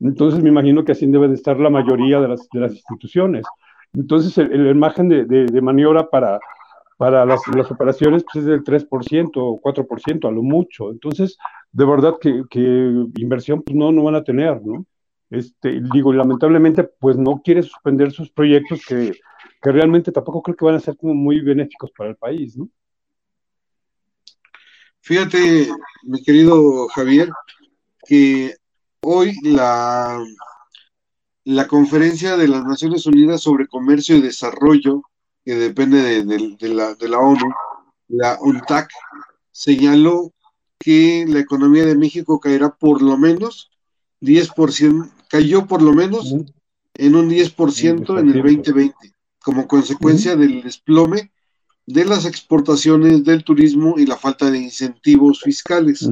Entonces 0.00 0.42
me 0.42 0.50
imagino 0.50 0.84
que 0.84 0.92
así 0.92 1.06
debe 1.06 1.26
de 1.26 1.34
estar 1.34 1.58
la 1.58 1.70
mayoría 1.70 2.20
de 2.20 2.28
las, 2.28 2.48
de 2.52 2.60
las 2.60 2.72
instituciones. 2.72 3.44
Entonces, 3.94 4.36
el, 4.38 4.74
margen 4.74 5.08
de, 5.08 5.24
de, 5.24 5.60
maniobra 5.60 6.08
para, 6.08 6.38
para 6.96 7.24
las, 7.24 7.40
las, 7.54 7.70
operaciones 7.70 8.24
pues, 8.24 8.44
es 8.44 8.50
del 8.50 8.62
3% 8.62 9.30
o 9.36 9.60
4% 9.60 10.28
a 10.28 10.30
lo 10.30 10.42
mucho. 10.42 10.90
Entonces, 10.90 11.38
de 11.72 11.84
verdad 11.84 12.14
que, 12.20 12.44
que, 12.50 12.60
inversión 13.16 13.62
pues 13.62 13.76
no, 13.76 13.90
no 13.92 14.04
van 14.04 14.16
a 14.16 14.24
tener, 14.24 14.60
¿no? 14.64 14.84
Este, 15.30 15.80
digo, 15.92 16.12
lamentablemente, 16.12 16.84
pues 16.84 17.16
no 17.16 17.42
quiere 17.42 17.62
suspender 17.62 18.12
sus 18.12 18.30
proyectos 18.30 18.82
que, 18.86 19.12
que 19.60 19.72
realmente 19.72 20.12
tampoco 20.12 20.42
creo 20.42 20.56
que 20.56 20.64
van 20.64 20.76
a 20.76 20.80
ser 20.80 20.96
como 20.96 21.14
muy 21.14 21.40
benéficos 21.40 21.90
para 21.96 22.10
el 22.10 22.16
país, 22.16 22.56
¿no? 22.56 22.68
Fíjate, 25.00 25.68
mi 26.02 26.22
querido 26.22 26.88
Javier, 26.88 27.30
que 28.06 28.54
hoy 29.02 29.34
la 29.42 30.22
la 31.48 31.66
Conferencia 31.66 32.36
de 32.36 32.46
las 32.46 32.62
Naciones 32.66 33.06
Unidas 33.06 33.40
sobre 33.40 33.68
Comercio 33.68 34.14
y 34.14 34.20
Desarrollo, 34.20 35.00
que 35.46 35.54
depende 35.54 36.22
de, 36.22 36.68
la, 36.68 36.94
de 36.94 37.08
la 37.08 37.18
ONU, 37.20 37.50
la 38.08 38.36
UNTAC, 38.38 38.90
señaló 39.50 40.34
que 40.78 41.24
la 41.26 41.38
economía 41.38 41.86
de 41.86 41.96
México 41.96 42.38
caerá 42.38 42.68
por 42.68 43.00
lo 43.00 43.16
menos 43.16 43.70
10%, 44.20 45.10
cayó 45.30 45.66
por 45.66 45.80
lo 45.80 45.94
menos 45.94 46.34
en 46.92 47.16
un 47.16 47.30
10% 47.30 48.20
en 48.20 48.28
el 48.28 48.42
2020, 48.42 48.94
como 49.42 49.66
consecuencia 49.66 50.36
del 50.36 50.62
desplome 50.62 51.32
de 51.86 52.04
las 52.04 52.26
exportaciones 52.26 53.24
del 53.24 53.42
turismo 53.42 53.94
y 53.96 54.04
la 54.04 54.18
falta 54.18 54.50
de 54.50 54.58
incentivos 54.58 55.40
fiscales. 55.40 56.06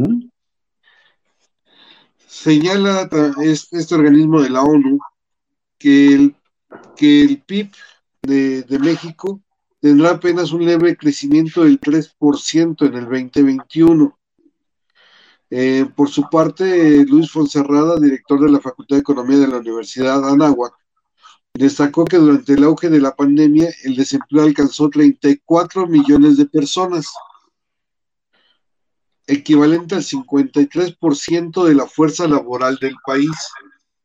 Señala 2.26 3.10
este 3.42 3.94
organismo 3.94 4.40
de 4.40 4.48
la 4.48 4.62
ONU 4.62 4.98
que 5.86 6.14
el, 6.14 6.34
que 6.96 7.22
el 7.22 7.42
PIB 7.42 7.70
de, 8.22 8.78
México 8.80 9.40
tendrá 9.80 10.10
apenas 10.10 10.50
un 10.50 10.64
leve 10.64 10.96
crecimiento 10.96 11.62
del 11.62 11.78
3% 11.78 12.86
en 12.88 12.94
el 12.94 13.04
2021. 13.04 14.18
Eh, 15.48 15.86
por 15.94 16.08
su 16.08 16.28
parte, 16.28 17.06
Luis 17.06 17.30
Fonserrada, 17.30 18.00
director 18.00 18.40
de 18.40 18.50
la 18.50 18.58
Facultad 18.58 18.96
de 18.96 19.00
Economía 19.00 19.38
de 19.38 19.46
la 19.46 19.58
Universidad 19.58 20.28
Anáhuac, 20.28 20.74
destacó 21.54 22.04
que 22.04 22.16
durante 22.16 22.54
el 22.54 22.64
auge 22.64 22.90
de 22.90 23.00
la 23.00 23.14
pandemia 23.14 23.72
el 23.84 23.94
desempleo 23.94 24.42
alcanzó 24.42 24.90
34 24.90 25.86
millones 25.86 26.36
de 26.36 26.46
personas, 26.46 27.06
equivalente 29.28 29.94
al 29.94 30.02
53% 30.02 31.62
de 31.62 31.74
la 31.76 31.86
fuerza 31.86 32.26
laboral 32.26 32.76
del 32.80 32.96
país 33.06 33.30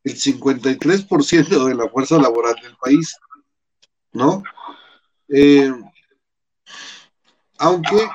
el 0.03 0.15
53% 0.15 1.65
de 1.65 1.75
la 1.75 1.89
fuerza 1.89 2.17
laboral 2.17 2.55
del 2.61 2.75
país, 2.77 3.17
¿no? 4.13 4.43
Eh, 5.29 5.71
aunque 7.57 8.09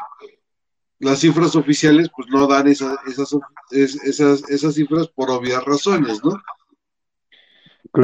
las 0.99 1.21
cifras 1.21 1.55
oficiales 1.55 2.09
pues 2.15 2.29
no 2.29 2.47
dan 2.47 2.67
esas, 2.69 2.97
esas, 3.07 4.43
esas, 4.49 4.75
cifras 4.75 5.09
por 5.09 5.31
obvias 5.31 5.65
razones, 5.65 6.21
¿no? 6.25 6.41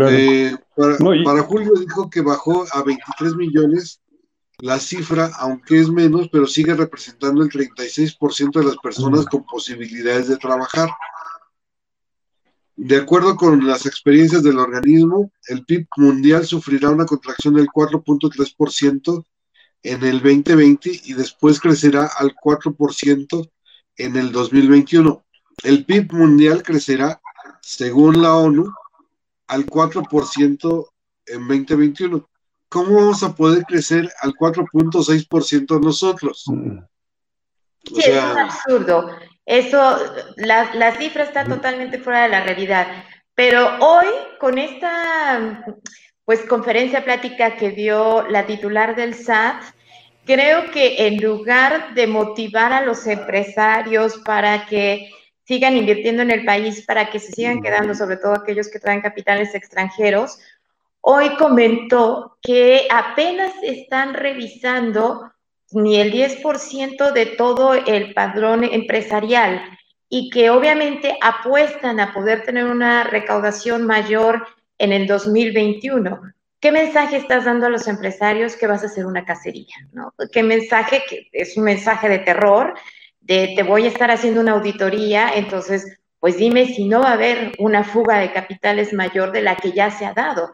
Eh, 0.08 0.56
para, 0.76 1.42
julio 1.42 1.72
dijo 1.74 2.08
que 2.08 2.22
bajó 2.22 2.64
a 2.72 2.82
23 2.82 3.34
millones 3.34 4.00
la 4.58 4.78
cifra, 4.78 5.30
aunque 5.38 5.80
es 5.80 5.90
menos, 5.90 6.28
pero 6.30 6.46
sigue 6.46 6.74
representando 6.74 7.42
el 7.42 7.50
36% 7.50 8.60
de 8.60 8.64
las 8.64 8.76
personas 8.76 9.26
con 9.26 9.44
posibilidades 9.44 10.28
de 10.28 10.36
trabajar. 10.36 10.88
De 12.76 12.96
acuerdo 12.96 13.36
con 13.36 13.66
las 13.66 13.86
experiencias 13.86 14.42
del 14.42 14.58
organismo, 14.58 15.30
el 15.48 15.64
PIB 15.64 15.86
mundial 15.96 16.46
sufrirá 16.46 16.90
una 16.90 17.04
contracción 17.04 17.54
del 17.54 17.66
4.3% 17.66 19.24
en 19.82 20.04
el 20.04 20.22
2020 20.22 21.00
y 21.04 21.12
después 21.12 21.60
crecerá 21.60 22.10
al 22.18 22.34
4% 22.34 23.50
en 23.96 24.16
el 24.16 24.32
2021. 24.32 25.24
El 25.64 25.84
PIB 25.84 26.12
mundial 26.12 26.62
crecerá, 26.62 27.20
según 27.60 28.22
la 28.22 28.34
ONU, 28.36 28.72
al 29.48 29.66
4% 29.66 30.86
en 31.26 31.48
2021. 31.48 32.28
¿Cómo 32.68 32.94
vamos 32.94 33.22
a 33.22 33.34
poder 33.34 33.64
crecer 33.64 34.10
al 34.22 34.32
4.6% 34.32 35.80
nosotros? 35.80 36.44
Mm. 36.46 36.78
Sí, 37.84 38.00
es 38.00 38.24
un 38.24 38.38
absurdo. 38.38 39.10
Eso, 39.44 39.98
la, 40.36 40.72
la 40.74 40.92
cifra 40.96 41.24
está 41.24 41.44
totalmente 41.44 41.98
fuera 41.98 42.22
de 42.22 42.28
la 42.28 42.44
realidad. 42.44 42.86
Pero 43.34 43.78
hoy, 43.80 44.06
con 44.38 44.58
esta 44.58 45.64
pues 46.24 46.40
conferencia 46.46 47.04
plática 47.04 47.56
que 47.56 47.70
dio 47.70 48.22
la 48.28 48.46
titular 48.46 48.94
del 48.94 49.14
SAT, 49.14 49.62
creo 50.24 50.70
que 50.70 51.06
en 51.06 51.20
lugar 51.20 51.94
de 51.94 52.06
motivar 52.06 52.72
a 52.72 52.82
los 52.82 53.06
empresarios 53.06 54.18
para 54.24 54.66
que 54.66 55.10
sigan 55.44 55.76
invirtiendo 55.76 56.22
en 56.22 56.30
el 56.30 56.44
país, 56.44 56.84
para 56.86 57.10
que 57.10 57.18
se 57.18 57.32
sigan 57.32 57.60
quedando, 57.60 57.94
sobre 57.94 58.16
todo 58.16 58.34
aquellos 58.34 58.70
que 58.70 58.78
traen 58.78 59.00
capitales 59.00 59.54
extranjeros, 59.54 60.38
hoy 61.00 61.34
comentó 61.36 62.38
que 62.40 62.86
apenas 62.90 63.52
están 63.62 64.14
revisando 64.14 65.31
ni 65.74 66.00
el 66.00 66.12
10% 66.12 67.12
de 67.12 67.26
todo 67.26 67.74
el 67.74 68.14
padrón 68.14 68.64
empresarial 68.64 69.62
y 70.08 70.30
que 70.30 70.50
obviamente 70.50 71.16
apuestan 71.22 71.98
a 71.98 72.12
poder 72.12 72.42
tener 72.42 72.66
una 72.66 73.04
recaudación 73.04 73.86
mayor 73.86 74.46
en 74.78 74.92
el 74.92 75.06
2021. 75.06 76.20
¿Qué 76.60 76.70
mensaje 76.70 77.16
estás 77.16 77.44
dando 77.44 77.66
a 77.66 77.70
los 77.70 77.88
empresarios 77.88 78.54
que 78.54 78.66
vas 78.66 78.82
a 78.82 78.86
hacer 78.86 79.06
una 79.06 79.24
cacería? 79.24 79.74
¿no? 79.92 80.14
¿Qué 80.30 80.42
mensaje? 80.42 81.02
Que 81.08 81.28
es 81.32 81.56
un 81.56 81.64
mensaje 81.64 82.08
de 82.08 82.18
terror, 82.18 82.74
de 83.20 83.54
te 83.56 83.62
voy 83.62 83.84
a 83.84 83.88
estar 83.88 84.10
haciendo 84.10 84.40
una 84.40 84.52
auditoría, 84.52 85.32
entonces, 85.34 85.98
pues 86.20 86.36
dime 86.36 86.66
si 86.66 86.86
no 86.86 87.00
va 87.00 87.08
a 87.08 87.14
haber 87.14 87.52
una 87.58 87.82
fuga 87.82 88.18
de 88.18 88.32
capitales 88.32 88.92
mayor 88.92 89.32
de 89.32 89.42
la 89.42 89.56
que 89.56 89.72
ya 89.72 89.90
se 89.90 90.04
ha 90.04 90.12
dado. 90.12 90.52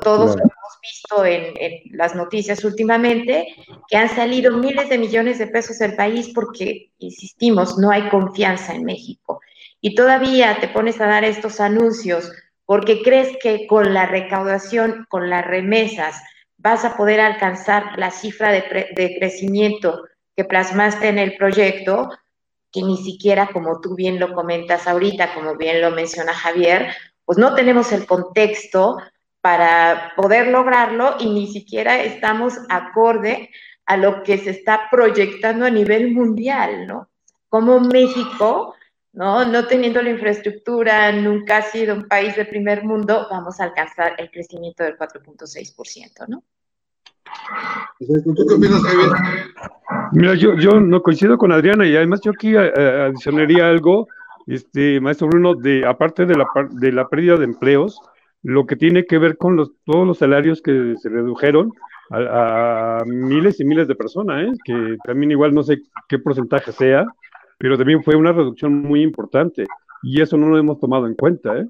Todos 0.00 0.36
hemos 0.36 0.78
visto 0.80 1.24
en, 1.24 1.54
las 1.90 2.14
noticias 2.14 2.64
últimamente 2.64 3.54
que 3.88 3.96
han 3.96 4.08
salido 4.08 4.56
miles 4.56 4.88
de 4.88 4.98
millones 4.98 5.38
de 5.38 5.46
pesos 5.46 5.78
del 5.78 5.96
país 5.96 6.30
porque, 6.34 6.90
insistimos, 6.98 7.78
no 7.78 7.90
hay 7.90 8.08
confianza 8.08 8.74
en 8.74 8.84
México. 8.84 9.40
Y 9.80 9.94
todavía 9.94 10.58
te 10.60 10.68
pones 10.68 11.00
a 11.00 11.06
dar 11.06 11.24
estos 11.24 11.60
anuncios 11.60 12.30
porque 12.64 13.02
crees 13.02 13.36
que 13.42 13.66
con 13.66 13.92
la 13.92 14.06
recaudación, 14.06 15.06
con 15.08 15.28
las 15.28 15.44
remesas, 15.44 16.22
vas 16.56 16.84
a 16.84 16.96
poder 16.96 17.20
alcanzar 17.20 17.98
la 17.98 18.10
cifra 18.10 18.52
de, 18.52 18.88
de 18.94 19.16
crecimiento 19.18 20.04
que 20.36 20.44
plasmaste 20.44 21.08
en 21.08 21.18
el 21.18 21.36
proyecto, 21.36 22.08
que 22.70 22.82
ni 22.82 22.96
siquiera, 22.96 23.48
como 23.52 23.80
tú 23.80 23.94
bien 23.94 24.18
lo 24.18 24.32
comentas 24.32 24.86
ahorita, 24.86 25.34
como 25.34 25.56
bien 25.56 25.82
lo 25.82 25.90
menciona 25.90 26.32
Javier, 26.32 26.94
pues 27.24 27.38
no 27.38 27.54
tenemos 27.54 27.92
el 27.92 28.06
contexto 28.06 28.96
para 29.42 30.12
poder 30.16 30.48
lograrlo 30.48 31.16
y 31.20 31.28
ni 31.28 31.46
siquiera 31.48 32.02
estamos 32.02 32.58
acorde 32.70 33.50
a 33.84 33.98
lo 33.98 34.22
que 34.22 34.38
se 34.38 34.50
está 34.50 34.88
proyectando 34.90 35.66
a 35.66 35.70
nivel 35.70 36.12
mundial, 36.12 36.86
¿no? 36.86 37.10
Como 37.50 37.80
México 37.80 38.74
¿no? 39.12 39.44
No 39.44 39.66
teniendo 39.66 40.02
la 40.02 40.10
infraestructura, 40.10 41.12
nunca 41.12 41.58
ha 41.58 41.62
sido 41.62 41.94
un 41.94 42.08
país 42.08 42.34
de 42.36 42.44
primer 42.44 42.84
mundo, 42.84 43.26
vamos 43.30 43.60
a 43.60 43.64
alcanzar 43.64 44.14
el 44.18 44.30
crecimiento 44.30 44.84
del 44.84 44.96
4.6%, 44.96 46.28
¿no? 46.28 46.42
¿Tú 47.98 48.34
qué 48.34 48.54
opinas, 48.54 48.82
Javier? 48.82 49.10
Mira, 50.12 50.34
yo, 50.34 50.54
yo 50.56 50.80
no 50.80 51.02
coincido 51.02 51.38
con 51.38 51.52
Adriana 51.52 51.86
y 51.86 51.96
además 51.96 52.20
yo 52.22 52.32
aquí 52.32 52.54
eh, 52.54 53.06
adicionaría 53.08 53.68
algo, 53.68 54.08
este, 54.46 55.00
maestro 55.00 55.28
Bruno, 55.28 55.54
de 55.54 55.86
aparte 55.86 56.26
de 56.26 56.34
la, 56.34 56.46
de 56.70 56.92
la 56.92 57.08
pérdida 57.08 57.36
de 57.36 57.44
empleos, 57.44 58.00
lo 58.42 58.66
que 58.66 58.76
tiene 58.76 59.06
que 59.06 59.18
ver 59.18 59.36
con 59.36 59.56
los, 59.56 59.72
todos 59.84 60.06
los 60.06 60.18
salarios 60.18 60.62
que 60.62 60.94
se 60.96 61.08
redujeron 61.08 61.72
a, 62.10 63.02
miles 63.06 63.60
y 63.60 63.64
miles 63.64 63.88
de 63.88 63.94
personas, 63.94 64.48
¿eh? 64.48 64.52
que 64.64 64.96
también 65.04 65.30
igual 65.30 65.54
no 65.54 65.62
sé 65.62 65.80
qué 66.08 66.18
porcentaje 66.18 66.72
sea, 66.72 67.06
pero 67.58 67.78
también 67.78 68.02
fue 68.02 68.16
una 68.16 68.32
reducción 68.32 68.82
muy 68.82 69.02
importante 69.02 69.64
y 70.02 70.20
eso 70.20 70.36
no 70.36 70.48
lo 70.48 70.58
hemos 70.58 70.78
tomado 70.78 71.06
en 71.06 71.14
cuenta. 71.14 71.56
¿eh? 71.56 71.66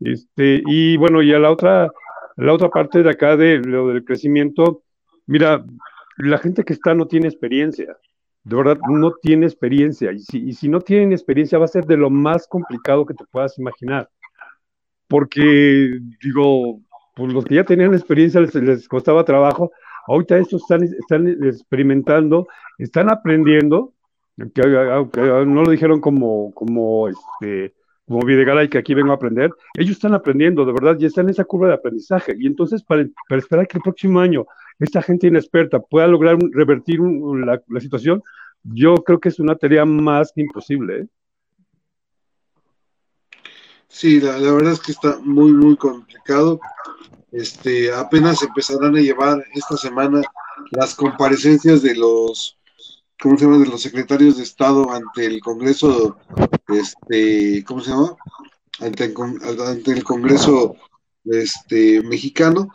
Este, 0.00 0.62
y 0.66 0.96
bueno, 0.96 1.22
y 1.22 1.32
a 1.32 1.38
la 1.38 1.50
otra, 1.50 1.90
la 2.36 2.52
otra 2.52 2.68
parte 2.68 3.02
de 3.02 3.10
acá 3.10 3.36
de 3.36 3.58
lo 3.58 3.88
del 3.88 4.04
crecimiento, 4.04 4.82
mira, 5.26 5.64
la 6.18 6.38
gente 6.38 6.64
que 6.64 6.72
está 6.72 6.94
no 6.94 7.06
tiene 7.06 7.28
experiencia, 7.28 7.96
de 8.42 8.56
verdad 8.56 8.78
no 8.88 9.12
tiene 9.12 9.46
experiencia 9.46 10.12
y 10.12 10.18
si, 10.20 10.38
y 10.48 10.52
si 10.52 10.68
no 10.68 10.80
tienen 10.80 11.12
experiencia 11.12 11.58
va 11.58 11.64
a 11.64 11.68
ser 11.68 11.84
de 11.86 11.96
lo 11.96 12.10
más 12.10 12.46
complicado 12.46 13.06
que 13.06 13.14
te 13.14 13.24
puedas 13.30 13.58
imaginar 13.58 14.08
porque 15.08 15.98
digo, 16.22 16.80
pues 17.14 17.32
los 17.32 17.44
que 17.44 17.56
ya 17.56 17.64
tenían 17.64 17.94
experiencia 17.94 18.40
les, 18.40 18.88
costaba 18.88 19.24
trabajo, 19.24 19.72
ahorita 20.06 20.38
estos 20.38 20.62
están, 20.62 20.82
están 20.84 21.28
experimentando, 21.28 22.46
están 22.78 23.10
aprendiendo, 23.10 23.94
aunque, 24.38 25.20
no 25.20 25.62
lo 25.62 25.70
dijeron 25.70 26.00
como, 26.00 26.52
como 26.52 27.08
este, 27.08 27.74
como 28.06 28.24
Videgaray, 28.24 28.68
que 28.68 28.78
aquí 28.78 28.94
vengo 28.94 29.12
a 29.12 29.16
aprender, 29.16 29.50
ellos 29.74 29.96
están 29.96 30.14
aprendiendo, 30.14 30.64
de 30.64 30.72
verdad, 30.72 30.96
y 30.98 31.06
están 31.06 31.26
en 31.26 31.30
esa 31.30 31.44
curva 31.44 31.68
de 31.68 31.74
aprendizaje. 31.74 32.36
Y 32.38 32.46
entonces, 32.46 32.82
para, 32.82 33.04
para 33.28 33.40
esperar 33.40 33.66
que 33.66 33.78
el 33.78 33.82
próximo 33.82 34.20
año 34.20 34.46
esta 34.78 35.02
gente 35.02 35.26
inexperta 35.26 35.80
pueda 35.80 36.06
lograr 36.06 36.36
revertir 36.52 37.00
la, 37.00 37.60
la, 37.66 37.80
situación, 37.80 38.22
yo 38.62 38.94
creo 38.96 39.18
que 39.18 39.30
es 39.30 39.40
una 39.40 39.56
tarea 39.56 39.84
más 39.84 40.32
que 40.32 40.42
imposible. 40.42 41.00
¿eh? 41.00 41.06
Sí, 43.88 44.20
la, 44.20 44.38
verdad 44.38 44.72
es 44.72 44.80
que 44.80 44.92
está 44.92 45.18
muy, 45.22 45.52
muy 45.52 45.76
complicado. 45.76 46.60
Este, 47.32 47.92
apenas 47.92 48.42
empezarán 48.42 48.96
a 48.96 49.00
llevar 49.00 49.44
esta 49.54 49.76
semana 49.76 50.22
las 50.70 50.94
comparecencias 50.94 51.82
de 51.82 51.94
los, 51.94 52.58
¿cómo 53.20 53.38
se 53.38 53.44
llama? 53.44 53.58
De 53.58 53.66
los 53.66 53.82
secretarios 53.82 54.36
de 54.36 54.42
Estado 54.42 54.90
ante 54.90 55.26
el 55.26 55.40
Congreso, 55.40 56.18
este, 56.68 57.64
¿cómo 57.64 57.80
se 57.80 57.90
llama? 57.90 58.16
Ante 58.80 59.04
el, 59.04 60.04
Congreso 60.04 60.76
este, 61.24 62.02
mexicano, 62.02 62.68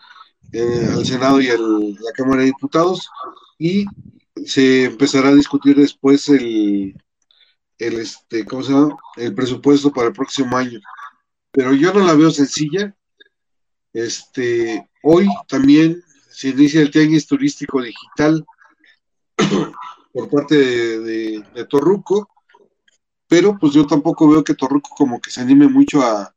eh, 0.52 0.90
al 0.92 1.06
Senado 1.06 1.42
y 1.42 1.50
a 1.50 1.58
la 1.58 2.12
Cámara 2.16 2.42
de 2.42 2.48
Diputados, 2.48 3.10
y 3.60 3.86
se 4.46 4.86
empezará 4.86 5.30
a 5.30 5.36
discutir 5.36 5.76
después 5.76 6.30
el, 6.30 6.96
el 7.78 8.00
este, 8.00 8.46
¿cómo 8.46 8.64
se 8.64 8.74
llama? 8.74 8.98
El 9.18 9.36
presupuesto 9.36 9.92
para 9.92 10.08
el 10.08 10.14
próximo 10.14 10.58
año 10.58 10.80
pero 11.52 11.74
yo 11.74 11.94
no 11.94 12.06
la 12.06 12.16
veo 12.16 12.32
sencilla. 12.32 12.96
Este, 13.94 14.90
hoy 15.04 15.28
también 15.48 16.02
se 16.30 16.50
inicia 16.50 16.82
el 16.82 16.92
tianguis 16.92 17.28
turístico 17.28 17.82
digital 17.82 18.46
por 20.14 20.30
parte 20.30 20.56
de, 20.56 21.44
Torruco, 21.70 22.30
pero 23.28 23.58
pues 23.60 23.74
yo 23.74 23.86
tampoco 23.86 24.30
veo 24.30 24.44
que 24.44 24.56
Torruco 24.56 24.90
como 24.96 25.20
que 25.20 25.30
se 25.30 25.42
anime 25.42 25.68
mucho 25.68 26.02
a, 26.02 26.34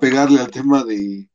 pegarle 0.00 0.40
al 0.40 0.50
tema 0.50 0.84
de, 0.84 1.30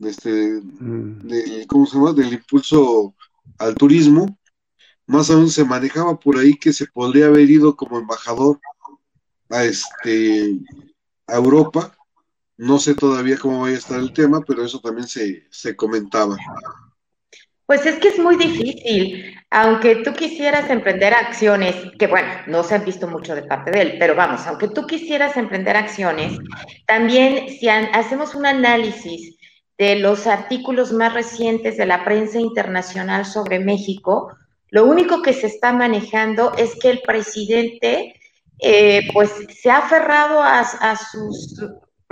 este, 0.00 0.60
mm. 0.60 1.66
¿cómo 1.68 1.86
se 1.86 1.96
llama? 1.96 2.12
Del 2.12 2.34
impulso 2.34 3.14
al 3.58 3.74
turismo. 3.74 4.38
Más 5.06 5.30
aún 5.30 5.50
se 5.50 5.64
manejaba 5.64 6.18
por 6.18 6.36
ahí 6.38 6.54
que 6.54 6.72
se 6.72 6.86
podría 6.86 7.26
haber 7.26 7.48
ido 7.50 7.76
como 7.76 7.98
embajador 7.98 8.60
a 9.50 9.64
este 9.64 10.58
a 11.26 11.36
Europa 11.36 11.96
no 12.56 12.78
sé 12.78 12.94
todavía 12.94 13.36
cómo 13.36 13.62
va 13.62 13.68
a 13.68 13.72
estar 13.72 13.98
el 13.98 14.12
tema, 14.12 14.40
pero 14.46 14.64
eso 14.64 14.80
también 14.80 15.06
se, 15.06 15.44
se 15.50 15.74
comentaba. 15.74 16.36
Pues 17.66 17.86
es 17.86 17.96
que 17.96 18.08
es 18.08 18.18
muy 18.18 18.36
difícil, 18.36 19.34
aunque 19.50 19.96
tú 19.96 20.12
quisieras 20.12 20.68
emprender 20.68 21.14
acciones, 21.14 21.74
que 21.98 22.06
bueno, 22.06 22.28
no 22.46 22.62
se 22.62 22.74
han 22.74 22.84
visto 22.84 23.08
mucho 23.08 23.34
de 23.34 23.44
parte 23.44 23.70
de 23.70 23.80
él, 23.80 23.96
pero 23.98 24.14
vamos, 24.14 24.46
aunque 24.46 24.68
tú 24.68 24.86
quisieras 24.86 25.36
emprender 25.36 25.76
acciones, 25.76 26.38
también 26.86 27.48
si 27.48 27.68
hacemos 27.68 28.34
un 28.34 28.44
análisis 28.44 29.36
de 29.78 29.96
los 29.96 30.26
artículos 30.26 30.92
más 30.92 31.14
recientes 31.14 31.78
de 31.78 31.86
la 31.86 32.04
prensa 32.04 32.38
internacional 32.38 33.24
sobre 33.24 33.58
México, 33.58 34.36
lo 34.70 34.84
único 34.84 35.22
que 35.22 35.32
se 35.32 35.46
está 35.46 35.72
manejando 35.72 36.52
es 36.58 36.74
que 36.78 36.90
el 36.90 37.00
presidente 37.00 38.20
eh, 38.60 39.08
pues 39.12 39.30
se 39.60 39.70
ha 39.70 39.78
aferrado 39.78 40.42
a, 40.42 40.60
a 40.60 40.96
sus 40.96 41.56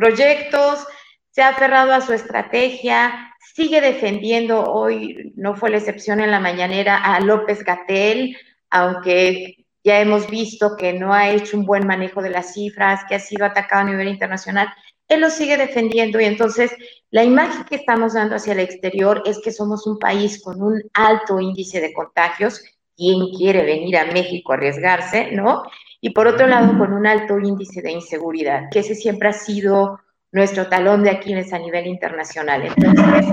proyectos, 0.03 0.85
se 1.31 1.43
ha 1.43 1.51
aferrado 1.51 1.93
a 1.93 2.01
su 2.01 2.13
estrategia, 2.13 3.33
sigue 3.55 3.81
defendiendo, 3.81 4.65
hoy 4.65 5.33
no 5.37 5.55
fue 5.55 5.71
la 5.71 5.77
excepción 5.77 6.19
en 6.19 6.33
la 6.33 6.41
mañanera, 6.41 6.97
a 6.97 7.21
López 7.21 7.63
Gatel, 7.63 8.37
aunque 8.69 9.65
ya 9.85 10.01
hemos 10.01 10.29
visto 10.29 10.77
que 10.77 10.93
no 10.93 11.15
ha 11.15 11.31
hecho 11.31 11.57
un 11.57 11.65
buen 11.65 11.87
manejo 11.87 12.21
de 12.21 12.31
las 12.31 12.53
cifras, 12.55 13.03
que 13.09 13.15
ha 13.15 13.21
sido 13.21 13.47
atacado 13.47 13.83
a 13.83 13.91
nivel 13.91 14.09
internacional, 14.09 14.69
él 15.07 15.21
lo 15.21 15.31
sigue 15.31 15.57
defendiendo 15.57 16.21
y 16.21 16.25
entonces 16.25 16.75
la 17.11 17.23
imagen 17.23 17.65
que 17.65 17.77
estamos 17.77 18.15
dando 18.15 18.35
hacia 18.35 18.55
el 18.55 18.61
exterior 18.61 19.23
es 19.25 19.41
que 19.41 19.53
somos 19.53 19.87
un 19.87 20.01
país 20.01 20.43
con 20.43 20.61
un 20.61 20.83
alto 20.95 21.39
índice 21.39 21.81
de 21.81 21.93
contagios. 21.93 22.61
¿Quién 22.97 23.29
quiere 23.37 23.65
venir 23.65 23.97
a 23.99 24.07
México 24.07 24.53
a 24.53 24.57
arriesgarse, 24.57 25.31
no? 25.31 25.63
Y 26.05 26.11
por 26.11 26.27
otro 26.27 26.49
lado 26.49 26.77
con 26.77 26.93
un 26.93 27.07
alto 27.07 27.39
índice 27.39 27.81
de 27.81 27.93
inseguridad, 27.93 28.65
que 28.73 28.81
ese 28.81 28.97
siempre 28.97 29.29
ha 29.29 29.33
sido 29.33 30.01
nuestro 30.33 30.67
talón 30.67 31.05
de 31.05 31.11
Aquiles 31.11 31.53
a 31.53 31.61
nivel 31.61 31.87
internacional. 31.87 32.65
Entonces, 32.67 33.27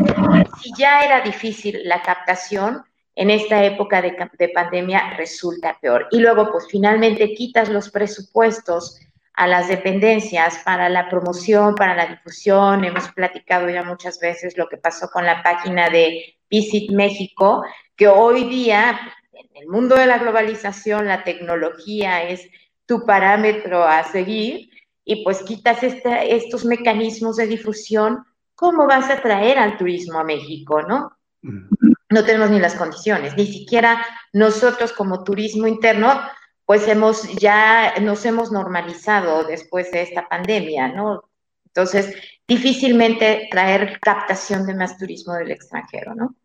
si 0.62 0.72
ya 0.78 1.02
era 1.02 1.22
difícil 1.22 1.82
la 1.84 2.04
captación, 2.04 2.84
en 3.16 3.32
esta 3.32 3.66
época 3.66 4.04
de, 4.04 4.16
de, 4.38 4.50
pandemia 4.50 5.16
resulta 5.18 5.78
peor. 5.82 6.08
Y 6.12 6.20
luego, 6.20 6.52
pues 6.52 6.68
finalmente 6.70 7.34
quitas 7.34 7.70
los 7.70 7.90
presupuestos 7.90 9.02
a 9.34 9.48
las 9.48 9.68
dependencias 9.68 10.60
para 10.64 10.90
la 10.90 11.10
promoción, 11.10 11.74
para 11.74 11.96
la 11.96 12.06
difusión. 12.06 12.86
Hemos 12.86 13.10
platicado 13.14 13.68
ya 13.70 13.84
muchas 13.84 14.20
veces 14.20 14.58
lo 14.58 14.70
que 14.70 14.78
pasó 14.78 15.10
con 15.10 15.26
la 15.26 15.42
página 15.42 15.90
de 15.90 16.38
Visit 16.50 16.92
México, 16.92 17.64
que 17.96 18.08
hoy 18.08 18.44
día 18.46 18.98
en 19.40 19.56
el 19.56 19.68
mundo 19.68 19.96
de 19.96 20.06
la 20.06 20.18
globalización 20.18 21.08
la 21.08 21.24
tecnología 21.24 22.24
es 22.24 22.48
tu 22.86 23.06
parámetro 23.06 23.84
a 23.84 24.04
seguir 24.04 24.70
y 25.06 25.24
pues 25.24 25.42
quitas 25.44 25.80
estos 25.82 26.66
mecanismos 26.66 27.38
de 27.38 27.48
difusión, 27.48 28.26
¿cómo 28.54 28.86
vas 28.86 29.10
a 29.10 29.22
traer 29.22 29.58
al 29.58 29.78
turismo 29.78 30.20
a 30.20 30.24
México, 30.24 30.82
no? 30.82 31.12
Mm. 31.42 31.70
No 32.10 32.26
tenemos 32.26 32.50
ni 32.50 32.60
las 32.60 32.76
condiciones, 32.76 33.36
ni 33.38 33.46
siquiera 33.46 34.06
nosotros 34.34 34.92
como 34.94 35.24
turismo 35.24 35.68
interno, 35.68 36.20
pues 36.66 36.88
hemos 36.88 37.24
ya 37.36 37.96
nos 38.02 38.26
hemos 38.26 38.52
normalizado 38.52 39.44
después 39.44 39.92
de 39.92 40.02
esta 40.02 40.28
pandemia, 40.28 40.90
¿no? 40.90 41.30
Entonces, 41.68 42.16
difícilmente 42.48 43.48
traer 43.52 44.00
captación 44.00 44.66
de 44.66 44.74
más 44.74 44.98
turismo 44.98 45.34
del 45.34 45.52
extranjero, 45.52 46.16
¿no? 46.16 46.36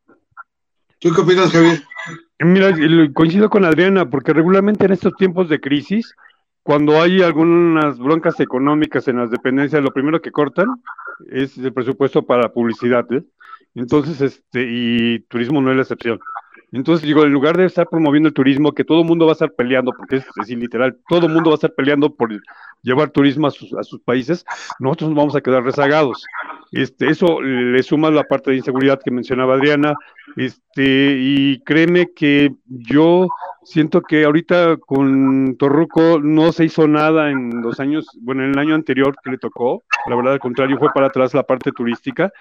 ¿Tú 0.98 1.12
qué 1.14 1.20
opinas, 1.20 1.50
Javier? 1.50 1.82
Mira, 2.40 2.74
coincido 3.12 3.48
con 3.48 3.64
Adriana, 3.64 4.10
porque 4.10 4.32
regularmente 4.32 4.84
en 4.84 4.92
estos 4.92 5.14
tiempos 5.16 5.48
de 5.48 5.60
crisis, 5.60 6.14
cuando 6.62 7.00
hay 7.00 7.22
algunas 7.22 7.98
broncas 7.98 8.40
económicas 8.40 9.06
en 9.06 9.18
las 9.18 9.30
dependencias, 9.30 9.82
lo 9.82 9.92
primero 9.92 10.20
que 10.20 10.32
cortan 10.32 10.66
es 11.30 11.56
el 11.58 11.72
presupuesto 11.72 12.26
para 12.26 12.52
publicidad. 12.52 13.06
¿eh? 13.12 13.22
Entonces, 13.74 14.20
este, 14.20 14.66
y 14.68 15.20
turismo 15.20 15.60
no 15.60 15.70
es 15.70 15.76
la 15.76 15.82
excepción. 15.82 16.18
Entonces, 16.74 17.06
digo, 17.06 17.22
en 17.22 17.32
lugar 17.32 17.56
de 17.56 17.66
estar 17.66 17.88
promoviendo 17.88 18.28
el 18.28 18.34
turismo, 18.34 18.72
que 18.72 18.82
todo 18.82 19.02
el 19.02 19.06
mundo 19.06 19.26
va 19.26 19.30
a 19.30 19.34
estar 19.34 19.52
peleando, 19.52 19.92
porque 19.96 20.16
es, 20.16 20.26
es 20.42 20.48
literal, 20.48 20.98
todo 21.08 21.28
el 21.28 21.32
mundo 21.32 21.50
va 21.50 21.54
a 21.54 21.60
estar 21.62 21.72
peleando 21.72 22.12
por 22.12 22.30
llevar 22.82 23.10
turismo 23.10 23.46
a 23.46 23.52
sus, 23.52 23.72
a 23.74 23.84
sus 23.84 24.00
países, 24.00 24.44
nosotros 24.80 25.10
nos 25.10 25.16
vamos 25.16 25.36
a 25.36 25.40
quedar 25.40 25.62
rezagados. 25.62 26.26
Este, 26.72 27.08
eso 27.08 27.40
le 27.40 27.80
suma 27.84 28.10
la 28.10 28.24
parte 28.24 28.50
de 28.50 28.56
inseguridad 28.56 29.00
que 29.04 29.12
mencionaba 29.12 29.54
Adriana, 29.54 29.94
este, 30.34 31.16
y 31.16 31.60
créeme 31.60 32.08
que 32.12 32.52
yo 32.66 33.28
siento 33.62 34.02
que 34.02 34.24
ahorita 34.24 34.76
con 34.78 35.56
Torruco 35.56 36.18
no 36.20 36.50
se 36.50 36.64
hizo 36.64 36.88
nada 36.88 37.30
en 37.30 37.62
los 37.62 37.78
años, 37.78 38.08
bueno, 38.20 38.42
en 38.42 38.50
el 38.50 38.58
año 38.58 38.74
anterior 38.74 39.14
que 39.22 39.30
le 39.30 39.38
tocó, 39.38 39.84
la 40.08 40.16
verdad 40.16 40.32
al 40.32 40.40
contrario 40.40 40.76
fue 40.80 40.88
para 40.92 41.06
atrás 41.06 41.34
la 41.34 41.44
parte 41.44 41.70
turística, 41.70 42.32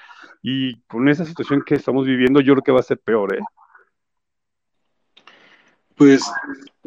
y 0.41 0.81
con 0.87 1.07
esa 1.07 1.23
situación 1.23 1.61
que 1.63 1.75
estamos 1.75 2.07
viviendo 2.07 2.41
yo 2.41 2.53
creo 2.53 2.63
que 2.63 2.71
va 2.71 2.79
a 2.79 2.83
ser 2.83 2.97
peor, 2.97 3.35
¿eh? 3.35 3.41
Pues 5.95 6.23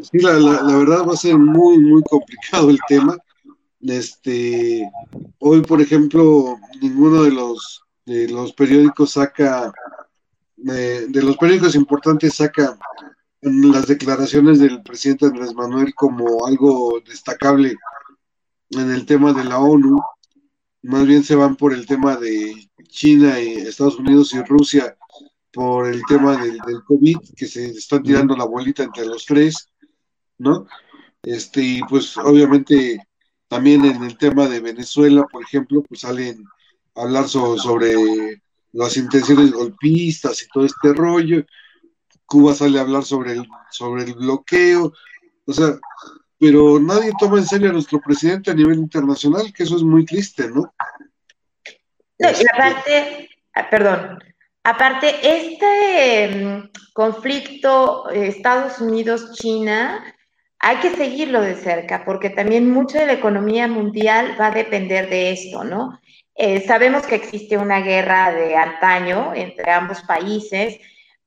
sí, 0.02 0.18
la, 0.18 0.32
verdad 0.32 1.06
va 1.06 1.12
a 1.12 1.16
ser 1.16 1.36
muy, 1.36 1.78
muy 1.78 2.02
complicado 2.02 2.70
el 2.70 2.78
tema. 2.88 3.16
Este, 3.80 4.88
hoy, 5.38 5.62
por 5.62 5.80
ejemplo, 5.80 6.56
ninguno 6.80 7.22
de 7.22 7.30
los, 7.30 7.82
de 8.04 8.28
los 8.28 8.52
periódicos 8.52 9.12
saca, 9.12 9.72
de, 10.56 11.06
de 11.08 11.22
los 11.22 11.36
periódicos 11.36 11.74
importantes 11.74 12.34
saca 12.34 12.78
las 13.42 13.86
declaraciones 13.86 14.58
del 14.58 14.82
presidente 14.82 15.26
Andrés 15.26 15.54
Manuel 15.54 15.94
como 15.94 16.46
algo 16.46 17.00
destacable 17.06 17.76
en 18.70 18.90
el 18.90 19.06
tema 19.06 19.32
de 19.32 19.44
la 19.44 19.58
ONU, 19.58 20.00
más 20.82 21.06
bien 21.06 21.22
se 21.22 21.36
van 21.36 21.56
por 21.56 21.72
el 21.72 21.86
tema 21.86 22.16
de 22.16 22.68
China 22.88 23.40
y 23.40 23.54
Estados 23.54 23.98
Unidos 23.98 24.32
y 24.34 24.42
Rusia, 24.42 24.96
por 25.56 25.88
el 25.88 26.02
tema 26.06 26.36
del, 26.36 26.58
del 26.58 26.84
COVID, 26.84 27.16
que 27.34 27.46
se 27.46 27.70
están 27.70 28.02
tirando 28.02 28.36
la 28.36 28.44
bolita 28.44 28.82
entre 28.82 29.06
los 29.06 29.24
tres, 29.24 29.70
¿no? 30.36 30.66
Este, 31.22 31.62
y 31.62 31.80
pues 31.88 32.14
obviamente 32.18 32.98
también 33.48 33.86
en 33.86 34.04
el 34.04 34.18
tema 34.18 34.48
de 34.48 34.60
Venezuela, 34.60 35.24
por 35.32 35.42
ejemplo, 35.42 35.82
pues 35.82 36.02
salen 36.02 36.44
a 36.94 37.02
hablar 37.02 37.26
sobre 37.26 38.42
las 38.72 38.98
intenciones 38.98 39.50
golpistas 39.50 40.42
y 40.42 40.48
todo 40.48 40.66
este 40.66 40.92
rollo. 40.92 41.42
Cuba 42.26 42.54
sale 42.54 42.78
a 42.78 42.82
hablar 42.82 43.04
sobre 43.04 43.32
el, 43.32 43.48
sobre 43.70 44.04
el 44.04 44.12
bloqueo, 44.12 44.92
o 45.46 45.52
sea, 45.54 45.78
pero 46.38 46.78
nadie 46.78 47.12
toma 47.18 47.38
en 47.38 47.46
serio 47.46 47.70
a 47.70 47.72
nuestro 47.72 47.98
presidente 48.00 48.50
a 48.50 48.54
nivel 48.54 48.78
internacional, 48.78 49.50
que 49.54 49.62
eso 49.62 49.76
es 49.76 49.82
muy 49.82 50.04
triste, 50.04 50.50
¿no? 50.50 50.74
No, 52.18 52.28
y 52.28 52.32
este 52.32 52.46
aparte, 52.52 53.30
ah, 53.54 53.70
perdón, 53.70 54.18
aparte, 54.66 55.14
este 55.22 56.28
mm, 56.28 56.70
conflicto 56.92 58.10
Estados 58.10 58.80
Unidos-China 58.80 60.04
hay 60.58 60.78
que 60.78 60.90
seguirlo 60.90 61.40
de 61.40 61.54
cerca, 61.54 62.04
porque 62.04 62.30
también 62.30 62.70
mucho 62.70 62.98
de 62.98 63.06
la 63.06 63.12
economía 63.12 63.68
mundial 63.68 64.36
va 64.40 64.48
a 64.48 64.50
depender 64.50 65.08
de 65.08 65.30
esto, 65.30 65.62
¿no? 65.62 66.00
Eh, 66.34 66.66
sabemos 66.66 67.06
que 67.06 67.14
existe 67.14 67.56
una 67.56 67.80
guerra 67.80 68.32
de 68.32 68.56
antaño 68.56 69.32
entre 69.34 69.70
ambos 69.70 70.02
países, 70.02 70.78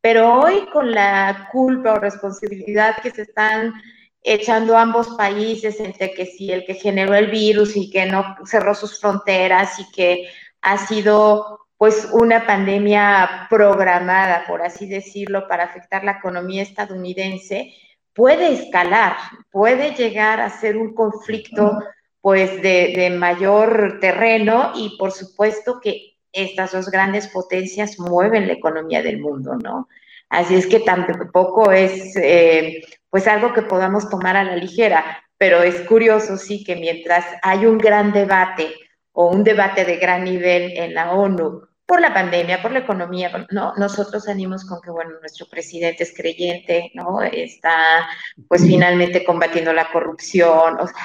pero 0.01 0.39
hoy 0.41 0.67
con 0.73 0.91
la 0.91 1.47
culpa 1.51 1.93
o 1.93 1.99
responsabilidad 1.99 2.97
que 3.01 3.11
se 3.11 3.21
están 3.21 3.73
echando 4.21 4.77
ambos 4.77 5.07
países 5.17 5.79
entre 5.79 6.11
que 6.13 6.25
si 6.25 6.51
el 6.51 6.65
que 6.65 6.73
generó 6.73 7.15
el 7.15 7.27
virus 7.27 7.77
y 7.77 7.89
que 7.89 8.05
no 8.05 8.35
cerró 8.45 8.75
sus 8.75 8.99
fronteras 8.99 9.79
y 9.79 9.89
que 9.91 10.29
ha 10.61 10.77
sido 10.77 11.68
pues 11.79 12.09
una 12.11 12.45
pandemia 12.45 13.47
programada, 13.49 14.43
por 14.45 14.61
así 14.61 14.85
decirlo, 14.85 15.47
para 15.47 15.63
afectar 15.63 16.03
la 16.03 16.17
economía 16.19 16.61
estadounidense, 16.61 17.73
puede 18.13 18.51
escalar, 18.51 19.15
puede 19.49 19.95
llegar 19.95 20.41
a 20.41 20.49
ser 20.49 20.75
un 20.75 20.93
conflicto 20.93 21.79
pues 22.19 22.61
de, 22.61 22.91
de 22.97 23.11
mayor 23.11 23.99
terreno 24.01 24.73
y 24.75 24.97
por 24.97 25.13
supuesto 25.13 25.79
que 25.79 26.17
estas 26.33 26.73
dos 26.73 26.91
grandes 26.91 27.29
potencias 27.29 27.97
mueven 27.97 28.47
la 28.47 28.53
economía 28.55 29.01
del 29.01 29.21
mundo, 29.21 29.55
¿no? 29.55 29.87
Así 30.27 30.55
es 30.55 30.67
que 30.67 30.81
tampoco 30.81 31.71
es 31.71 32.13
eh, 32.17 32.83
pues 33.09 33.25
algo 33.25 33.53
que 33.53 33.61
podamos 33.61 34.09
tomar 34.09 34.35
a 34.35 34.43
la 34.43 34.57
ligera, 34.57 35.23
pero 35.37 35.63
es 35.63 35.79
curioso 35.87 36.35
sí 36.35 36.65
que 36.65 36.75
mientras 36.75 37.25
hay 37.41 37.65
un 37.65 37.77
gran 37.77 38.11
debate 38.11 38.75
o 39.13 39.27
un 39.29 39.45
debate 39.45 39.85
de 39.85 39.95
gran 39.95 40.25
nivel 40.25 40.73
en 40.75 40.93
la 40.93 41.13
ONU 41.13 41.68
por 41.89 42.01
la 42.01 42.13
pandemia, 42.13 42.61
por 42.61 42.71
la 42.71 42.79
economía, 42.79 43.47
¿no? 43.49 43.73
Nosotros 43.75 44.25
salimos 44.25 44.63
con 44.63 44.79
que, 44.79 44.91
bueno, 44.91 45.19
nuestro 45.21 45.47
presidente 45.47 46.03
es 46.03 46.13
creyente, 46.15 46.91
¿no? 46.93 47.23
Está, 47.23 48.07
pues, 48.47 48.61
finalmente 48.61 49.25
combatiendo 49.25 49.73
la 49.73 49.91
corrupción, 49.91 50.79
o 50.79 50.85
sea, 50.85 50.95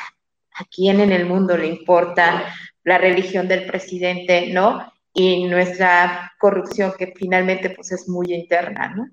¿a 0.56 0.64
quién 0.66 1.00
en 1.00 1.10
el 1.10 1.24
mundo 1.24 1.56
le 1.56 1.68
importa 1.68 2.54
la 2.82 2.98
religión 2.98 3.48
del 3.48 3.64
presidente, 3.64 4.52
¿no? 4.52 4.92
Y 5.14 5.44
nuestra 5.44 6.34
corrupción 6.38 6.92
que 6.98 7.14
finalmente, 7.16 7.70
pues, 7.70 7.90
es 7.90 8.06
muy 8.06 8.34
interna, 8.34 8.92
¿no? 8.94 9.08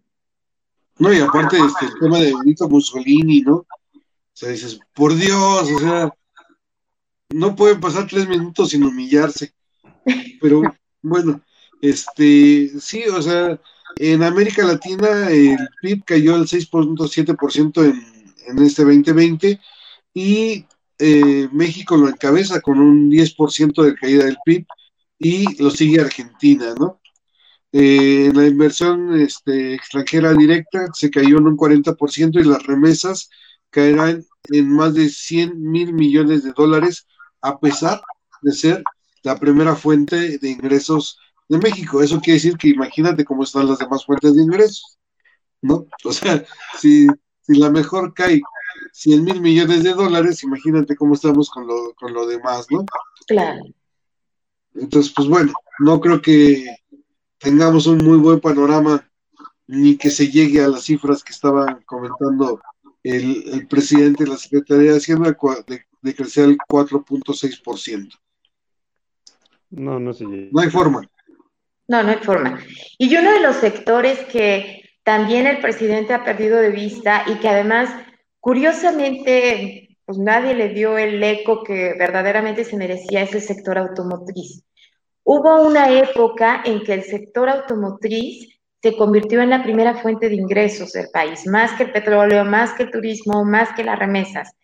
No, 0.99 1.13
y 1.13 1.21
aparte, 1.21 1.55
este, 1.55 1.85
el 1.85 1.99
tema 2.01 2.19
de 2.19 2.35
Benito 2.35 2.67
Mussolini, 2.67 3.43
¿no? 3.43 3.55
O 3.55 3.67
sea, 4.33 4.49
dices, 4.49 4.77
por 4.93 5.15
Dios, 5.15 5.71
o 5.71 5.79
sea, 5.79 6.13
no 7.29 7.55
pueden 7.55 7.79
pasar 7.79 8.07
tres 8.07 8.27
minutos 8.27 8.71
sin 8.71 8.83
humillarse. 8.83 9.53
Pero 10.41 10.63
bueno, 11.01 11.41
este, 11.81 12.71
sí, 12.79 13.03
o 13.13 13.21
sea, 13.21 13.59
en 13.97 14.23
América 14.23 14.65
Latina 14.65 15.29
el 15.29 15.57
PIB 15.81 16.03
cayó 16.05 16.35
al 16.35 16.47
6.7% 16.47 17.83
en, 17.83 18.01
en 18.47 18.63
este 18.63 18.83
2020 18.83 19.59
y 20.13 20.65
eh, 20.99 21.49
México 21.51 21.97
lo 21.97 22.09
encabeza 22.09 22.61
con 22.61 22.79
un 22.79 23.09
10% 23.09 23.83
de 23.83 23.95
caída 23.95 24.25
del 24.25 24.37
PIB 24.45 24.65
y 25.17 25.61
lo 25.61 25.71
sigue 25.71 26.01
Argentina, 26.01 26.75
¿no? 26.79 26.99
Eh, 27.71 28.31
la 28.33 28.45
inversión 28.47 29.19
este, 29.19 29.75
extranjera 29.75 30.33
directa 30.33 30.87
se 30.93 31.09
cayó 31.09 31.37
en 31.37 31.47
un 31.47 31.57
40% 31.57 32.39
y 32.39 32.43
las 32.43 32.63
remesas 32.63 33.29
caerán 33.69 34.25
en 34.49 34.69
más 34.69 34.93
de 34.93 35.09
100 35.09 35.59
mil 35.71 35.93
millones 35.93 36.43
de 36.43 36.51
dólares 36.51 37.07
a 37.41 37.59
pesar 37.59 38.01
de 38.41 38.51
ser 38.51 38.83
la 39.23 39.39
primera 39.39 39.75
fuente 39.75 40.37
de 40.37 40.49
ingresos 40.49 41.17
de 41.51 41.57
México. 41.57 42.01
Eso 42.01 42.21
quiere 42.21 42.35
decir 42.35 42.57
que 42.57 42.69
imagínate 42.69 43.25
cómo 43.25 43.43
están 43.43 43.67
las 43.67 43.77
demás 43.77 44.05
fuentes 44.05 44.33
de 44.35 44.41
ingresos, 44.41 44.97
¿no? 45.61 45.85
O 46.05 46.13
sea, 46.13 46.43
si, 46.79 47.07
si 47.41 47.55
la 47.59 47.69
mejor 47.69 48.13
cae 48.13 48.41
100 48.93 49.23
mil 49.23 49.41
millones 49.41 49.83
de 49.83 49.93
dólares, 49.93 50.43
imagínate 50.43 50.95
cómo 50.95 51.13
estamos 51.13 51.49
con 51.49 51.67
lo, 51.67 51.93
con 51.95 52.13
lo 52.13 52.25
demás, 52.25 52.67
¿no? 52.69 52.85
Claro. 53.27 53.63
Entonces, 54.73 55.11
pues 55.13 55.27
bueno, 55.27 55.51
no 55.79 55.99
creo 55.99 56.21
que 56.21 56.65
tengamos 57.37 57.85
un 57.85 57.97
muy 57.97 58.17
buen 58.17 58.39
panorama 58.39 59.05
ni 59.67 59.97
que 59.97 60.09
se 60.09 60.29
llegue 60.29 60.63
a 60.63 60.69
las 60.69 60.83
cifras 60.83 61.21
que 61.21 61.33
estaban 61.33 61.81
comentando 61.85 62.61
el, 63.03 63.43
el 63.49 63.67
presidente 63.67 64.23
de 64.23 64.29
la 64.29 64.37
Secretaría 64.37 64.91
de 64.91 64.97
Hacienda 64.97 65.35
de, 65.67 65.85
de 66.01 66.15
crecer 66.15 66.45
al 66.45 66.57
4.6%. 66.57 68.09
No, 69.71 69.99
no 69.99 70.13
se 70.13 70.25
llega. 70.25 70.49
No 70.51 70.61
hay 70.61 70.69
forma. 70.69 71.01
No, 71.91 72.01
no 72.03 72.11
hay 72.11 72.19
forma. 72.19 72.57
Y 72.97 73.13
uno 73.17 73.33
de 73.33 73.41
los 73.41 73.57
sectores 73.57 74.17
que 74.31 74.81
también 75.03 75.45
el 75.45 75.59
presidente 75.59 76.13
ha 76.13 76.23
perdido 76.23 76.57
de 76.57 76.69
vista 76.69 77.25
y 77.27 77.35
que 77.39 77.49
además, 77.49 77.89
curiosamente, 78.39 79.97
pues 80.05 80.17
nadie 80.17 80.53
le 80.53 80.69
dio 80.69 80.97
el 80.97 81.21
eco 81.21 81.65
que 81.65 81.93
verdaderamente 81.99 82.63
se 82.63 82.77
merecía 82.77 83.23
es 83.23 83.35
el 83.35 83.41
sector 83.41 83.77
automotriz. 83.77 84.63
Hubo 85.25 85.67
una 85.67 85.91
época 85.91 86.61
en 86.63 86.81
que 86.81 86.93
el 86.93 87.03
sector 87.03 87.49
automotriz 87.49 88.57
se 88.81 88.95
convirtió 88.95 89.41
en 89.41 89.49
la 89.49 89.61
primera 89.61 89.95
fuente 89.95 90.29
de 90.29 90.35
ingresos 90.35 90.93
del 90.93 91.09
país, 91.11 91.45
más 91.45 91.73
que 91.73 91.83
el 91.83 91.91
petróleo, 91.91 92.45
más 92.45 92.71
que 92.71 92.83
el 92.83 92.91
turismo, 92.91 93.43
más 93.43 93.73
que 93.75 93.83
las 93.83 93.99
remesas. 93.99 94.55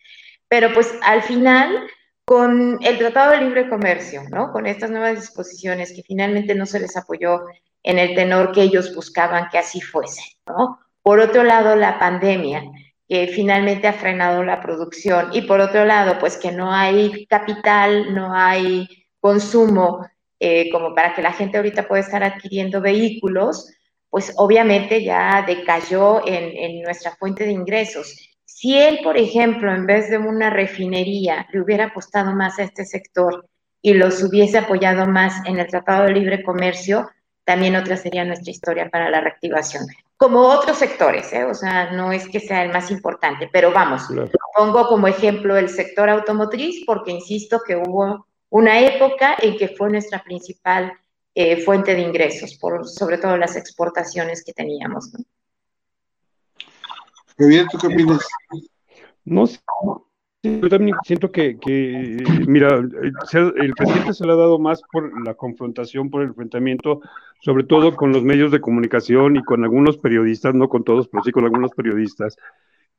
Pero 0.48 0.72
pues 0.72 0.94
al 1.02 1.20
final 1.22 1.88
con 2.28 2.78
el 2.82 2.98
Tratado 2.98 3.30
de 3.30 3.40
Libre 3.40 3.70
Comercio, 3.70 4.22
¿no? 4.30 4.52
Con 4.52 4.66
estas 4.66 4.90
nuevas 4.90 5.18
disposiciones 5.18 5.94
que 5.94 6.02
finalmente 6.02 6.54
no 6.54 6.66
se 6.66 6.78
les 6.78 6.94
apoyó 6.94 7.40
en 7.82 7.98
el 7.98 8.14
tenor 8.14 8.52
que 8.52 8.60
ellos 8.60 8.94
buscaban 8.94 9.48
que 9.50 9.56
así 9.56 9.80
fuese, 9.80 10.20
¿no? 10.46 10.78
Por 11.00 11.20
otro 11.20 11.42
lado, 11.42 11.74
la 11.74 11.98
pandemia, 11.98 12.64
que 13.08 13.28
finalmente 13.28 13.88
ha 13.88 13.94
frenado 13.94 14.44
la 14.44 14.60
producción, 14.60 15.30
y 15.32 15.40
por 15.40 15.60
otro 15.60 15.86
lado, 15.86 16.18
pues 16.20 16.36
que 16.36 16.52
no 16.52 16.70
hay 16.70 17.24
capital, 17.24 18.14
no 18.14 18.34
hay 18.34 18.86
consumo 19.20 20.06
eh, 20.38 20.68
como 20.70 20.94
para 20.94 21.14
que 21.14 21.22
la 21.22 21.32
gente 21.32 21.56
ahorita 21.56 21.88
pueda 21.88 22.02
estar 22.02 22.22
adquiriendo 22.22 22.82
vehículos, 22.82 23.72
pues 24.10 24.34
obviamente 24.36 25.02
ya 25.02 25.44
decayó 25.46 26.28
en, 26.28 26.54
en 26.54 26.82
nuestra 26.82 27.16
fuente 27.16 27.44
de 27.44 27.52
ingresos. 27.52 28.37
Si 28.60 28.76
él, 28.76 28.98
por 29.04 29.16
ejemplo, 29.16 29.72
en 29.72 29.86
vez 29.86 30.10
de 30.10 30.18
una 30.18 30.50
refinería, 30.50 31.46
le 31.52 31.60
hubiera 31.60 31.84
apostado 31.84 32.34
más 32.34 32.58
a 32.58 32.64
este 32.64 32.84
sector 32.84 33.46
y 33.80 33.94
los 33.94 34.20
hubiese 34.20 34.58
apoyado 34.58 35.06
más 35.06 35.46
en 35.46 35.60
el 35.60 35.68
Tratado 35.68 36.06
de 36.06 36.14
Libre 36.14 36.42
Comercio, 36.42 37.08
también 37.44 37.76
otra 37.76 37.96
sería 37.96 38.24
nuestra 38.24 38.50
historia 38.50 38.90
para 38.90 39.10
la 39.10 39.20
reactivación. 39.20 39.86
Como 40.16 40.40
otros 40.40 40.76
sectores, 40.76 41.32
¿eh? 41.32 41.44
o 41.44 41.54
sea, 41.54 41.92
no 41.92 42.10
es 42.10 42.28
que 42.28 42.40
sea 42.40 42.64
el 42.64 42.72
más 42.72 42.90
importante, 42.90 43.48
pero 43.52 43.70
vamos, 43.70 44.08
pongo 44.56 44.88
como 44.88 45.06
ejemplo 45.06 45.56
el 45.56 45.68
sector 45.68 46.08
automotriz 46.08 46.84
porque 46.84 47.12
insisto 47.12 47.60
que 47.64 47.76
hubo 47.76 48.26
una 48.50 48.80
época 48.80 49.36
en 49.40 49.56
que 49.56 49.68
fue 49.68 49.88
nuestra 49.88 50.24
principal 50.24 50.92
eh, 51.32 51.62
fuente 51.62 51.94
de 51.94 52.00
ingresos, 52.00 52.58
por 52.58 52.88
sobre 52.88 53.18
todo 53.18 53.36
las 53.36 53.54
exportaciones 53.54 54.42
que 54.44 54.52
teníamos. 54.52 55.12
¿no? 55.12 55.24
¿Tú 57.38 57.78
qué 57.78 57.86
opinas? 57.86 58.26
No 59.24 59.46
sé. 59.46 59.60
Yo 60.42 60.68
también 60.68 60.96
siento 61.04 61.32
que, 61.32 61.58
que 61.58 62.24
mira, 62.46 62.76
el 62.76 63.72
presidente 63.76 64.14
se 64.14 64.24
le 64.24 64.32
ha 64.32 64.36
dado 64.36 64.58
más 64.58 64.80
por 64.92 65.24
la 65.24 65.34
confrontación, 65.34 66.10
por 66.10 66.22
el 66.22 66.28
enfrentamiento, 66.28 67.00
sobre 67.40 67.64
todo 67.64 67.96
con 67.96 68.12
los 68.12 68.22
medios 68.22 68.52
de 68.52 68.60
comunicación 68.60 69.36
y 69.36 69.42
con 69.42 69.64
algunos 69.64 69.98
periodistas, 69.98 70.54
no 70.54 70.68
con 70.68 70.84
todos, 70.84 71.08
pero 71.08 71.24
sí 71.24 71.32
con 71.32 71.44
algunos 71.44 71.72
periodistas. 71.72 72.36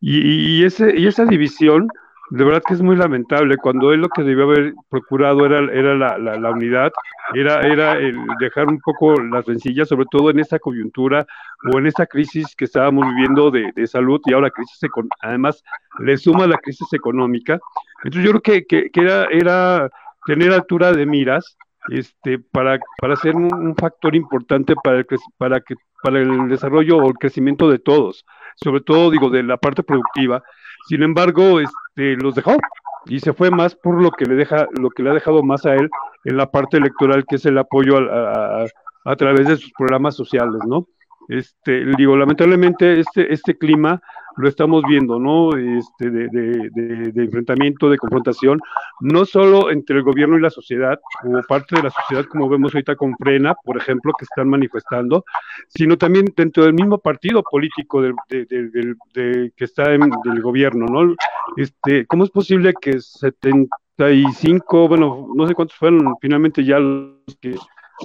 Y, 0.02 0.60
y 0.60 0.64
ese, 0.66 0.98
y 0.98 1.08
esa 1.08 1.26
división, 1.26 1.88
de 2.32 2.44
verdad 2.44 2.62
que 2.66 2.76
es 2.76 2.82
muy 2.82 2.96
lamentable, 2.96 3.58
cuando 3.58 3.92
él 3.92 4.02
lo 4.02 4.10
que 4.10 4.24
debió 4.24 4.44
haber 4.44 4.74
procurado 4.90 5.46
era, 5.46 5.60
era 5.74 5.96
la, 5.96 6.18
la, 6.18 6.52
unidad, 6.52 6.92
era, 7.34 7.62
era 7.62 7.94
el 7.94 8.18
dejar 8.40 8.68
un 8.68 8.80
poco 8.80 9.20
las 9.20 9.46
rencillas, 9.46 9.90
sobre 9.90 10.06
todo 10.12 10.30
en 10.30 10.40
esta 10.40 10.60
coyuntura 10.60 11.26
o 11.74 11.80
en 11.80 11.88
esta 11.88 12.06
crisis 12.06 12.56
que 12.56 12.66
estábamos 12.66 13.08
viviendo 13.08 13.50
de, 13.50 13.72
de 13.76 13.88
salud 13.88 14.22
y 14.26 14.34
ahora 14.34 14.52
crisis 14.52 14.80
además 15.22 15.64
le 16.00 16.18
suma 16.18 16.46
la 16.46 16.58
crisis 16.58 16.94
económica. 16.94 17.60
Entonces 18.04 18.24
yo 18.24 18.40
creo 18.40 18.42
que, 18.42 18.66
que, 18.66 18.90
que 18.92 19.02
era, 19.02 19.26
era 19.26 19.90
tener 20.26 20.52
altura 20.54 20.92
de 20.92 21.06
miras 21.06 21.58
este, 21.90 22.40
para, 22.40 22.80
para 23.00 23.16
ser 23.16 23.36
un, 23.36 23.76
factor 23.76 24.16
importante 24.16 24.76
para 24.84 24.98
el, 24.98 25.08
para, 25.38 25.62
que, 25.62 25.76
para 26.04 26.20
el 26.20 26.48
desarrollo 26.50 26.98
o 26.98 27.08
el 27.08 27.14
crecimiento 27.16 27.70
de 27.70 27.80
todos, 27.80 28.26
sobre 28.56 28.82
todo, 28.82 29.10
digo, 29.10 29.30
de 29.30 29.44
la 29.44 29.58
parte 29.58 29.84
productiva. 29.84 30.44
Sin 30.88 31.04
embargo, 31.04 31.60
este, 31.60 31.74
los 32.16 32.36
dejó 32.36 32.56
y 33.06 33.20
se 33.20 33.34
fue 33.34 33.50
más 33.52 33.76
por 33.76 34.02
lo 34.02 34.12
que 34.12 34.26
le 34.26 34.36
deja, 34.36 34.68
lo 34.78 34.90
que 34.90 35.04
le 35.04 35.12
ha 35.12 35.14
dejado 35.14 35.44
más 35.44 35.66
a 35.66 35.76
él 35.76 35.90
en 36.26 36.38
la 36.38 36.52
parte 36.52 36.78
electoral, 36.78 37.26
que 37.28 37.36
es 37.38 37.46
el 37.46 37.58
apoyo 37.58 37.98
a, 37.98 38.64
a, 38.64 38.66
a 39.06 39.16
través 39.16 39.48
de 39.48 39.58
sus 39.58 39.72
programas 39.78 40.16
sociales, 40.16 40.62
¿no? 40.68 40.88
Este, 41.30 41.86
digo, 41.96 42.18
lamentablemente 42.18 43.00
este, 43.00 43.32
este 43.32 43.56
clima 43.56 44.02
lo 44.36 44.50
estamos 44.50 44.82
viendo, 44.88 45.20
¿no? 45.20 45.56
Este, 45.56 46.10
de, 46.10 47.12
enfrentamiento, 47.16 47.88
de 47.88 48.00
confrontación, 48.00 48.60
no 49.00 49.26
solo 49.26 49.70
entre 49.70 49.98
el 49.98 50.04
gobierno 50.04 50.38
y 50.38 50.42
la 50.42 50.50
sociedad, 50.50 51.00
o 51.24 51.42
parte 51.48 51.76
de 51.76 51.84
la 51.84 51.92
sociedad, 51.92 52.26
como 52.26 52.50
vemos 52.50 52.74
ahorita 52.74 52.96
con 52.96 53.16
Frena, 53.16 53.54
por 53.64 53.78
ejemplo, 53.78 54.12
que 54.18 54.26
están 54.26 54.50
manifestando, 54.50 55.24
sino 55.68 56.00
también 56.00 56.34
dentro 56.36 56.64
del 56.64 56.74
mismo 56.74 56.98
partido 56.98 57.44
político 57.44 58.02
de, 58.02 58.16
que 59.56 59.66
está 59.66 59.94
en 59.94 60.02
el 60.04 60.42
gobierno, 60.42 60.88
¿no? 60.88 61.14
Este, 61.58 62.08
¿Cómo 62.08 62.24
es 62.24 62.32
posible 62.32 62.74
que 62.82 63.00
75, 63.00 64.88
bueno, 64.88 65.28
no 65.36 65.48
sé 65.48 65.54
cuántos 65.54 65.78
fueron 65.78 66.16
finalmente 66.20 66.64
ya 66.64 66.80
los 66.80 67.38
que 67.40 67.54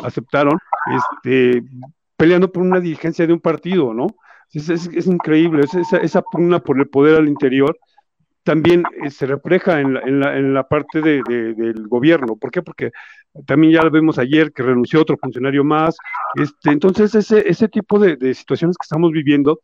aceptaron, 0.02 0.58
este, 0.94 1.62
peleando 2.16 2.50
por 2.50 2.62
una 2.62 2.80
dirigencia 2.80 3.26
de 3.26 3.32
un 3.32 3.40
partido, 3.40 3.94
¿no? 3.94 4.06
Es, 4.52 5.06
increíble, 5.06 5.64
esa, 5.64 5.98
esa, 5.98 6.22
pugna 6.22 6.60
por 6.60 6.78
el 6.78 6.88
poder 6.88 7.16
al 7.16 7.28
interior 7.28 7.76
también 8.44 8.84
eh, 9.02 9.10
se 9.10 9.26
refleja 9.26 9.80
en 9.80 9.94
la, 9.94 10.00
en 10.00 10.20
la, 10.20 10.36
en 10.36 10.54
la 10.54 10.68
parte 10.68 11.00
de, 11.00 11.22
del 11.26 11.88
gobierno. 11.88 12.36
¿Por 12.36 12.50
qué? 12.50 12.62
Porque 12.62 12.92
también 13.46 13.72
ya 13.72 13.82
lo 13.82 13.90
vimos 13.90 14.18
ayer 14.18 14.52
que 14.52 14.62
renunció 14.62 15.00
otro 15.00 15.16
funcionario 15.16 15.64
más. 15.64 15.96
Este, 16.34 16.70
entonces, 16.70 17.14
ese, 17.14 17.48
ese 17.48 17.68
tipo 17.68 17.98
de, 17.98 18.16
de 18.16 18.34
situaciones 18.34 18.76
que 18.76 18.84
estamos 18.84 19.10
viviendo 19.10 19.60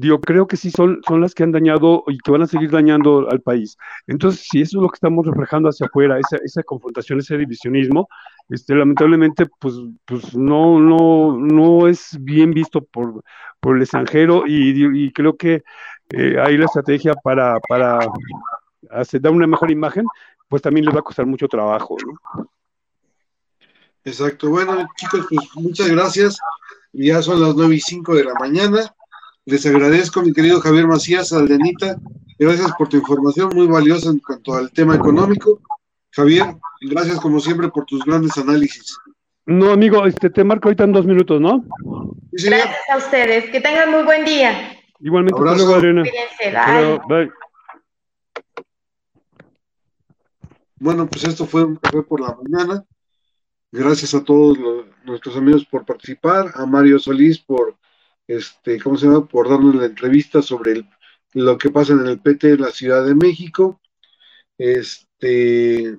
digo, 0.00 0.20
creo 0.20 0.46
que 0.46 0.56
sí 0.56 0.70
son, 0.70 1.00
son 1.06 1.20
las 1.20 1.34
que 1.34 1.42
han 1.42 1.52
dañado 1.52 2.04
y 2.06 2.18
que 2.18 2.30
van 2.30 2.42
a 2.42 2.46
seguir 2.46 2.70
dañando 2.70 3.28
al 3.30 3.40
país. 3.40 3.76
Entonces, 4.06 4.46
si 4.50 4.62
eso 4.62 4.78
es 4.78 4.82
lo 4.82 4.88
que 4.88 4.96
estamos 4.96 5.26
reflejando 5.26 5.68
hacia 5.68 5.86
afuera, 5.86 6.18
esa, 6.18 6.38
esa 6.42 6.62
confrontación, 6.62 7.18
ese 7.18 7.36
divisionismo, 7.36 8.08
este, 8.48 8.74
lamentablemente, 8.74 9.46
pues, 9.58 9.74
pues 10.06 10.34
no, 10.34 10.80
no, 10.80 11.36
no 11.36 11.86
es 11.86 12.16
bien 12.20 12.52
visto 12.52 12.82
por, 12.82 13.22
por 13.60 13.76
el 13.76 13.82
extranjero 13.82 14.44
y, 14.46 15.12
creo 15.12 15.36
que 15.36 15.62
eh, 16.10 16.36
ahí 16.44 16.56
la 16.56 16.64
estrategia 16.64 17.12
para, 17.14 17.58
para 17.68 17.98
hacer, 18.90 19.20
dar 19.20 19.32
una 19.32 19.46
mejor 19.46 19.70
imagen, 19.70 20.06
pues 20.48 20.62
también 20.62 20.86
les 20.86 20.94
va 20.94 21.00
a 21.00 21.04
costar 21.04 21.26
mucho 21.26 21.46
trabajo. 21.46 21.96
Exacto. 24.04 24.48
Bueno, 24.48 24.88
chicos, 24.96 25.26
pues 25.28 25.46
muchas 25.56 25.88
gracias. 25.88 26.38
Ya 26.92 27.22
son 27.22 27.40
las 27.40 27.54
nueve 27.54 27.76
y 27.76 27.80
cinco 27.80 28.14
de 28.14 28.24
la 28.24 28.34
mañana. 28.34 28.94
Les 29.50 29.66
agradezco, 29.66 30.22
mi 30.22 30.32
querido 30.32 30.60
Javier 30.60 30.86
Macías, 30.86 31.32
Aldenita. 31.32 31.96
Gracias 32.38 32.70
por 32.78 32.88
tu 32.88 32.98
información 32.98 33.50
muy 33.52 33.66
valiosa 33.66 34.10
en 34.10 34.20
cuanto 34.20 34.54
al 34.54 34.70
tema 34.70 34.94
económico. 34.94 35.60
Javier, 36.12 36.54
gracias 36.82 37.18
como 37.18 37.40
siempre 37.40 37.68
por 37.68 37.84
tus 37.84 38.04
grandes 38.04 38.38
análisis. 38.38 38.96
No, 39.46 39.72
amigo, 39.72 40.06
este 40.06 40.30
te 40.30 40.44
marco 40.44 40.68
ahorita 40.68 40.84
en 40.84 40.92
dos 40.92 41.04
minutos, 41.04 41.40
¿no? 41.40 41.64
gracias 42.30 42.78
a 42.92 42.96
ustedes. 42.98 43.50
Que 43.50 43.60
tengan 43.60 43.90
muy 43.90 44.04
buen 44.04 44.24
día. 44.24 44.78
Igualmente, 45.00 45.40
hasta 45.40 45.56
luego, 45.56 45.74
Adriana. 45.74 46.04
bye. 47.08 47.32
Bueno, 50.76 51.08
pues 51.08 51.24
esto 51.24 51.44
fue 51.44 51.64
un 51.64 51.74
café 51.74 52.02
por 52.02 52.20
la 52.20 52.36
mañana. 52.40 52.84
Gracias 53.72 54.14
a 54.14 54.22
todos 54.22 54.56
nuestros 55.04 55.36
amigos 55.36 55.64
por 55.64 55.84
participar, 55.84 56.52
a 56.54 56.64
Mario 56.66 57.00
Solís 57.00 57.40
por 57.40 57.79
este, 58.30 58.80
¿cómo 58.80 58.96
se 58.96 59.06
llama? 59.06 59.26
Por 59.26 59.48
darnos 59.48 59.74
la 59.74 59.86
entrevista 59.86 60.40
sobre 60.42 60.84
lo 61.34 61.58
que 61.58 61.70
pasa 61.70 61.94
en 61.94 62.06
el 62.06 62.20
PT 62.20 62.48
de 62.48 62.58
la 62.58 62.70
Ciudad 62.70 63.04
de 63.04 63.14
México. 63.14 63.80
Este, 64.56 65.96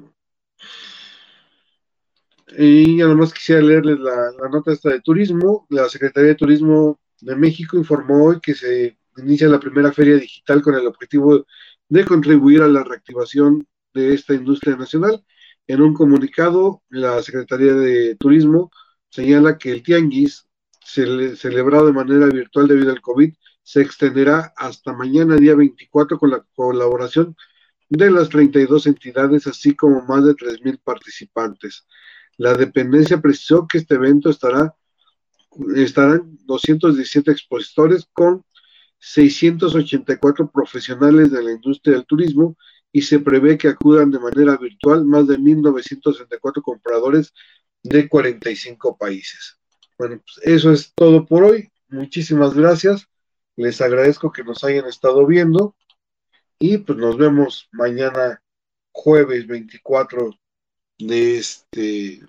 y 2.58 3.02
además 3.02 3.34
quisiera 3.34 3.62
leerles 3.62 4.00
la, 4.00 4.32
nota 4.50 4.72
esta 4.72 4.92
de 4.92 5.02
turismo. 5.02 5.68
La 5.70 5.90
Secretaría 5.90 6.30
de 6.30 6.36
Turismo 6.36 7.00
de 7.20 7.36
México 7.36 7.78
informó 7.78 8.26
hoy 8.26 8.40
que 8.42 8.56
se 8.56 8.98
inicia 9.18 9.50
la 9.50 9.60
primera 9.60 9.92
feria 9.92 10.16
digital 10.16 10.62
con 10.62 10.76
el 10.76 10.88
objetivo 10.88 11.46
de 11.90 12.06
contribuir 12.06 12.62
a 12.62 12.68
la 12.68 12.84
reactivación 12.84 13.68
de 13.94 14.14
esta 14.14 14.34
industria 14.34 14.78
nacional. 14.78 15.24
En 15.68 15.82
un 15.82 15.94
comunicado, 15.94 16.82
la 16.90 17.22
Secretaría 17.22 17.74
de 17.74 18.16
Turismo 18.16 18.72
señala 19.10 19.58
que 19.58 19.72
el 19.72 19.84
tianguis 19.84 20.48
celebrado 20.84 21.88
de 21.88 21.94
manera 21.94 22.28
virtual 22.28 22.68
debido 22.68 22.92
al 22.92 23.02
COVID, 23.02 23.34
se 23.64 23.82
extenderá 23.82 24.54
hasta 24.58 24.94
mañana, 24.94 25.36
día 25.36 25.56
24, 25.56 26.18
con 26.18 26.32
la 26.32 26.46
colaboración 26.56 27.36
de 27.90 28.10
las 28.10 28.30
32 28.30 28.88
entidades, 28.88 29.48
así 29.48 29.76
como 29.76 30.02
más 30.04 30.26
de 30.26 30.34
3.000 30.34 30.80
participantes. 30.84 31.86
La 32.38 32.54
dependencia 32.54 33.22
precisó 33.22 33.68
que 33.68 33.78
este 33.80 33.96
evento 33.96 34.30
estará 34.30 34.76
estarán 35.76 36.38
217 36.46 37.32
expositores 37.32 38.08
con 38.14 38.44
684 39.00 40.52
profesionales 40.52 41.32
de 41.32 41.44
la 41.44 41.52
industria 41.52 41.96
del 41.96 42.06
turismo 42.06 42.58
y 42.92 43.02
se 43.02 43.20
prevé 43.20 43.58
que 43.58 43.68
acudan 43.68 44.12
de 44.12 44.20
manera 44.20 44.58
virtual 44.58 45.06
más 45.06 45.28
de 45.28 45.38
1.964 45.38 46.62
compradores 46.62 47.34
de 47.84 48.08
45 48.08 48.98
países. 48.98 49.61
Bueno, 50.02 50.20
pues 50.26 50.40
eso 50.48 50.72
es 50.72 50.92
todo 50.96 51.28
por 51.28 51.44
hoy. 51.44 51.72
Muchísimas 51.90 52.56
gracias. 52.56 53.06
Les 53.56 53.80
agradezco 53.82 54.32
que 54.32 54.44
nos 54.44 54.64
hayan 54.64 54.88
estado 54.88 55.28
viendo 55.28 55.76
y 56.58 56.80
pues 56.80 56.98
nos 56.98 57.20
vemos 57.20 57.70
mañana 57.72 58.42
jueves 58.92 59.46
24 59.46 60.32
de 60.98 61.38
este 61.38 62.22